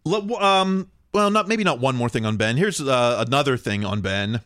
Um, 0.07 0.91
well, 1.15 1.31
not 1.31 1.49
maybe 1.49 1.65
not 1.65 1.79
one 1.79 1.97
more 1.97 2.09
thing 2.09 2.27
on 2.27 2.37
Ben. 2.37 2.57
Here's 2.57 2.81
uh, 2.81 3.25
another 3.27 3.57
thing 3.57 3.85
on 3.85 4.01
Ben 4.01 4.41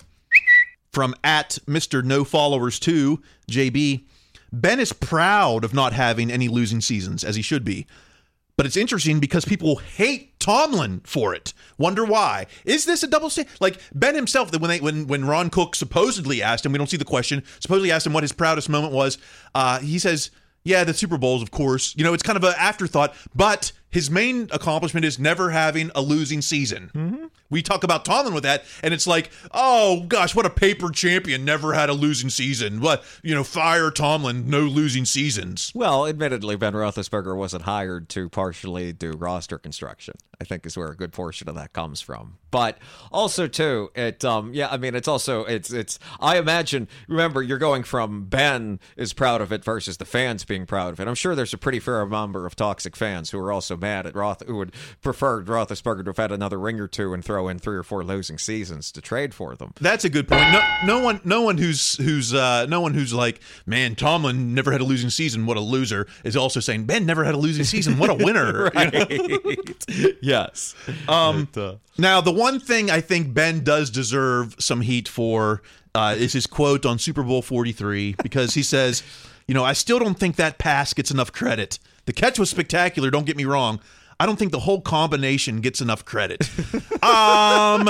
from 0.93 1.14
at 1.25 1.59
Mister 1.66 2.03
No 2.03 2.23
Followers 2.23 2.79
Two 2.79 3.23
JB. 3.51 4.05
Ben 4.53 4.79
is 4.79 4.93
proud 4.93 5.64
of 5.64 5.75
not 5.75 5.93
having 5.93 6.31
any 6.31 6.49
losing 6.49 6.81
seasons, 6.81 7.25
as 7.25 7.37
he 7.37 7.43
should 7.43 7.64
be. 7.64 7.87
But 8.57 8.66
it's 8.66 8.77
interesting 8.77 9.21
because 9.21 9.45
people 9.45 9.77
hate 9.77 10.39
Tomlin 10.41 11.01
for 11.05 11.33
it. 11.33 11.55
Wonder 11.79 12.05
why? 12.05 12.47
Is 12.64 12.87
this 12.87 13.03
a 13.03 13.07
double 13.07 13.31
standard? 13.31 13.53
Like 13.61 13.81
Ben 13.95 14.14
himself, 14.14 14.51
that 14.51 14.61
when 14.61 14.69
they 14.69 14.81
when 14.81 15.07
when 15.07 15.25
Ron 15.25 15.49
Cook 15.49 15.75
supposedly 15.75 16.43
asked 16.43 16.66
him, 16.66 16.73
we 16.73 16.79
don't 16.79 16.91
see 16.91 16.97
the 16.97 17.05
question, 17.05 17.43
supposedly 17.61 17.93
asked 17.93 18.07
him 18.07 18.12
what 18.12 18.25
his 18.25 18.33
proudest 18.33 18.69
moment 18.69 18.93
was. 18.93 19.16
Uh, 19.55 19.79
he 19.79 19.99
says, 19.99 20.31
"Yeah, 20.64 20.85
the 20.85 20.93
Super 20.93 21.16
Bowls, 21.16 21.41
of 21.41 21.51
course." 21.51 21.95
You 21.97 22.05
know, 22.05 22.12
it's 22.12 22.23
kind 22.23 22.37
of 22.37 22.45
an 22.45 22.55
afterthought, 22.59 23.14
but 23.35 23.73
his 23.91 24.11
main 24.11 24.49
accomplishment 24.53 25.05
is 25.07 25.18
never 25.18 25.51
having 25.51 25.91
a 25.95 26.03
losing 26.03 26.43
season. 26.43 26.91
Mm-hmm. 26.95 27.26
We 27.51 27.63
talk 27.63 27.83
about 27.83 28.05
Tomlin 28.05 28.35
with 28.35 28.43
that, 28.43 28.65
and 28.83 28.93
it's 28.93 29.07
like, 29.07 29.31
oh 29.53 30.05
gosh, 30.07 30.35
what 30.35 30.47
a 30.47 30.51
paper 30.51 30.91
champion, 30.91 31.45
never 31.45 31.73
had 31.73 31.89
a 31.89 31.95
losing 31.95 32.31
season. 32.31 32.81
What 32.81 33.03
you 33.23 33.35
know, 33.35 33.45
fire 33.45 33.91
Tomlin, 33.91 34.49
no 34.49 34.61
losing 34.61 35.05
seasons. 35.05 35.73
Well, 35.75 36.07
admittedly, 36.07 36.57
Ben 36.57 36.75
Roethlisberger 36.75 37.37
wasn't 37.37 37.63
hired 37.63 38.09
to 38.11 38.29
partially 38.29 38.93
do 38.93 39.13
roster 39.13 39.59
construction. 39.59 40.15
I 40.41 40.45
think 40.45 40.65
is 40.67 40.77
where 40.77 40.89
a 40.89 40.97
good 40.97 41.13
portion 41.13 41.49
of 41.49 41.57
that 41.57 41.73
comes 41.73 42.01
from. 42.01 42.39
But 42.51 42.79
also 43.11 43.49
too, 43.49 43.91
it 43.95 44.25
um 44.25 44.55
yeah, 44.55 44.69
I 44.71 44.77
mean 44.77 44.95
it's 44.95 45.09
also 45.09 45.45
it's 45.45 45.73
it's 45.73 45.99
I 46.21 46.39
imagine 46.39 46.89
remember 47.09 47.43
you're 47.43 47.59
going 47.59 47.83
from 47.83 48.25
Ben 48.27 48.79
is 48.97 49.13
proud 49.13 49.41
of 49.41 49.53
it 49.53 49.65
versus 49.65 49.97
the 49.97 50.05
fans 50.05 50.45
being 50.45 50.65
proud 50.65 50.93
of 50.93 51.01
it. 51.01 51.09
I'm 51.09 51.15
sure 51.17 51.35
there's 51.35 51.53
a 51.53 51.59
pretty 51.59 51.81
fair 51.81 52.07
number 52.07 52.47
of 52.47 52.55
toxic 52.55 52.97
fans 52.97 53.31
who 53.31 53.39
are 53.41 53.51
also 53.51 53.77
mad 53.77 54.07
at 54.07 54.15
Roth 54.15 54.43
who 54.47 54.57
would 54.57 54.73
prefer 55.03 55.43
Roethlisberger 55.43 56.05
to 56.05 56.11
have 56.11 56.17
had 56.17 56.33
another 56.33 56.59
ring 56.59 56.79
or 56.79 56.89
two 56.89 57.13
and 57.13 57.25
throw 57.25 57.38
in 57.47 57.61
three 57.61 57.76
or 57.76 57.84
four 57.84 58.03
losing 58.03 58.39
seasons 58.39 58.91
to 58.91 59.01
trade 59.01 59.32
for 59.32 59.55
them. 59.55 59.72
That's 59.80 60.05
a 60.05 60.09
good 60.09 60.26
point. 60.26 60.51
No, 60.51 60.61
no 60.84 60.99
one, 60.99 61.20
no 61.24 61.43
one 61.43 61.59
who's 61.59 61.97
who's 61.99 62.34
uh, 62.34 62.66
no 62.66 62.80
one 62.80 62.95
who's 62.95 63.14
like, 63.14 63.41
man, 63.66 63.95
Tomlin 63.95 64.55
never 64.55 64.72
had 64.72 64.80
a 64.80 64.84
losing 64.84 65.11
season. 65.11 65.47
What 65.47 65.57
a 65.57 65.61
loser! 65.61 66.09
Is 66.24 66.36
also 66.36 66.59
saying 66.59 66.84
Ben 66.86 67.07
never 67.07 67.22
had 67.22 67.34
a 67.34 67.39
losing 67.39 67.64
season. 67.64 67.99
What 67.99 68.11
a 68.11 68.14
winner! 68.14 68.70
Yes. 70.20 70.74
Um, 71.09 71.49
now, 71.97 72.20
the 72.20 72.32
one 72.32 72.61
thing 72.61 72.91
I 72.91 73.01
think 73.01 73.32
Ben 73.34 73.64
does 73.64 73.91
deserve 73.91 74.57
some 74.59 74.80
heat 74.80 75.09
for 75.09 75.62
uh, 75.95 76.14
is 76.16 76.32
his 76.32 76.47
quote 76.47 76.84
on 76.86 76.99
Super 76.99 77.22
Bowl 77.22 77.43
43 77.43 78.16
because 78.22 78.55
he 78.55 78.62
says, 78.62 79.03
you 79.47 79.55
know, 79.55 79.64
I 79.64 79.72
still 79.72 79.99
don't 79.99 80.18
think 80.18 80.36
that 80.36 80.59
pass 80.59 80.93
gets 80.93 81.11
enough 81.11 81.32
credit. 81.32 81.78
The 82.07 82.12
catch 82.12 82.39
was 82.39 82.51
spectacular, 82.51 83.11
don't 83.11 83.26
get 83.26 83.36
me 83.36 83.45
wrong. 83.45 83.80
I 84.21 84.27
don't 84.27 84.39
think 84.39 84.53
the 84.53 84.59
whole 84.59 84.81
combination 84.81 85.61
gets 85.61 85.81
enough 85.81 86.05
credit. 86.05 86.49
um, 87.03 87.89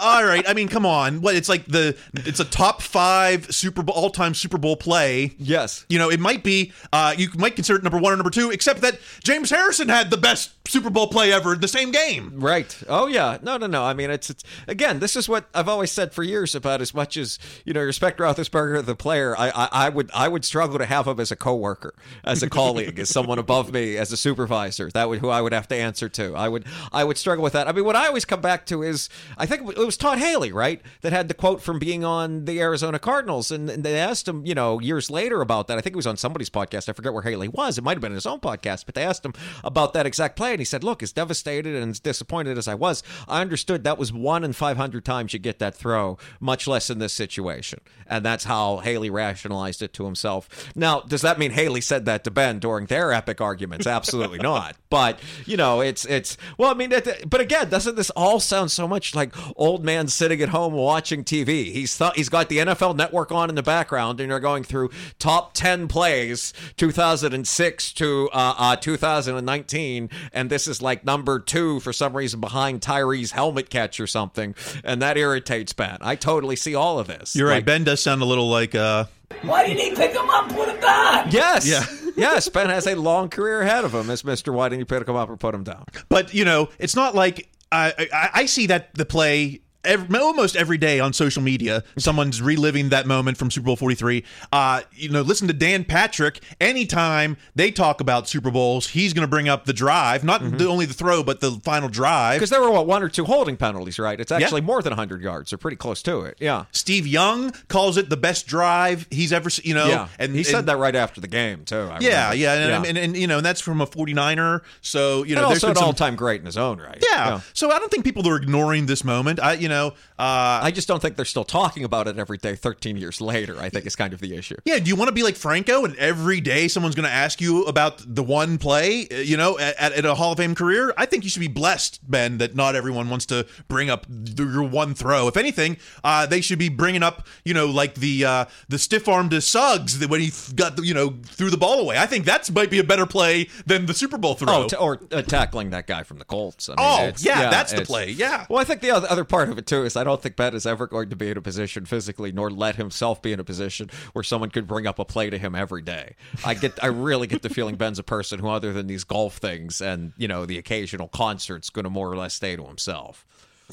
all 0.00 0.24
right. 0.24 0.44
I 0.48 0.54
mean, 0.54 0.68
come 0.68 0.86
on. 0.86 1.20
What? 1.20 1.34
It's 1.34 1.48
like 1.48 1.66
the 1.66 1.96
it's 2.14 2.40
a 2.40 2.44
top 2.44 2.82
five 2.82 3.54
Super 3.54 3.82
Bowl 3.82 3.94
all 3.94 4.10
time 4.10 4.34
Super 4.34 4.58
Bowl 4.58 4.76
play. 4.76 5.34
Yes. 5.38 5.84
You 5.88 5.98
know, 5.98 6.10
it 6.10 6.20
might 6.20 6.42
be. 6.42 6.72
Uh, 6.92 7.14
you 7.16 7.28
might 7.36 7.56
consider 7.56 7.78
it 7.78 7.82
number 7.82 7.98
one 7.98 8.12
or 8.12 8.16
number 8.16 8.30
two, 8.30 8.50
except 8.50 8.80
that 8.80 8.98
James 9.22 9.50
Harrison 9.50 9.88
had 9.88 10.10
the 10.10 10.16
best 10.16 10.52
Super 10.66 10.90
Bowl 10.90 11.08
play 11.08 11.32
ever 11.32 11.54
in 11.54 11.60
the 11.60 11.68
same 11.68 11.90
game. 11.90 12.32
Right. 12.36 12.76
Oh 12.88 13.06
yeah. 13.06 13.38
No, 13.42 13.56
no, 13.56 13.66
no. 13.66 13.84
I 13.84 13.92
mean, 13.92 14.10
it's, 14.10 14.30
it's 14.30 14.44
again. 14.66 14.98
This 15.00 15.16
is 15.16 15.28
what 15.28 15.46
I've 15.54 15.68
always 15.68 15.92
said 15.92 16.12
for 16.12 16.22
years 16.22 16.54
about 16.54 16.80
as 16.80 16.94
much 16.94 17.16
as 17.16 17.38
you 17.64 17.72
know, 17.72 17.82
respect 17.82 18.18
Roethlisberger, 18.18 18.84
the 18.84 18.96
player. 18.96 19.36
I, 19.36 19.50
I, 19.50 19.68
I 19.72 19.88
would, 19.88 20.10
I 20.14 20.28
would 20.28 20.44
struggle 20.44 20.78
to 20.78 20.86
have 20.86 21.06
him 21.06 21.20
as 21.20 21.30
a 21.30 21.36
coworker, 21.36 21.94
as 22.24 22.42
a 22.42 22.48
colleague, 22.48 22.98
as 22.98 23.08
someone 23.08 23.38
above 23.38 23.72
me, 23.72 23.96
as 23.96 24.12
a 24.12 24.16
supervisor. 24.16 24.90
That 24.90 25.08
would 25.08 25.18
who 25.20 25.28
I 25.28 25.40
would 25.40 25.52
have 25.52 25.65
to 25.68 25.76
answer 25.76 26.08
to. 26.08 26.34
I 26.34 26.48
would, 26.48 26.64
I 26.92 27.04
would 27.04 27.18
struggle 27.18 27.42
with 27.42 27.52
that. 27.54 27.68
I 27.68 27.72
mean, 27.72 27.84
what 27.84 27.96
I 27.96 28.06
always 28.06 28.24
come 28.24 28.40
back 28.40 28.66
to 28.66 28.82
is, 28.82 29.08
I 29.36 29.46
think 29.46 29.68
it 29.68 29.78
was 29.78 29.96
Todd 29.96 30.18
Haley, 30.18 30.52
right, 30.52 30.80
that 31.02 31.12
had 31.12 31.28
the 31.28 31.34
quote 31.34 31.62
from 31.62 31.78
being 31.78 32.04
on 32.04 32.44
the 32.44 32.60
Arizona 32.60 32.98
Cardinals, 32.98 33.50
and, 33.50 33.68
and 33.68 33.84
they 33.84 33.98
asked 33.98 34.26
him, 34.28 34.44
you 34.46 34.54
know, 34.54 34.80
years 34.80 35.10
later 35.10 35.40
about 35.40 35.68
that. 35.68 35.78
I 35.78 35.80
think 35.80 35.94
it 35.94 35.96
was 35.96 36.06
on 36.06 36.16
somebody's 36.16 36.50
podcast. 36.50 36.88
I 36.88 36.92
forget 36.92 37.12
where 37.12 37.22
Haley 37.22 37.48
was. 37.48 37.78
It 37.78 37.84
might 37.84 37.96
have 37.96 38.00
been 38.00 38.12
his 38.12 38.26
own 38.26 38.40
podcast, 38.40 38.86
but 38.86 38.94
they 38.94 39.02
asked 39.02 39.24
him 39.24 39.34
about 39.64 39.92
that 39.94 40.06
exact 40.06 40.36
play, 40.36 40.52
and 40.52 40.60
he 40.60 40.64
said, 40.64 40.84
"Look, 40.84 41.02
as 41.02 41.12
devastated 41.12 41.74
and 41.74 41.90
as 41.90 42.00
disappointed 42.00 42.58
as 42.58 42.68
I 42.68 42.74
was, 42.74 43.02
I 43.28 43.40
understood 43.40 43.84
that 43.84 43.98
was 43.98 44.12
one 44.12 44.44
in 44.44 44.52
five 44.52 44.76
hundred 44.76 45.04
times 45.04 45.32
you 45.32 45.38
get 45.38 45.58
that 45.58 45.74
throw, 45.74 46.18
much 46.40 46.66
less 46.66 46.90
in 46.90 46.98
this 46.98 47.12
situation." 47.12 47.80
And 48.06 48.24
that's 48.24 48.44
how 48.44 48.78
Haley 48.78 49.10
rationalized 49.10 49.82
it 49.82 49.92
to 49.94 50.04
himself. 50.04 50.70
Now, 50.76 51.00
does 51.00 51.22
that 51.22 51.38
mean 51.38 51.50
Haley 51.50 51.80
said 51.80 52.04
that 52.06 52.24
to 52.24 52.30
Ben 52.30 52.58
during 52.58 52.86
their 52.86 53.12
epic 53.12 53.40
arguments? 53.40 53.86
Absolutely 53.86 54.38
not. 54.38 54.76
But 54.88 55.18
you 55.46 55.55
know, 55.56 55.80
it's 55.80 56.04
it's 56.04 56.36
well, 56.58 56.70
I 56.70 56.74
mean, 56.74 56.92
it, 56.92 57.28
but 57.28 57.40
again, 57.40 57.68
doesn't 57.68 57.96
this 57.96 58.10
all 58.10 58.40
sound 58.40 58.70
so 58.70 58.88
much 58.88 59.14
like 59.14 59.34
old 59.56 59.84
man 59.84 60.08
sitting 60.08 60.40
at 60.42 60.50
home 60.50 60.72
watching 60.74 61.24
TV? 61.24 61.72
He's 61.72 61.96
th- 61.96 62.12
he's 62.16 62.28
got 62.28 62.48
the 62.48 62.58
NFL 62.58 62.96
Network 62.96 63.30
on 63.32 63.48
in 63.48 63.54
the 63.54 63.62
background, 63.62 64.20
and 64.20 64.28
you're 64.30 64.40
going 64.40 64.64
through 64.64 64.90
top 65.18 65.54
ten 65.54 65.88
plays, 65.88 66.52
2006 66.76 67.92
to 67.94 68.28
uh, 68.32 68.54
uh, 68.58 68.76
2019, 68.76 70.10
and 70.32 70.50
this 70.50 70.66
is 70.66 70.82
like 70.82 71.04
number 71.04 71.38
two 71.38 71.80
for 71.80 71.92
some 71.92 72.16
reason 72.16 72.40
behind 72.40 72.80
Tyree's 72.80 73.32
helmet 73.32 73.70
catch 73.70 74.00
or 74.00 74.06
something, 74.06 74.54
and 74.84 75.00
that 75.02 75.16
irritates 75.16 75.72
Ben. 75.72 75.98
I 76.00 76.16
totally 76.16 76.56
see 76.56 76.74
all 76.74 76.98
of 76.98 77.06
this. 77.06 77.36
You're 77.36 77.48
right. 77.48 77.64
Ben 77.64 77.84
does 77.84 78.02
sound 78.02 78.22
a 78.22 78.26
little 78.26 78.48
like 78.48 78.74
uh 78.74 79.04
Why 79.42 79.66
didn't 79.66 79.80
he 79.80 79.94
pick 79.94 80.12
him 80.12 80.28
up 80.30 80.48
put 80.48 80.68
him 80.68 80.80
back. 80.80 81.32
Yes. 81.32 81.66
Yeah. 81.68 81.84
yes. 82.16 82.48
Ben 82.48 82.68
has 82.70 82.86
a 82.86 82.94
long 82.94 83.28
career 83.28 83.62
ahead 83.62 83.84
of 83.84 83.94
him 83.94 84.10
as 84.10 84.24
Mister. 84.24 84.52
Why 84.52 84.68
didn't 84.68 84.80
you 84.80 84.86
pick 84.86 85.08
him 85.08 85.16
up 85.16 85.28
or 85.28 85.36
put 85.36 85.54
him 85.54 85.64
down? 85.64 85.84
but 86.08 86.34
you 86.34 86.44
know, 86.44 86.68
it's 86.78 86.96
not 86.96 87.14
like 87.14 87.48
I, 87.72 88.30
I 88.34 88.46
see 88.46 88.66
that 88.66 88.94
the 88.94 89.04
play 89.04 89.60
ev 89.86 90.14
almost 90.14 90.56
every 90.56 90.78
day 90.78 91.00
on 91.00 91.12
social 91.12 91.42
media. 91.42 91.82
Someone's 91.98 92.42
reliving 92.42 92.88
that 92.90 93.06
moment 93.06 93.36
from 93.38 93.50
Super 93.50 93.66
Bowl 93.66 93.76
43. 93.76 94.24
Uh, 94.52 94.82
you 94.92 95.08
know, 95.08 95.22
listen 95.22 95.46
to 95.48 95.54
Dan 95.54 95.84
Patrick. 95.84 96.40
Anytime 96.60 97.36
they 97.54 97.70
talk 97.70 98.00
about 98.00 98.28
Super 98.28 98.50
Bowls, 98.50 98.88
he's 98.88 99.12
going 99.12 99.22
to 99.26 99.30
bring 99.30 99.48
up 99.48 99.64
the 99.64 99.72
drive, 99.72 100.24
not 100.24 100.42
the, 100.58 100.66
only 100.66 100.86
the 100.86 100.94
throw, 100.94 101.22
but 101.22 101.40
the 101.40 101.52
final 101.64 101.88
drive. 101.88 102.38
Because 102.38 102.50
there 102.50 102.60
were 102.60 102.70
what 102.70 102.86
one 102.86 103.02
or 103.02 103.08
two 103.08 103.24
holding 103.24 103.56
penalties, 103.56 103.98
right? 103.98 104.18
It's 104.20 104.32
actually 104.32 104.60
more 104.60 104.82
than 104.82 104.90
100 104.90 105.22
yards. 105.22 105.50
They're 105.50 105.58
pretty 105.58 105.76
close 105.76 106.02
to 106.02 106.20
it. 106.22 106.36
Yeah. 106.40 106.64
Steve 106.72 107.06
Young 107.06 107.52
calls 107.68 107.96
it 107.96 108.10
the 108.10 108.16
best 108.16 108.46
drive 108.46 109.06
he's 109.10 109.32
ever, 109.32 109.50
se- 109.50 109.62
you 109.64 109.74
know, 109.74 109.86
yeah. 109.86 110.08
and 110.18 110.34
he 110.34 110.42
said 110.42 110.66
that 110.66 110.76
right 110.78 110.94
after 110.96 111.20
the 111.20 111.28
game 111.28 111.64
too. 111.64 111.76
I 111.76 111.98
Yeah, 112.00 112.30
remember. 112.30 112.36
yeah, 112.36 112.52
and, 112.76 112.86
And, 112.86 112.98
and, 112.98 113.16
you 113.16 113.26
know, 113.26 113.38
and 113.38 113.46
that's 113.46 113.60
from 113.60 113.80
a 113.80 113.86
49er. 113.86 114.62
So 114.80 115.22
you 115.24 115.34
know, 115.34 115.42
and 115.42 115.50
there's 115.52 115.64
also 115.64 115.80
an 115.80 115.84
all-time 115.86 116.16
great 116.16 116.40
in 116.40 116.46
his 116.46 116.56
own 116.56 116.78
right. 116.78 117.02
Yeah. 117.12 117.40
So 117.52 117.70
I 117.70 117.78
don't 117.78 117.90
think 117.90 118.04
people 118.04 118.26
are 118.28 118.36
ignoring 118.36 118.86
this 118.86 119.04
moment. 119.04 119.40
I, 119.40 119.54
you 119.54 119.68
know, 119.68 119.75
know, 119.76 119.86
uh, 120.18 120.60
I 120.62 120.70
just 120.74 120.88
don't 120.88 121.00
think 121.00 121.16
they're 121.16 121.24
still 121.24 121.44
talking 121.44 121.84
about 121.84 122.08
it 122.08 122.18
every 122.18 122.38
day 122.38 122.54
13 122.56 122.96
years 122.96 123.20
later. 123.20 123.58
I 123.60 123.68
think 123.68 123.86
is 123.86 123.96
kind 123.96 124.12
of 124.12 124.20
the 124.20 124.34
issue. 124.34 124.56
yeah. 124.64 124.78
Do 124.78 124.88
you 124.88 124.96
want 124.96 125.08
to 125.08 125.12
be 125.14 125.22
like 125.22 125.36
Franco 125.36 125.84
and 125.84 125.94
every 125.96 126.40
day 126.40 126.68
someone's 126.68 126.94
going 126.94 127.08
to 127.08 127.12
ask 127.14 127.40
you 127.40 127.64
about 127.64 128.02
the 128.06 128.22
one 128.22 128.58
play, 128.58 129.06
uh, 129.10 129.16
you 129.16 129.36
know, 129.36 129.58
at, 129.58 129.78
at 129.92 130.04
a 130.04 130.14
Hall 130.14 130.32
of 130.32 130.38
Fame 130.38 130.54
career? 130.54 130.92
I 130.96 131.06
think 131.06 131.24
you 131.24 131.30
should 131.30 131.40
be 131.40 131.48
blessed, 131.48 132.00
Ben, 132.08 132.38
that 132.38 132.54
not 132.54 132.74
everyone 132.74 133.10
wants 133.10 133.26
to 133.26 133.46
bring 133.68 133.90
up 133.90 134.06
your 134.38 134.62
one 134.62 134.94
throw. 134.94 135.28
If 135.28 135.36
anything, 135.36 135.76
uh, 136.04 136.26
they 136.26 136.40
should 136.40 136.58
be 136.58 136.68
bringing 136.68 137.02
up, 137.02 137.26
you 137.44 137.54
know, 137.54 137.66
like 137.66 137.94
the 137.96 138.24
uh, 138.24 138.44
the 138.68 138.78
stiff 138.78 139.08
arm 139.08 139.28
to 139.30 139.40
Suggs 139.40 139.98
that 139.98 140.08
when 140.10 140.20
he 140.20 140.32
got, 140.54 140.76
the, 140.76 140.82
you 140.82 140.94
know, 140.94 141.14
threw 141.24 141.50
the 141.50 141.56
ball 141.56 141.80
away. 141.80 141.98
I 141.98 142.06
think 142.06 142.24
that's 142.24 142.50
might 142.50 142.70
be 142.70 142.78
a 142.78 142.84
better 142.84 143.06
play 143.06 143.48
than 143.66 143.86
the 143.86 143.94
Super 143.94 144.16
Bowl 144.18 144.34
throw. 144.34 144.64
Oh, 144.64 144.68
t- 144.68 144.76
or 144.76 145.00
uh, 145.12 145.22
tackling 145.22 145.70
that 145.70 145.86
guy 145.86 146.02
from 146.02 146.18
the 146.18 146.24
Colts. 146.24 146.68
I 146.68 146.72
mean, 146.72 146.76
Oh, 146.80 147.02
it's- 147.08 147.24
yeah, 147.24 147.50
that's 147.50 147.72
the 147.72 147.82
play, 147.84 148.10
yeah. 148.10 148.46
Well, 148.48 148.58
I 148.60 148.64
think 148.64 148.80
the 148.80 148.90
other 148.90 149.24
part 149.24 149.48
of 149.48 149.58
it 149.58 149.65
too 149.66 149.84
is 149.84 149.96
I 149.96 150.04
don't 150.04 150.22
think 150.22 150.36
Ben 150.36 150.54
is 150.54 150.66
ever 150.66 150.86
going 150.86 151.10
to 151.10 151.16
be 151.16 151.30
in 151.30 151.36
a 151.36 151.42
position 151.42 151.84
physically, 151.84 152.32
nor 152.32 152.50
let 152.50 152.76
himself 152.76 153.20
be 153.20 153.32
in 153.32 153.40
a 153.40 153.44
position 153.44 153.90
where 154.12 154.22
someone 154.22 154.50
could 154.50 154.66
bring 154.66 154.86
up 154.86 154.98
a 154.98 155.04
play 155.04 155.30
to 155.30 155.38
him 155.38 155.54
every 155.54 155.82
day. 155.82 156.14
I 156.44 156.54
get, 156.54 156.82
I 156.82 156.86
really 156.86 157.26
get 157.26 157.42
the 157.42 157.48
feeling 157.48 157.76
Ben's 157.76 157.98
a 157.98 158.02
person 158.02 158.38
who, 158.40 158.48
other 158.48 158.72
than 158.72 158.86
these 158.86 159.04
golf 159.04 159.36
things 159.36 159.80
and 159.80 160.12
you 160.16 160.28
know 160.28 160.46
the 160.46 160.58
occasional 160.58 161.08
concerts, 161.08 161.70
going 161.70 161.84
to 161.84 161.90
more 161.90 162.10
or 162.10 162.16
less 162.16 162.34
stay 162.34 162.56
to 162.56 162.64
himself. 162.64 163.26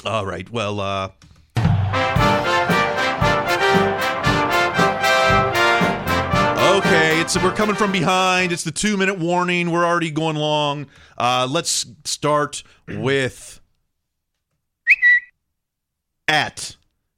All 0.06 0.26
right. 0.26 0.50
Well, 0.50 0.80
uh 0.80 1.10
Okay, 6.76 7.22
it's 7.22 7.38
we're 7.38 7.54
coming 7.54 7.76
from 7.76 7.92
behind. 7.92 8.52
It's 8.52 8.64
the 8.64 8.72
2-minute 8.72 9.20
warning. 9.20 9.70
We're 9.70 9.86
already 9.86 10.10
going 10.12 10.36
long. 10.36 10.88
Uh 11.18 11.48
let's 11.50 11.86
start 12.04 12.64
with 12.88 13.60
at 16.28 16.76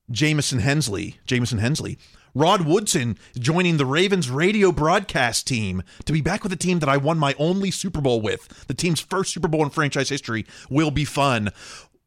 Jamison 0.10 0.60
Hensley. 0.60 1.20
Jamison 1.26 1.60
Hensley. 1.60 1.98
Rod 2.34 2.66
Woodson 2.66 3.18
joining 3.40 3.78
the 3.78 3.86
Ravens 3.86 4.30
radio 4.30 4.74
broadcast 4.74 5.48
team 5.48 5.84
to 6.04 6.12
be 6.12 6.20
back 6.20 6.44
with 6.44 6.52
a 6.52 6.58
team 6.58 6.80
that 6.80 6.90
I 6.90 6.98
won 6.98 7.18
my 7.18 7.34
only 7.40 7.72
Super 7.72 8.02
Bowl 8.02 8.20
with. 8.20 8.66
The 8.68 8.74
team's 8.74 9.00
first 9.00 9.32
Super 9.34 9.48
Bowl 9.48 9.64
in 9.64 9.70
franchise 9.70 10.10
history 10.10 10.46
will 10.70 10.92
be 10.92 11.06
fun. 11.06 11.52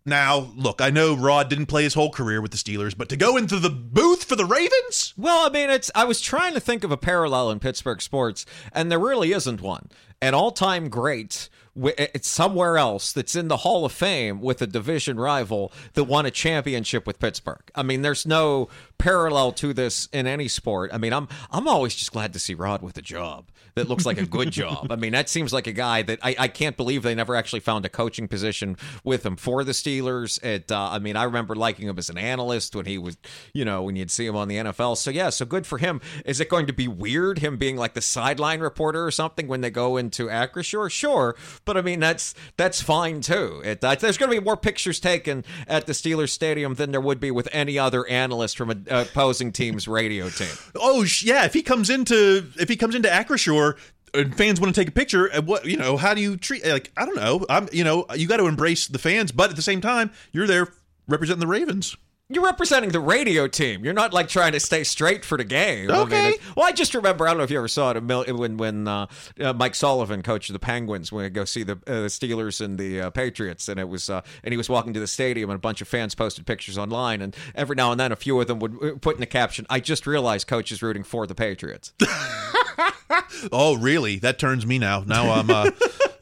Now, 0.05 0.53
look, 0.55 0.80
I 0.80 0.90
know 0.90 1.14
Rod 1.14 1.49
didn't 1.49 1.66
play 1.66 1.82
his 1.82 1.94
whole 1.94 2.11
career 2.11 2.40
with 2.40 2.51
the 2.51 2.57
Steelers, 2.57 2.96
but 2.96 3.09
to 3.11 3.16
go 3.16 3.36
into 3.36 3.59
the 3.59 3.70
booth 3.70 4.24
for 4.24 4.36
the 4.36 4.44
Ravens? 4.44 5.12
Well, 5.16 5.46
I 5.46 5.51
mean, 5.51 5.70
it's. 5.70 5.90
I 5.94 6.05
was 6.05 6.20
trying 6.20 6.55
to 6.55 6.61
think 6.61 6.84
of 6.84 6.92
a 6.92 6.96
parallel 6.96 7.51
in 7.51 7.59
Pittsburgh 7.59 8.01
sports, 8.01 8.46
and 8.72 8.90
there 8.90 8.99
really 8.99 9.32
isn't 9.32 9.61
one. 9.61 9.88
An 10.22 10.34
all-time 10.34 10.88
great, 10.88 11.49
Eh, 11.85 12.09
it's 12.14 12.29
somewhere 12.29 12.79
else 12.79 13.12
that's 13.12 13.37
in 13.37 13.49
the 13.49 13.59
Hall 13.59 13.85
of 13.85 13.93
Fame 13.93 14.41
with 14.41 14.61
a 14.62 14.66
division 14.66 15.18
rival 15.18 15.72
that 15.95 16.05
won 16.05 16.26
a 16.26 16.31
championship 16.31 17.07
with 17.07 17.18
Pittsburgh. 17.18 17.62
I 17.74 17.83
mean, 17.83 18.03
there's 18.03 18.26
no 18.26 18.68
parallel 18.99 19.53
to 19.53 19.72
this 19.72 20.09
in 20.12 20.26
any 20.26 20.49
sport. 20.49 20.90
I 20.92 20.99
mean, 20.99 21.12
I'm 21.12 21.28
I'm 21.51 21.68
always 21.68 21.94
just 21.94 22.12
glad 22.12 22.32
to 22.32 22.38
see 22.38 22.55
Rod 22.55 22.82
with 22.82 22.96
a 22.99 23.03
job 23.03 23.51
that 23.78 23.88
looks 23.88 24.05
like 24.05 24.18
a 24.18 24.26
good 24.26 24.51
job. 24.51 24.90
I 24.90 24.96
mean, 24.96 25.12
that 25.12 25.28
seems 25.28 25.53
like 25.53 25.66
a 25.66 25.72
guy 25.72 26.03
that 26.03 26.18
I, 26.22 26.36
I 26.38 26.49
can't 26.49 26.76
believe 26.76 27.03
they 27.03 27.14
never 27.14 27.34
actually 27.34 27.61
found 27.61 27.84
a 27.84 27.88
coaching 27.88 28.28
position 28.28 28.76
with 29.05 29.24
him 29.24 29.36
for 29.36 29.64
the 29.64 29.72
Steelers. 29.72 30.42
It, 30.44 30.70
uh, 30.70 30.90
I 30.90 30.99
mean, 30.99 31.16
I 31.16 31.24
remember 31.24 31.55
liking 31.55 31.88
him 31.88 31.99
as 31.99 32.11
an 32.11 32.18
analyst 32.18 32.74
when 32.74 32.86
he 32.86 32.99
was, 32.99 33.16
you 33.53 33.64
know, 33.64 33.82
when 33.82 33.96
you'd 33.96 34.11
see 34.11 34.26
him 34.26 34.36
on 34.36 34.49
the 34.49 34.57
NFL. 34.57 34.96
So 34.96 35.11
yeah, 35.11 35.30
so 35.30 35.44
good 35.44 35.66
for 35.66 35.78
him. 35.78 36.01
Is 36.24 36.40
it 36.40 36.49
going 36.49 36.66
to 36.66 36.72
be 36.72 36.88
weird 36.88 37.38
him 37.38 37.57
being 37.57 37.76
like 37.76 37.94
the 37.94 38.01
sideline 38.01 38.61
reporter 38.61 39.07
or 39.07 39.11
something 39.11 39.49
when 39.49 39.61
they 39.61 39.70
go 39.70 39.96
into 39.96 40.26
Acrisure? 40.26 40.90
Sure, 40.90 41.36
but 41.64 41.76
I 41.76 41.82
mean 41.82 42.01
that's 42.01 42.34
that's 42.57 42.80
fine 42.80 43.20
too. 43.20 43.62
It, 43.64 43.82
uh, 43.84 43.94
there's 43.94 44.18
going 44.18 44.30
to 44.30 44.40
be 44.40 44.44
more 44.44 44.57
pictures 44.57 45.01
taken 45.01 45.44
at 45.66 45.86
the 45.86 45.92
Steelers 45.92 46.30
stadium 46.30 46.74
than 46.74 46.90
there 46.90 47.01
would 47.01 47.20
be 47.20 47.30
with 47.30 47.49
any 47.53 47.78
other 47.78 48.07
analyst 48.09 48.57
from 48.57 48.70
a 48.70 48.74
opposing 48.91 49.53
team's 49.53 49.86
radio 49.89 50.28
team. 50.28 50.49
Oh 50.76 51.05
yeah, 51.22 51.45
if 51.45 51.55
he 51.55 51.62
comes 51.62 51.91
into 51.91 52.47
if 52.59 52.68
he 52.68 52.76
comes 52.76 52.95
into 52.95 53.09
Acrisure 53.09 53.76
and 54.14 54.36
fans 54.36 54.61
want 54.61 54.74
to 54.74 54.80
take 54.80 54.89
a 54.89 54.93
picture, 54.93 55.32
uh, 55.32 55.43
what 55.43 55.64
you 55.64 55.76
know, 55.76 55.97
how 55.97 56.14
do 56.14 56.20
you 56.20 56.36
treat 56.36 56.64
like 56.66 56.91
I 56.97 57.07
don't 57.07 57.16
know. 57.16 57.45
I'm 57.49 57.68
you 57.72 57.84
know, 57.84 58.07
you 58.14 58.26
got 58.26 58.39
to 58.39 58.47
embrace 58.47 58.86
the 58.86 58.99
fans, 58.99 59.32
but 59.32 59.51
at 59.51 59.57
the 59.57 59.62
same 59.62 59.80
time, 59.80 60.11
you're 60.32 60.47
there 60.47 60.68
representing 61.07 61.41
the 61.41 61.47
Ravens. 61.47 61.97
You're 62.31 62.45
representing 62.45 62.91
the 62.91 63.01
radio 63.01 63.49
team. 63.49 63.83
You're 63.87 63.95
not 63.95 64.12
like 64.12 64.29
trying 64.29 64.53
to 64.53 64.61
stay 64.61 64.85
straight 64.85 65.24
for 65.24 65.39
the 65.39 65.45
game. 65.45 65.91
I 65.91 65.95
mean, 65.95 66.03
Okay. 66.03 66.29
it- 66.33 66.41
well, 66.55 66.66
I 66.66 66.72
just 66.72 66.95
remember. 66.95 67.26
I 67.26 67.31
don't 67.31 67.39
know 67.39 67.45
if 67.45 67.51
you 67.51 67.57
ever 67.57 67.68
saw 67.68 67.93
it 67.93 68.03
when 68.05 68.59
when 68.59 68.87
uh, 68.87 69.07
uh, 69.41 69.55
Mike 69.55 69.74
Sullivan 69.74 70.20
coached 70.22 70.53
the 70.53 70.59
Penguins 70.59 71.11
when 71.11 71.24
we 71.24 71.31
go 71.31 71.47
see 71.47 71.62
the 71.62 71.72
uh, 71.87 72.07
Steelers 72.09 72.61
and 72.62 72.76
the 72.79 73.01
uh, 73.01 73.11
Patriots, 73.11 73.66
and 73.66 73.81
it 73.81 73.89
was 73.89 74.11
uh, 74.11 74.20
and 74.45 74.53
he 74.53 74.59
was 74.59 74.68
walking 74.68 74.93
to 74.93 75.01
the 75.01 75.07
stadium, 75.07 75.49
and 75.49 75.57
a 75.57 75.59
bunch 75.61 75.81
of 75.81 75.89
fans 75.89 76.14
posted 76.14 76.45
pictures 76.45 76.76
online, 76.76 77.22
and 77.22 77.35
every 77.55 77.76
now 77.76 77.93
and 77.93 77.99
then 77.99 78.12
a 78.12 78.16
few 78.16 78.39
of 78.39 78.47
them 78.47 78.59
would 78.59 78.76
uh, 78.83 78.91
put 79.01 79.14
in 79.16 79.20
the 79.20 79.26
caption, 79.26 79.64
"I 79.70 79.81
just 79.81 80.07
realized 80.07 80.47
coach 80.47 80.70
is 80.70 80.83
rooting 80.83 81.05
for 81.05 81.26
the 81.26 81.35
Patriots." 81.35 81.93
Oh, 83.53 83.76
really? 83.76 84.16
That 84.18 84.39
turns 84.39 84.66
me 84.66 84.79
now. 84.79 85.03
Now 85.07 85.31
I'm 85.33 85.49
uh 85.49 85.70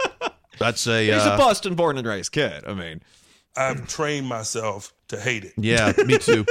that's 0.59 0.87
a 0.87 1.05
He's 1.13 1.25
a 1.25 1.37
Boston 1.37 1.75
born 1.75 1.99
and 1.99 2.07
raised 2.07 2.31
kid. 2.33 2.65
I 2.67 2.75
mean, 2.75 3.01
I've 3.57 3.87
trained 3.89 4.27
myself 4.27 4.93
to 5.09 5.21
hate 5.21 5.45
it. 5.45 5.53
Yeah, 5.57 5.93
me 6.05 6.19
too. 6.19 6.45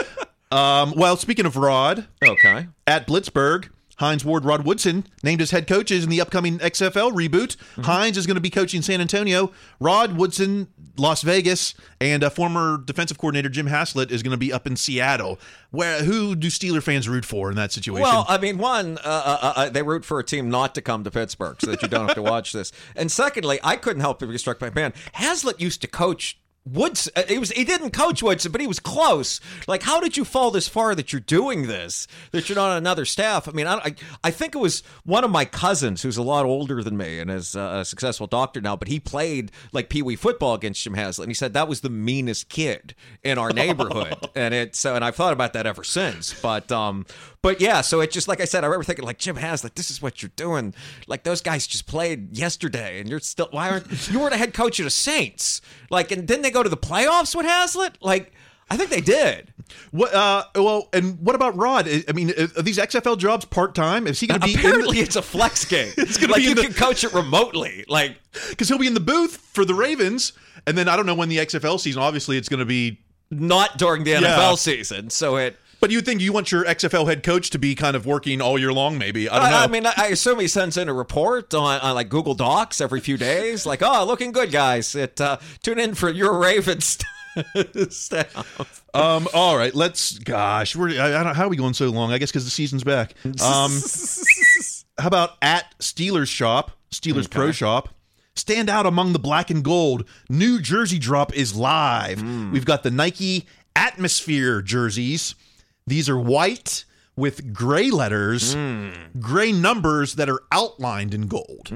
um 0.50 0.94
well, 0.96 1.16
speaking 1.16 1.46
of 1.46 1.56
Rod, 1.56 2.06
okay. 2.22 2.68
at 2.86 3.06
Blitzburg, 3.06 3.70
Hines 3.96 4.24
Ward 4.24 4.44
Rod 4.44 4.64
Woodson 4.64 5.06
named 5.22 5.40
as 5.40 5.50
head 5.50 5.66
coaches 5.66 6.04
in 6.04 6.10
the 6.10 6.20
upcoming 6.20 6.58
XFL 6.58 7.12
reboot. 7.12 7.56
Hines 7.82 8.18
is 8.18 8.26
going 8.26 8.34
to 8.34 8.42
be 8.42 8.50
coaching 8.50 8.82
San 8.82 9.00
Antonio. 9.00 9.52
Rod 9.80 10.18
Woodson, 10.18 10.68
Las 10.98 11.22
Vegas, 11.22 11.74
and 11.98 12.22
uh, 12.22 12.28
former 12.28 12.78
defensive 12.78 13.16
coordinator 13.16 13.48
Jim 13.48 13.66
Haslett 13.66 14.10
is 14.10 14.22
going 14.22 14.32
to 14.32 14.36
be 14.36 14.52
up 14.52 14.66
in 14.66 14.76
Seattle. 14.76 15.40
Where 15.70 16.02
who 16.04 16.36
do 16.36 16.48
Steeler 16.48 16.82
fans 16.82 17.08
root 17.08 17.24
for 17.24 17.48
in 17.48 17.56
that 17.56 17.72
situation? 17.72 18.02
Well, 18.02 18.26
I 18.28 18.36
mean, 18.36 18.58
one, 18.58 18.98
uh, 18.98 19.00
uh, 19.04 19.52
uh, 19.56 19.68
they 19.70 19.82
root 19.82 20.04
for 20.04 20.18
a 20.18 20.24
team 20.24 20.50
not 20.50 20.74
to 20.74 20.82
come 20.82 21.02
to 21.04 21.10
Pittsburgh 21.10 21.56
so 21.60 21.70
that 21.70 21.80
you 21.80 21.88
don't 21.88 22.06
have 22.06 22.16
to 22.16 22.22
watch 22.22 22.52
this. 22.52 22.72
And 22.94 23.10
secondly, 23.10 23.58
I 23.64 23.76
couldn't 23.76 24.02
help 24.02 24.20
but 24.20 24.28
be 24.28 24.36
struck 24.36 24.58
by 24.58 24.70
man. 24.70 24.92
Haslett 25.14 25.58
used 25.58 25.80
to 25.80 25.88
coach. 25.88 26.38
Woods, 26.66 27.08
uh, 27.14 27.22
he 27.28 27.38
was 27.38 27.50
he 27.50 27.64
didn't 27.64 27.92
coach 27.92 28.22
Woodson, 28.22 28.50
but 28.50 28.60
he 28.60 28.66
was 28.66 28.80
close. 28.80 29.40
Like, 29.68 29.84
how 29.84 30.00
did 30.00 30.16
you 30.16 30.24
fall 30.24 30.50
this 30.50 30.66
far 30.66 30.96
that 30.96 31.12
you're 31.12 31.20
doing 31.20 31.68
this? 31.68 32.08
That 32.32 32.48
you're 32.48 32.56
not 32.56 32.72
on 32.72 32.76
another 32.76 33.04
staff? 33.04 33.48
I 33.48 33.52
mean, 33.52 33.68
I, 33.68 33.76
I, 33.76 33.94
I 34.24 34.30
think 34.32 34.56
it 34.56 34.58
was 34.58 34.82
one 35.04 35.22
of 35.22 35.30
my 35.30 35.44
cousins 35.44 36.02
who's 36.02 36.16
a 36.16 36.22
lot 36.22 36.44
older 36.44 36.82
than 36.82 36.96
me 36.96 37.20
and 37.20 37.30
is 37.30 37.54
uh, 37.54 37.78
a 37.80 37.84
successful 37.84 38.26
doctor 38.26 38.60
now, 38.60 38.74
but 38.74 38.88
he 38.88 38.98
played 38.98 39.52
like 39.72 39.88
pee 39.88 40.02
wee 40.02 40.16
football 40.16 40.54
against 40.54 40.82
Jim 40.82 40.94
Haslett, 40.94 41.26
and 41.26 41.30
he 41.30 41.34
said 41.34 41.52
that 41.52 41.68
was 41.68 41.82
the 41.82 41.90
meanest 41.90 42.48
kid 42.48 42.96
in 43.22 43.38
our 43.38 43.50
neighborhood, 43.50 44.16
and 44.34 44.52
it's 44.52 44.80
so, 44.80 44.96
and 44.96 45.04
I've 45.04 45.14
thought 45.14 45.32
about 45.32 45.52
that 45.52 45.66
ever 45.66 45.84
since. 45.84 46.34
But 46.40 46.72
um, 46.72 47.06
but 47.42 47.60
yeah, 47.60 47.80
so 47.80 48.00
it's 48.00 48.12
just 48.12 48.26
like 48.26 48.40
I 48.40 48.44
said, 48.44 48.64
I 48.64 48.66
remember 48.66 48.82
thinking 48.82 49.04
like 49.04 49.18
Jim 49.18 49.36
Haslett, 49.36 49.76
this 49.76 49.88
is 49.88 50.02
what 50.02 50.20
you're 50.20 50.32
doing. 50.34 50.74
Like 51.06 51.22
those 51.22 51.42
guys 51.42 51.68
just 51.68 51.86
played 51.86 52.36
yesterday, 52.36 52.98
and 52.98 53.08
you're 53.08 53.20
still 53.20 53.48
why 53.52 53.70
aren't 53.70 54.10
you 54.10 54.18
were 54.18 54.30
the 54.30 54.36
head 54.36 54.52
coach 54.52 54.80
of 54.80 54.84
the 54.84 54.90
Saints? 54.90 55.60
Like, 55.90 56.10
and 56.10 56.26
didn't 56.26 56.42
they 56.42 56.50
go 56.56 56.62
to 56.62 56.68
the 56.68 56.76
playoffs 56.76 57.34
with 57.36 57.46
Haslett? 57.46 57.96
Like, 58.00 58.32
I 58.70 58.76
think 58.76 58.90
they 58.90 59.00
did. 59.00 59.52
what? 59.90 60.12
Uh, 60.14 60.44
well, 60.54 60.88
and 60.92 61.18
what 61.20 61.34
about 61.36 61.56
Rod? 61.56 61.88
I 62.08 62.12
mean, 62.12 62.30
are 62.30 62.62
these 62.62 62.78
XFL 62.78 63.18
jobs 63.18 63.44
part 63.44 63.74
time? 63.74 64.06
Is 64.06 64.18
he 64.20 64.26
going 64.26 64.40
to 64.40 64.46
be 64.46 64.54
Apparently, 64.54 64.98
it's 65.00 65.16
a 65.16 65.22
flex 65.22 65.64
game. 65.64 65.92
It's 65.98 66.16
gonna 66.18 66.32
like 66.32 66.42
be 66.42 66.50
in 66.50 66.50
you 66.50 66.54
the- 66.56 66.62
can 66.62 66.72
coach 66.74 67.04
it 67.04 67.12
remotely. 67.12 67.84
Like, 67.88 68.16
because 68.50 68.68
he'll 68.68 68.78
be 68.78 68.86
in 68.86 68.94
the 68.94 69.00
booth 69.00 69.36
for 69.36 69.64
the 69.64 69.74
Ravens, 69.74 70.32
and 70.66 70.76
then 70.76 70.88
I 70.88 70.96
don't 70.96 71.06
know 71.06 71.14
when 71.14 71.28
the 71.28 71.38
XFL 71.38 71.78
season. 71.78 72.02
Obviously, 72.02 72.36
it's 72.36 72.48
going 72.48 72.60
to 72.60 72.66
be. 72.66 73.00
not 73.30 73.76
during 73.78 74.04
the 74.04 74.12
NFL 74.12 74.22
Yeah. 74.22 74.54
season. 74.54 75.10
So 75.10 75.36
it. 75.36 75.56
But 75.80 75.90
you 75.90 76.00
think 76.00 76.20
you 76.20 76.32
want 76.32 76.50
your 76.50 76.64
XFL 76.64 77.06
head 77.06 77.22
coach 77.22 77.50
to 77.50 77.58
be 77.58 77.74
kind 77.74 77.96
of 77.96 78.06
working 78.06 78.40
all 78.40 78.58
year 78.58 78.72
long? 78.72 78.98
Maybe 78.98 79.28
I 79.28 79.38
don't 79.38 79.50
know. 79.50 79.56
I, 79.58 79.64
I 79.64 79.66
mean, 79.66 79.86
I 79.86 80.06
assume 80.06 80.40
he 80.40 80.48
sends 80.48 80.76
in 80.76 80.88
a 80.88 80.94
report 80.94 81.52
on, 81.52 81.80
on 81.80 81.94
like 81.94 82.08
Google 82.08 82.34
Docs 82.34 82.80
every 82.80 83.00
few 83.00 83.16
days, 83.16 83.66
like, 83.66 83.82
"Oh, 83.82 84.04
looking 84.06 84.32
good, 84.32 84.50
guys. 84.50 84.94
It 84.94 85.20
uh, 85.20 85.38
tune 85.62 85.78
in 85.78 85.94
for 85.94 86.08
your 86.08 86.38
Ravens 86.38 86.98
staff." 87.90 88.84
Um. 88.94 89.28
All 89.34 89.56
right. 89.56 89.74
Let's. 89.74 90.18
Gosh, 90.18 90.74
we're. 90.74 91.00
I, 91.00 91.20
I 91.20 91.22
don't, 91.22 91.36
how 91.36 91.44
are 91.44 91.48
we 91.50 91.56
going 91.56 91.74
so 91.74 91.90
long? 91.90 92.10
I 92.10 92.18
guess 92.18 92.30
because 92.30 92.44
the 92.44 92.50
season's 92.50 92.84
back. 92.84 93.14
Um. 93.24 93.70
how 94.98 95.08
about 95.08 95.32
at 95.42 95.74
Steelers 95.78 96.28
Shop, 96.28 96.72
Steelers 96.90 97.30
Pro 97.30 97.52
Shop? 97.52 97.90
Stand 98.34 98.68
out 98.68 98.86
among 98.86 99.12
the 99.12 99.18
black 99.18 99.50
and 99.50 99.62
gold. 99.64 100.06
New 100.28 100.60
jersey 100.60 100.98
drop 100.98 101.34
is 101.34 101.54
live. 101.56 102.22
We've 102.52 102.66
got 102.66 102.82
the 102.82 102.90
Nike 102.90 103.46
Atmosphere 103.74 104.60
jerseys. 104.62 105.34
These 105.86 106.08
are 106.08 106.18
white 106.18 106.84
with 107.16 107.54
gray 107.54 107.90
letters, 107.90 108.54
gray 109.20 109.52
numbers 109.52 110.14
that 110.16 110.28
are 110.28 110.42
outlined 110.52 111.14
in 111.14 111.28
gold. 111.28 111.68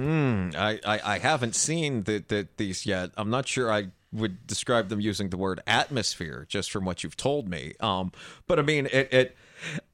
I, 0.54 0.80
I, 0.84 1.00
I 1.14 1.18
haven't 1.18 1.54
seen 1.54 2.02
the, 2.02 2.22
the, 2.26 2.48
these 2.56 2.84
yet. 2.84 3.10
I'm 3.16 3.30
not 3.30 3.48
sure 3.48 3.72
I 3.72 3.88
would 4.12 4.46
describe 4.46 4.88
them 4.88 5.00
using 5.00 5.30
the 5.30 5.36
word 5.36 5.62
atmosphere, 5.66 6.44
just 6.48 6.70
from 6.70 6.84
what 6.84 7.02
you've 7.04 7.16
told 7.16 7.48
me. 7.48 7.74
Um, 7.80 8.12
but 8.46 8.58
I 8.58 8.62
mean, 8.62 8.86
it, 8.92 9.12
it 9.12 9.36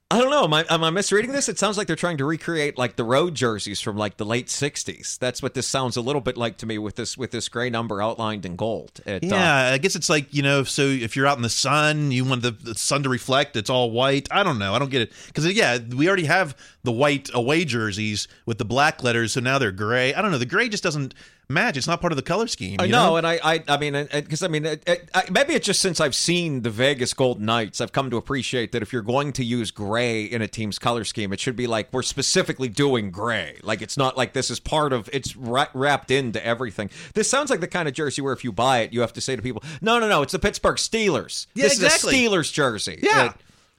I 0.08 0.20
don't 0.20 0.30
know. 0.30 0.44
Am 0.44 0.54
I, 0.54 0.64
am 0.70 0.84
I 0.84 0.90
misreading 0.90 1.32
this? 1.32 1.48
It 1.48 1.58
sounds 1.58 1.76
like 1.76 1.88
they're 1.88 1.96
trying 1.96 2.18
to 2.18 2.24
recreate 2.24 2.78
like 2.78 2.94
the 2.94 3.02
road 3.02 3.34
jerseys 3.34 3.80
from 3.80 3.96
like 3.96 4.18
the 4.18 4.24
late 4.24 4.46
'60s. 4.46 5.18
That's 5.18 5.42
what 5.42 5.54
this 5.54 5.66
sounds 5.66 5.96
a 5.96 6.00
little 6.00 6.20
bit 6.20 6.36
like 6.36 6.58
to 6.58 6.66
me 6.66 6.78
with 6.78 6.94
this 6.94 7.18
with 7.18 7.32
this 7.32 7.48
gray 7.48 7.70
number 7.70 8.00
outlined 8.00 8.46
in 8.46 8.54
gold. 8.54 9.00
Uh, 9.04 9.18
Yeah, 9.20 9.72
I 9.72 9.78
guess 9.78 9.96
it's 9.96 10.08
like 10.08 10.32
you 10.32 10.42
know. 10.44 10.62
So 10.62 10.82
if 10.82 11.16
you're 11.16 11.26
out 11.26 11.38
in 11.38 11.42
the 11.42 11.48
sun, 11.48 12.12
you 12.12 12.24
want 12.24 12.42
the, 12.42 12.52
the 12.52 12.76
sun 12.76 13.02
to 13.02 13.08
reflect. 13.08 13.56
It's 13.56 13.68
all 13.68 13.90
white. 13.90 14.28
I 14.30 14.44
don't 14.44 14.60
know. 14.60 14.74
I 14.74 14.78
don't 14.78 14.92
get 14.92 15.02
it 15.02 15.12
because 15.26 15.44
yeah, 15.52 15.78
we 15.78 16.06
already 16.06 16.26
have 16.26 16.56
the 16.84 16.92
white 16.92 17.28
away 17.34 17.64
jerseys 17.64 18.28
with 18.46 18.58
the 18.58 18.64
black 18.64 19.02
letters, 19.02 19.32
so 19.32 19.40
now 19.40 19.58
they're 19.58 19.72
gray. 19.72 20.14
I 20.14 20.22
don't 20.22 20.30
know. 20.30 20.38
The 20.38 20.46
gray 20.46 20.68
just 20.68 20.84
doesn't 20.84 21.14
match. 21.48 21.76
It's 21.76 21.86
not 21.86 22.00
part 22.00 22.12
of 22.12 22.16
the 22.16 22.22
color 22.22 22.46
scheme. 22.46 22.76
I 22.80 22.86
know, 22.86 23.16
and 23.16 23.26
I, 23.26 23.38
I, 23.42 23.64
I 23.68 23.76
mean, 23.78 24.08
because 24.12 24.42
I 24.42 24.48
mean, 24.48 24.64
it, 24.64 24.82
it, 24.86 25.10
I, 25.14 25.24
maybe 25.30 25.54
it's 25.54 25.66
just 25.66 25.80
since 25.80 26.00
I've 26.00 26.14
seen 26.14 26.62
the 26.62 26.70
Vegas 26.70 27.14
Golden 27.14 27.46
Knights, 27.46 27.80
I've 27.80 27.92
come 27.92 28.10
to 28.10 28.16
appreciate 28.16 28.72
that 28.72 28.82
if 28.82 28.92
you're 28.92 29.02
going 29.02 29.32
to 29.34 29.44
use 29.44 29.70
gray 29.70 30.24
in 30.24 30.42
a 30.42 30.48
team's 30.48 30.78
color 30.78 31.04
scheme, 31.04 31.32
it 31.32 31.40
should 31.40 31.56
be 31.56 31.66
like 31.66 31.92
we're 31.92 32.02
specifically 32.02 32.68
doing 32.68 33.10
gray. 33.10 33.58
Like 33.62 33.82
it's 33.82 33.96
not 33.96 34.16
like 34.16 34.32
this 34.32 34.50
is 34.50 34.60
part 34.60 34.92
of 34.92 35.08
it's 35.12 35.36
ra- 35.36 35.68
wrapped 35.74 36.10
into 36.10 36.44
everything. 36.44 36.90
This 37.14 37.28
sounds 37.28 37.50
like 37.50 37.60
the 37.60 37.68
kind 37.68 37.88
of 37.88 37.94
jersey 37.94 38.22
where 38.22 38.32
if 38.32 38.44
you 38.44 38.52
buy 38.52 38.78
it, 38.78 38.92
you 38.92 39.00
have 39.00 39.12
to 39.14 39.20
say 39.20 39.36
to 39.36 39.42
people, 39.42 39.62
"No, 39.80 39.98
no, 39.98 40.08
no, 40.08 40.22
it's 40.22 40.32
the 40.32 40.38
Pittsburgh 40.38 40.76
Steelers. 40.76 41.46
Yeah, 41.54 41.64
this 41.64 41.74
exactly. 41.74 42.24
is 42.24 42.32
a 42.32 42.34
Steelers 42.34 42.52
jersey." 42.52 42.98
Yeah. 43.02 43.32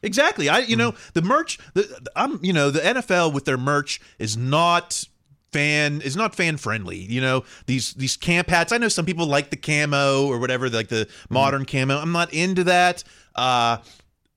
Exactly. 0.03 0.47
I 0.47 0.59
you 0.59 0.75
hmm. 0.75 0.79
know 0.79 0.95
the 1.13 1.21
merch 1.21 1.57
the 1.73 2.07
I'm 2.15 2.39
you 2.43 2.53
know 2.53 2.69
the 2.69 2.79
NFL 2.79 3.33
with 3.33 3.45
their 3.45 3.57
merch 3.57 3.99
is 4.19 4.37
not 4.37 5.05
fan 5.51 6.01
is 6.01 6.15
not 6.15 6.35
fan 6.35 6.57
friendly. 6.57 6.97
You 6.97 7.21
know 7.21 7.43
these 7.65 7.93
these 7.93 8.17
camp 8.17 8.49
hats. 8.49 8.71
I 8.71 8.77
know 8.77 8.87
some 8.87 9.05
people 9.05 9.25
like 9.25 9.49
the 9.49 9.57
camo 9.57 10.27
or 10.27 10.39
whatever 10.39 10.69
like 10.69 10.89
the 10.89 11.07
modern 11.29 11.65
camo. 11.65 11.97
I'm 11.97 12.11
not 12.11 12.33
into 12.33 12.63
that. 12.65 13.03
Uh 13.35 13.77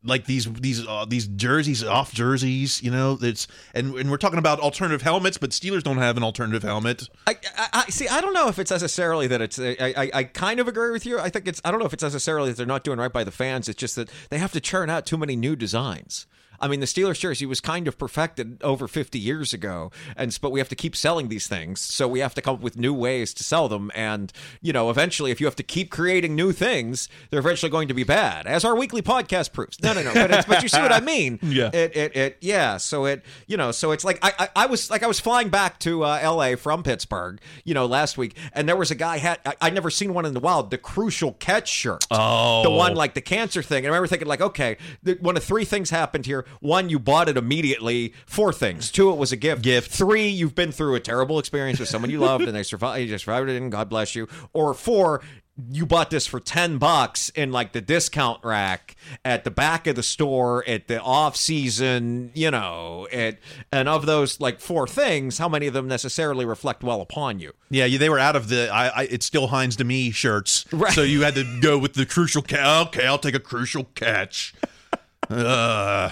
like 0.02 0.24
these 0.24 0.50
these 0.54 0.86
uh, 0.86 1.04
these 1.06 1.26
jerseys 1.26 1.84
off 1.84 2.12
jerseys, 2.12 2.82
you 2.82 2.90
know, 2.90 3.18
it's 3.20 3.46
and 3.74 3.94
and 3.94 4.10
we're 4.10 4.16
talking 4.16 4.38
about 4.38 4.58
alternative 4.60 5.02
helmets, 5.02 5.36
but 5.36 5.50
Steelers 5.50 5.82
don't 5.82 5.98
have 5.98 6.16
an 6.16 6.22
alternative 6.22 6.62
helmet. 6.62 7.08
I, 7.26 7.36
I, 7.56 7.68
I 7.72 7.90
see. 7.90 8.08
I 8.08 8.20
don't 8.20 8.32
know 8.32 8.48
if 8.48 8.58
it's 8.58 8.70
necessarily 8.70 9.26
that 9.26 9.42
it's. 9.42 9.58
I, 9.58 9.76
I, 9.78 10.10
I 10.14 10.24
kind 10.24 10.58
of 10.58 10.68
agree 10.68 10.90
with 10.90 11.04
you. 11.04 11.18
I 11.18 11.28
think 11.28 11.46
it's. 11.46 11.60
I 11.64 11.70
don't 11.70 11.80
know 11.80 11.86
if 11.86 11.92
it's 11.92 12.02
necessarily 12.02 12.50
that 12.50 12.56
they're 12.56 12.66
not 12.66 12.84
doing 12.84 12.98
right 12.98 13.12
by 13.12 13.24
the 13.24 13.30
fans. 13.30 13.68
It's 13.68 13.78
just 13.78 13.96
that 13.96 14.10
they 14.30 14.38
have 14.38 14.52
to 14.52 14.60
churn 14.60 14.88
out 14.88 15.04
too 15.04 15.18
many 15.18 15.36
new 15.36 15.54
designs. 15.54 16.26
I 16.60 16.68
mean, 16.68 16.80
the 16.80 16.86
Steelers 16.86 17.18
jersey 17.18 17.46
was 17.46 17.60
kind 17.60 17.88
of 17.88 17.98
perfected 17.98 18.62
over 18.62 18.86
50 18.88 19.18
years 19.18 19.52
ago, 19.52 19.90
and 20.16 20.36
but 20.40 20.50
we 20.52 20.60
have 20.60 20.68
to 20.68 20.76
keep 20.76 20.94
selling 20.94 21.28
these 21.28 21.46
things, 21.46 21.80
so 21.80 22.06
we 22.06 22.20
have 22.20 22.34
to 22.34 22.42
come 22.42 22.56
up 22.56 22.60
with 22.60 22.76
new 22.76 22.94
ways 22.94 23.32
to 23.34 23.44
sell 23.44 23.68
them. 23.68 23.90
And 23.94 24.32
you 24.60 24.72
know, 24.72 24.90
eventually, 24.90 25.30
if 25.30 25.40
you 25.40 25.46
have 25.46 25.56
to 25.56 25.62
keep 25.62 25.90
creating 25.90 26.34
new 26.34 26.52
things, 26.52 27.08
they're 27.30 27.40
eventually 27.40 27.70
going 27.70 27.88
to 27.88 27.94
be 27.94 28.04
bad, 28.04 28.46
as 28.46 28.64
our 28.64 28.76
weekly 28.76 29.02
podcast 29.02 29.52
proves. 29.52 29.80
No, 29.82 29.92
no, 29.92 30.02
no. 30.02 30.12
But, 30.14 30.30
it's, 30.30 30.46
but 30.46 30.62
you 30.62 30.68
see 30.68 30.80
what 30.80 30.92
I 30.92 31.00
mean? 31.00 31.38
Yeah. 31.50 31.70
It, 31.72 31.96
it, 31.96 32.16
it, 32.16 32.36
yeah. 32.42 32.76
So 32.76 33.06
it, 33.06 33.24
you 33.48 33.56
know, 33.56 33.72
so 33.72 33.90
it's 33.90 34.04
like 34.04 34.18
I, 34.22 34.32
I, 34.38 34.48
I 34.54 34.66
was 34.66 34.88
like 34.88 35.02
I 35.02 35.08
was 35.08 35.18
flying 35.18 35.48
back 35.48 35.80
to 35.80 36.04
uh, 36.04 36.18
L.A. 36.22 36.54
from 36.54 36.84
Pittsburgh, 36.84 37.40
you 37.64 37.74
know, 37.74 37.86
last 37.86 38.16
week, 38.16 38.36
and 38.52 38.68
there 38.68 38.76
was 38.76 38.90
a 38.92 38.94
guy 38.94 39.18
had 39.18 39.40
I, 39.44 39.54
I'd 39.62 39.74
never 39.74 39.90
seen 39.90 40.14
one 40.14 40.26
in 40.26 40.34
the 40.34 40.38
wild, 40.40 40.70
the 40.70 40.78
crucial 40.78 41.32
catch 41.32 41.68
shirt. 41.68 42.04
Oh. 42.10 42.62
the 42.62 42.70
one 42.70 42.94
like 42.94 43.14
the 43.14 43.20
cancer 43.20 43.62
thing. 43.62 43.78
And 43.78 43.86
I 43.86 43.88
remember 43.90 44.06
thinking 44.06 44.28
like, 44.28 44.40
okay, 44.40 44.76
the, 45.02 45.14
one 45.20 45.36
of 45.36 45.42
three 45.42 45.64
things 45.64 45.90
happened 45.90 46.26
here. 46.26 46.44
One, 46.60 46.88
you 46.88 46.98
bought 46.98 47.28
it 47.28 47.36
immediately. 47.36 48.14
Four 48.26 48.52
things. 48.52 48.90
Two, 48.90 49.10
it 49.10 49.16
was 49.16 49.32
a 49.32 49.36
gift. 49.36 49.62
Gift. 49.62 49.90
Three, 49.90 50.28
you've 50.28 50.54
been 50.54 50.72
through 50.72 50.94
a 50.94 51.00
terrible 51.00 51.38
experience 51.38 51.78
with 51.78 51.88
someone 51.88 52.10
you 52.10 52.18
loved 52.20 52.44
and 52.44 52.54
they 52.54 52.62
survived. 52.62 53.02
You 53.02 53.08
just 53.08 53.24
survived 53.24 53.48
it, 53.48 53.56
and 53.56 53.70
God 53.70 53.88
bless 53.88 54.14
you. 54.14 54.28
Or 54.52 54.74
four. 54.74 55.22
You 55.70 55.84
bought 55.84 56.08
this 56.08 56.26
for 56.26 56.40
ten 56.40 56.78
bucks 56.78 57.28
in 57.30 57.52
like 57.52 57.72
the 57.72 57.82
discount 57.82 58.42
rack 58.42 58.96
at 59.26 59.44
the 59.44 59.50
back 59.50 59.86
of 59.86 59.94
the 59.94 60.02
store 60.02 60.66
at 60.66 60.88
the 60.88 61.02
off 61.02 61.36
season, 61.36 62.30
you 62.34 62.50
know. 62.50 63.06
It 63.12 63.40
and 63.70 63.86
of 63.86 64.06
those 64.06 64.40
like 64.40 64.60
four 64.60 64.86
things, 64.86 65.36
how 65.36 65.50
many 65.50 65.66
of 65.66 65.74
them 65.74 65.86
necessarily 65.86 66.46
reflect 66.46 66.82
well 66.82 67.02
upon 67.02 67.40
you? 67.40 67.52
Yeah, 67.68 67.88
they 67.98 68.08
were 68.08 68.18
out 68.18 68.36
of 68.36 68.48
the 68.48 68.70
I, 68.72 68.88
I 68.88 69.02
it's 69.02 69.26
still 69.26 69.48
Heinz 69.48 69.76
to 69.76 69.84
me 69.84 70.12
shirts. 70.12 70.64
Right. 70.72 70.94
So 70.94 71.02
you 71.02 71.24
had 71.24 71.34
to 71.34 71.60
go 71.60 71.76
with 71.76 71.92
the 71.92 72.06
crucial 72.06 72.40
catch. 72.40 72.88
Okay, 72.88 73.06
I'll 73.06 73.18
take 73.18 73.34
a 73.34 73.40
crucial 73.40 73.84
catch. 73.94 74.54
uh, 75.30 76.10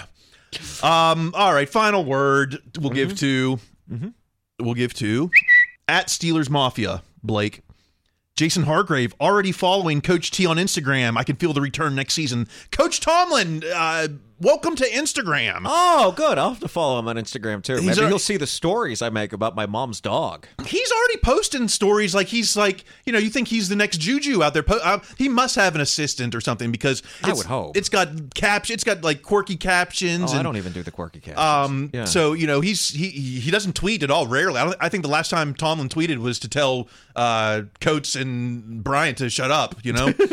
um 0.83 1.33
all 1.35 1.53
right, 1.53 1.69
final 1.69 2.03
word 2.05 2.57
we'll 2.79 2.91
give 2.91 3.17
to 3.19 3.59
we'll 4.59 4.73
give 4.73 4.93
to 4.95 5.29
at 5.87 6.07
Steelers 6.07 6.49
Mafia, 6.49 7.03
Blake. 7.23 7.61
Javon 8.35 8.63
Hargrave 8.63 9.13
already 9.19 9.51
following 9.51 9.99
Coach 9.99 10.31
T 10.31 10.45
on 10.45 10.55
Instagram. 10.55 11.17
I 11.17 11.23
can 11.23 11.35
feel 11.35 11.51
the 11.51 11.59
return 11.59 11.93
next 11.93 12.13
season. 12.13 12.47
Coach 12.71 13.01
Tomlin, 13.01 13.63
uh, 13.75 14.07
welcome 14.41 14.75
to 14.75 14.89
Instagram. 14.89 15.61
Oh, 15.65 16.13
good. 16.15 16.37
I'll 16.37 16.49
have 16.49 16.59
to 16.61 16.67
follow 16.67 16.99
him 16.99 17.07
on 17.07 17.15
Instagram 17.17 17.61
too. 17.63 17.73
He's 17.75 17.83
Maybe 17.85 17.99
already- 17.99 18.11
he'll 18.11 18.19
see 18.19 18.37
the 18.37 18.47
stories 18.47 19.01
I 19.01 19.09
make 19.09 19.33
about 19.33 19.55
my 19.55 19.65
mom's 19.65 20.01
dog. 20.01 20.47
he's 20.65 20.91
already 20.91 21.17
posting 21.17 21.67
stories 21.67 22.13
like 22.15 22.27
he's 22.27 22.55
like 22.55 22.83
you 23.05 23.13
know 23.13 23.19
you 23.19 23.29
think 23.29 23.47
he's 23.47 23.69
the 23.69 23.75
next 23.75 23.97
Juju 23.97 24.43
out 24.43 24.53
there. 24.53 24.63
Po- 24.63 24.79
uh, 24.83 24.99
he 25.17 25.29
must 25.29 25.55
have 25.55 25.75
an 25.75 25.81
assistant 25.81 26.35
or 26.35 26.41
something 26.41 26.71
because 26.71 27.01
I 27.23 27.33
would 27.33 27.45
hope. 27.45 27.75
it's 27.77 27.89
got 27.89 28.33
caption. 28.35 28.73
It's 28.73 28.83
got 28.83 29.03
like 29.03 29.23
quirky 29.23 29.55
captions. 29.55 30.29
Oh, 30.29 30.31
and, 30.31 30.39
I 30.39 30.43
don't 30.43 30.57
even 30.57 30.71
do 30.73 30.83
the 30.83 30.91
quirky 30.91 31.19
captions. 31.19 31.39
Um, 31.39 31.89
yeah. 31.93 32.05
so 32.05 32.33
you 32.33 32.47
know 32.47 32.61
he's 32.61 32.89
he 32.89 33.09
he 33.09 33.51
doesn't 33.51 33.73
tweet 33.75 34.03
at 34.03 34.11
all. 34.11 34.27
Rarely, 34.27 34.59
I, 34.59 34.65
don't, 34.65 34.77
I 34.79 34.89
think 34.89 35.03
the 35.03 35.09
last 35.09 35.29
time 35.29 35.53
Tomlin 35.53 35.89
tweeted 35.89 36.17
was 36.17 36.39
to 36.39 36.47
tell 36.47 36.87
uh, 37.15 37.63
Coates 37.81 38.15
and 38.15 38.83
Bryant 38.83 39.17
to 39.19 39.29
shut 39.29 39.51
up. 39.51 39.75
You 39.83 39.93
know, 39.93 40.13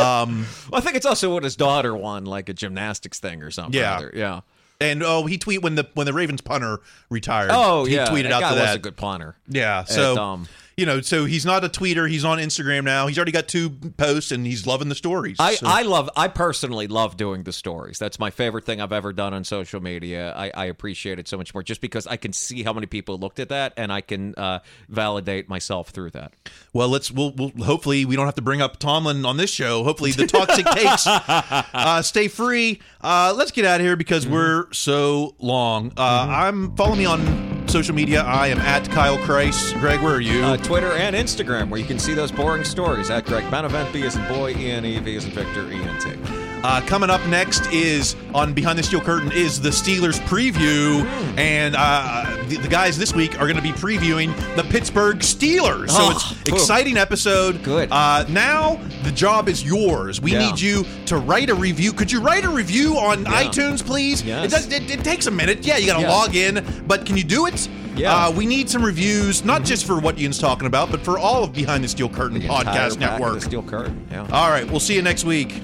Well, 0.00 0.36
I 0.72 0.80
think 0.80 0.96
it's 0.96 1.06
also 1.06 1.32
what 1.34 1.44
his 1.44 1.56
daughter 1.56 1.94
won, 1.94 2.24
like 2.24 2.48
a 2.48 2.54
gymnastics 2.54 3.18
thing 3.18 3.29
or 3.38 3.50
something. 3.50 3.78
Yeah. 3.78 4.08
yeah. 4.12 4.40
and 4.80 5.02
oh, 5.02 5.26
he 5.26 5.38
tweet 5.38 5.62
when 5.62 5.74
the 5.74 5.88
when 5.94 6.06
the 6.06 6.12
Ravens 6.12 6.40
punter 6.40 6.80
retired. 7.08 7.50
Oh, 7.52 7.84
he 7.84 7.94
yeah. 7.94 8.06
tweeted 8.06 8.24
that 8.24 8.32
out 8.32 8.40
guy 8.40 8.54
to 8.54 8.60
was 8.60 8.74
a 8.74 8.78
good 8.78 8.96
punter. 8.96 9.36
Yeah, 9.48 9.84
so 9.84 10.16
um, 10.16 10.48
you 10.80 10.86
know, 10.86 11.00
so 11.02 11.26
he's 11.26 11.44
not 11.44 11.62
a 11.62 11.68
tweeter. 11.68 12.08
He's 12.08 12.24
on 12.24 12.38
Instagram 12.38 12.84
now. 12.84 13.06
He's 13.06 13.18
already 13.18 13.32
got 13.32 13.46
two 13.48 13.68
posts, 13.70 14.32
and 14.32 14.46
he's 14.46 14.66
loving 14.66 14.88
the 14.88 14.94
stories. 14.94 15.36
I, 15.38 15.54
So- 15.56 15.66
I 15.66 15.82
love 15.82 16.08
I 16.16 16.28
personally 16.28 16.86
love 16.86 17.16
doing 17.18 17.42
the 17.42 17.52
stories. 17.52 17.98
That's 17.98 18.18
my 18.18 18.30
favorite 18.30 18.64
thing 18.64 18.80
I've 18.80 18.92
ever 18.92 19.12
done 19.12 19.34
on 19.34 19.44
social 19.44 19.80
media. 19.82 20.32
I, 20.34 20.50
I 20.54 20.64
appreciate 20.64 21.18
it 21.18 21.28
so 21.28 21.36
much 21.36 21.52
more 21.54 21.62
just 21.62 21.80
because 21.82 22.06
I 22.06 22.16
can 22.16 22.32
see 22.32 22.62
how 22.62 22.72
many 22.72 22.86
people 22.86 23.18
looked 23.18 23.38
at 23.40 23.50
that 23.50 23.74
and 23.76 23.92
I 23.92 24.00
can 24.00 24.34
uh, 24.36 24.60
validate 24.88 25.48
myself 25.48 25.90
through 25.90 26.10
that. 26.12 26.32
Well, 26.72 26.88
let's 26.88 27.10
we'll, 27.10 27.32
we'll 27.32 27.52
hopefully 27.62 28.04
we 28.06 28.16
don't 28.16 28.26
have 28.26 28.34
to 28.36 28.42
bring 28.42 28.62
up 28.62 28.78
Tomlin 28.78 29.26
on 29.26 29.36
this 29.36 29.50
show. 29.50 29.84
Hopefully 29.84 30.12
the 30.12 30.26
toxic 30.26 30.64
takes 30.74 31.06
uh, 31.06 32.00
stay 32.02 32.28
free. 32.28 32.80
Uh, 33.00 33.34
let's 33.36 33.50
get 33.50 33.64
out 33.64 33.80
of 33.80 33.86
here 33.86 33.96
because 33.96 34.24
Mm-hmm. 34.24 34.34
we're 34.34 34.72
so 34.72 35.34
long. 35.38 35.92
Uh, 35.96 36.26
I'm 36.30 36.74
follow 36.76 36.94
me 36.94 37.04
on 37.06 37.49
social 37.70 37.94
media. 37.94 38.22
I 38.22 38.48
am 38.48 38.58
at 38.58 38.90
Kyle 38.90 39.16
Chrise. 39.18 39.78
Greg, 39.78 40.00
where 40.00 40.14
are 40.14 40.20
you? 40.20 40.42
Uh, 40.42 40.56
Twitter 40.56 40.92
and 40.92 41.14
Instagram 41.14 41.68
where 41.68 41.78
you 41.78 41.86
can 41.86 42.00
see 42.00 42.14
those 42.14 42.32
boring 42.32 42.64
stories 42.64 43.10
at 43.10 43.24
Greg 43.26 43.48
Benevent, 43.48 43.92
B 43.92 44.02
as 44.02 44.16
in 44.16 44.26
boy, 44.26 44.50
E 44.56 44.70
N 44.70 44.84
E, 44.84 44.98
V 44.98 45.16
as 45.16 45.24
in 45.24 45.30
Victor, 45.30 45.70
E 45.70 45.76
N 45.76 45.98
T. 46.00 46.39
Uh, 46.62 46.80
coming 46.86 47.08
up 47.08 47.24
next 47.26 47.66
is 47.72 48.16
on 48.34 48.52
Behind 48.52 48.78
the 48.78 48.82
Steel 48.82 49.00
Curtain 49.00 49.32
is 49.32 49.60
the 49.60 49.70
Steelers 49.70 50.18
preview, 50.26 51.04
and 51.38 51.74
uh, 51.76 52.36
the, 52.48 52.56
the 52.58 52.68
guys 52.68 52.98
this 52.98 53.14
week 53.14 53.34
are 53.40 53.46
going 53.46 53.56
to 53.56 53.62
be 53.62 53.72
previewing 53.72 54.34
the 54.56 54.62
Pittsburgh 54.64 55.18
Steelers. 55.20 55.88
So 55.90 55.98
Oh, 56.02 56.36
it's 56.40 56.48
exciting 56.50 56.96
episode. 56.98 57.62
Good. 57.62 57.88
Uh, 57.90 58.24
now 58.28 58.76
the 59.04 59.12
job 59.12 59.48
is 59.48 59.64
yours. 59.64 60.20
We 60.20 60.32
Yeah. 60.32 60.50
need 60.50 60.60
you 60.60 60.84
to 61.06 61.16
write 61.16 61.48
a 61.48 61.54
review. 61.54 61.92
Could 61.94 62.12
you 62.12 62.20
write 62.20 62.44
a 62.44 62.50
review 62.50 62.98
on 62.98 63.24
iTunes, 63.24 63.84
please? 63.84 64.22
Yes. 64.22 64.44
It, 64.46 64.50
does, 64.50 64.66
it, 64.72 64.90
it 64.90 65.04
takes 65.04 65.26
a 65.26 65.30
minute. 65.30 65.64
Yeah, 65.64 65.78
you 65.78 65.86
got 65.86 65.96
to 65.96 66.02
Yeah. 66.02 66.10
log 66.10 66.34
in, 66.36 66.84
but 66.86 67.06
can 67.06 67.16
you 67.16 67.24
do 67.24 67.46
it? 67.46 67.68
Yeah. 67.96 68.12
Mm-hmm. 68.12 68.34
Uh, 68.34 68.36
we 68.38 68.46
need 68.46 68.68
some 68.70 68.84
reviews, 68.84 69.44
not 69.44 69.64
just 69.64 69.86
for 69.86 69.98
what 69.98 70.16
Yinz 70.16 70.38
talking 70.40 70.66
about, 70.66 70.90
but 70.90 71.00
for 71.04 71.18
all 71.18 71.42
of 71.44 71.52
Behind 71.52 71.82
the 71.82 71.88
Steel 71.88 72.08
Curtain 72.08 72.38
The 72.38 72.46
Podcast 72.48 72.98
Network. 72.98 73.34
The 73.34 73.40
Steel 73.40 73.62
Curtain. 73.62 74.06
Yeah. 74.10 74.26
All 74.30 74.50
right, 74.50 74.68
we'll 74.70 74.78
see 74.80 74.94
you 74.94 75.02
next 75.02 75.24
week. 75.24 75.60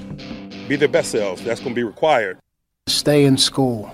Be 0.69 0.77
their 0.77 0.89
best 0.89 1.11
selves. 1.11 1.43
That's 1.45 1.61
going 1.61 1.73
to 1.73 1.79
be 1.79 1.85
required. 1.85 2.39
Stay 2.89 3.25
in 3.25 3.37
school. 3.37 3.91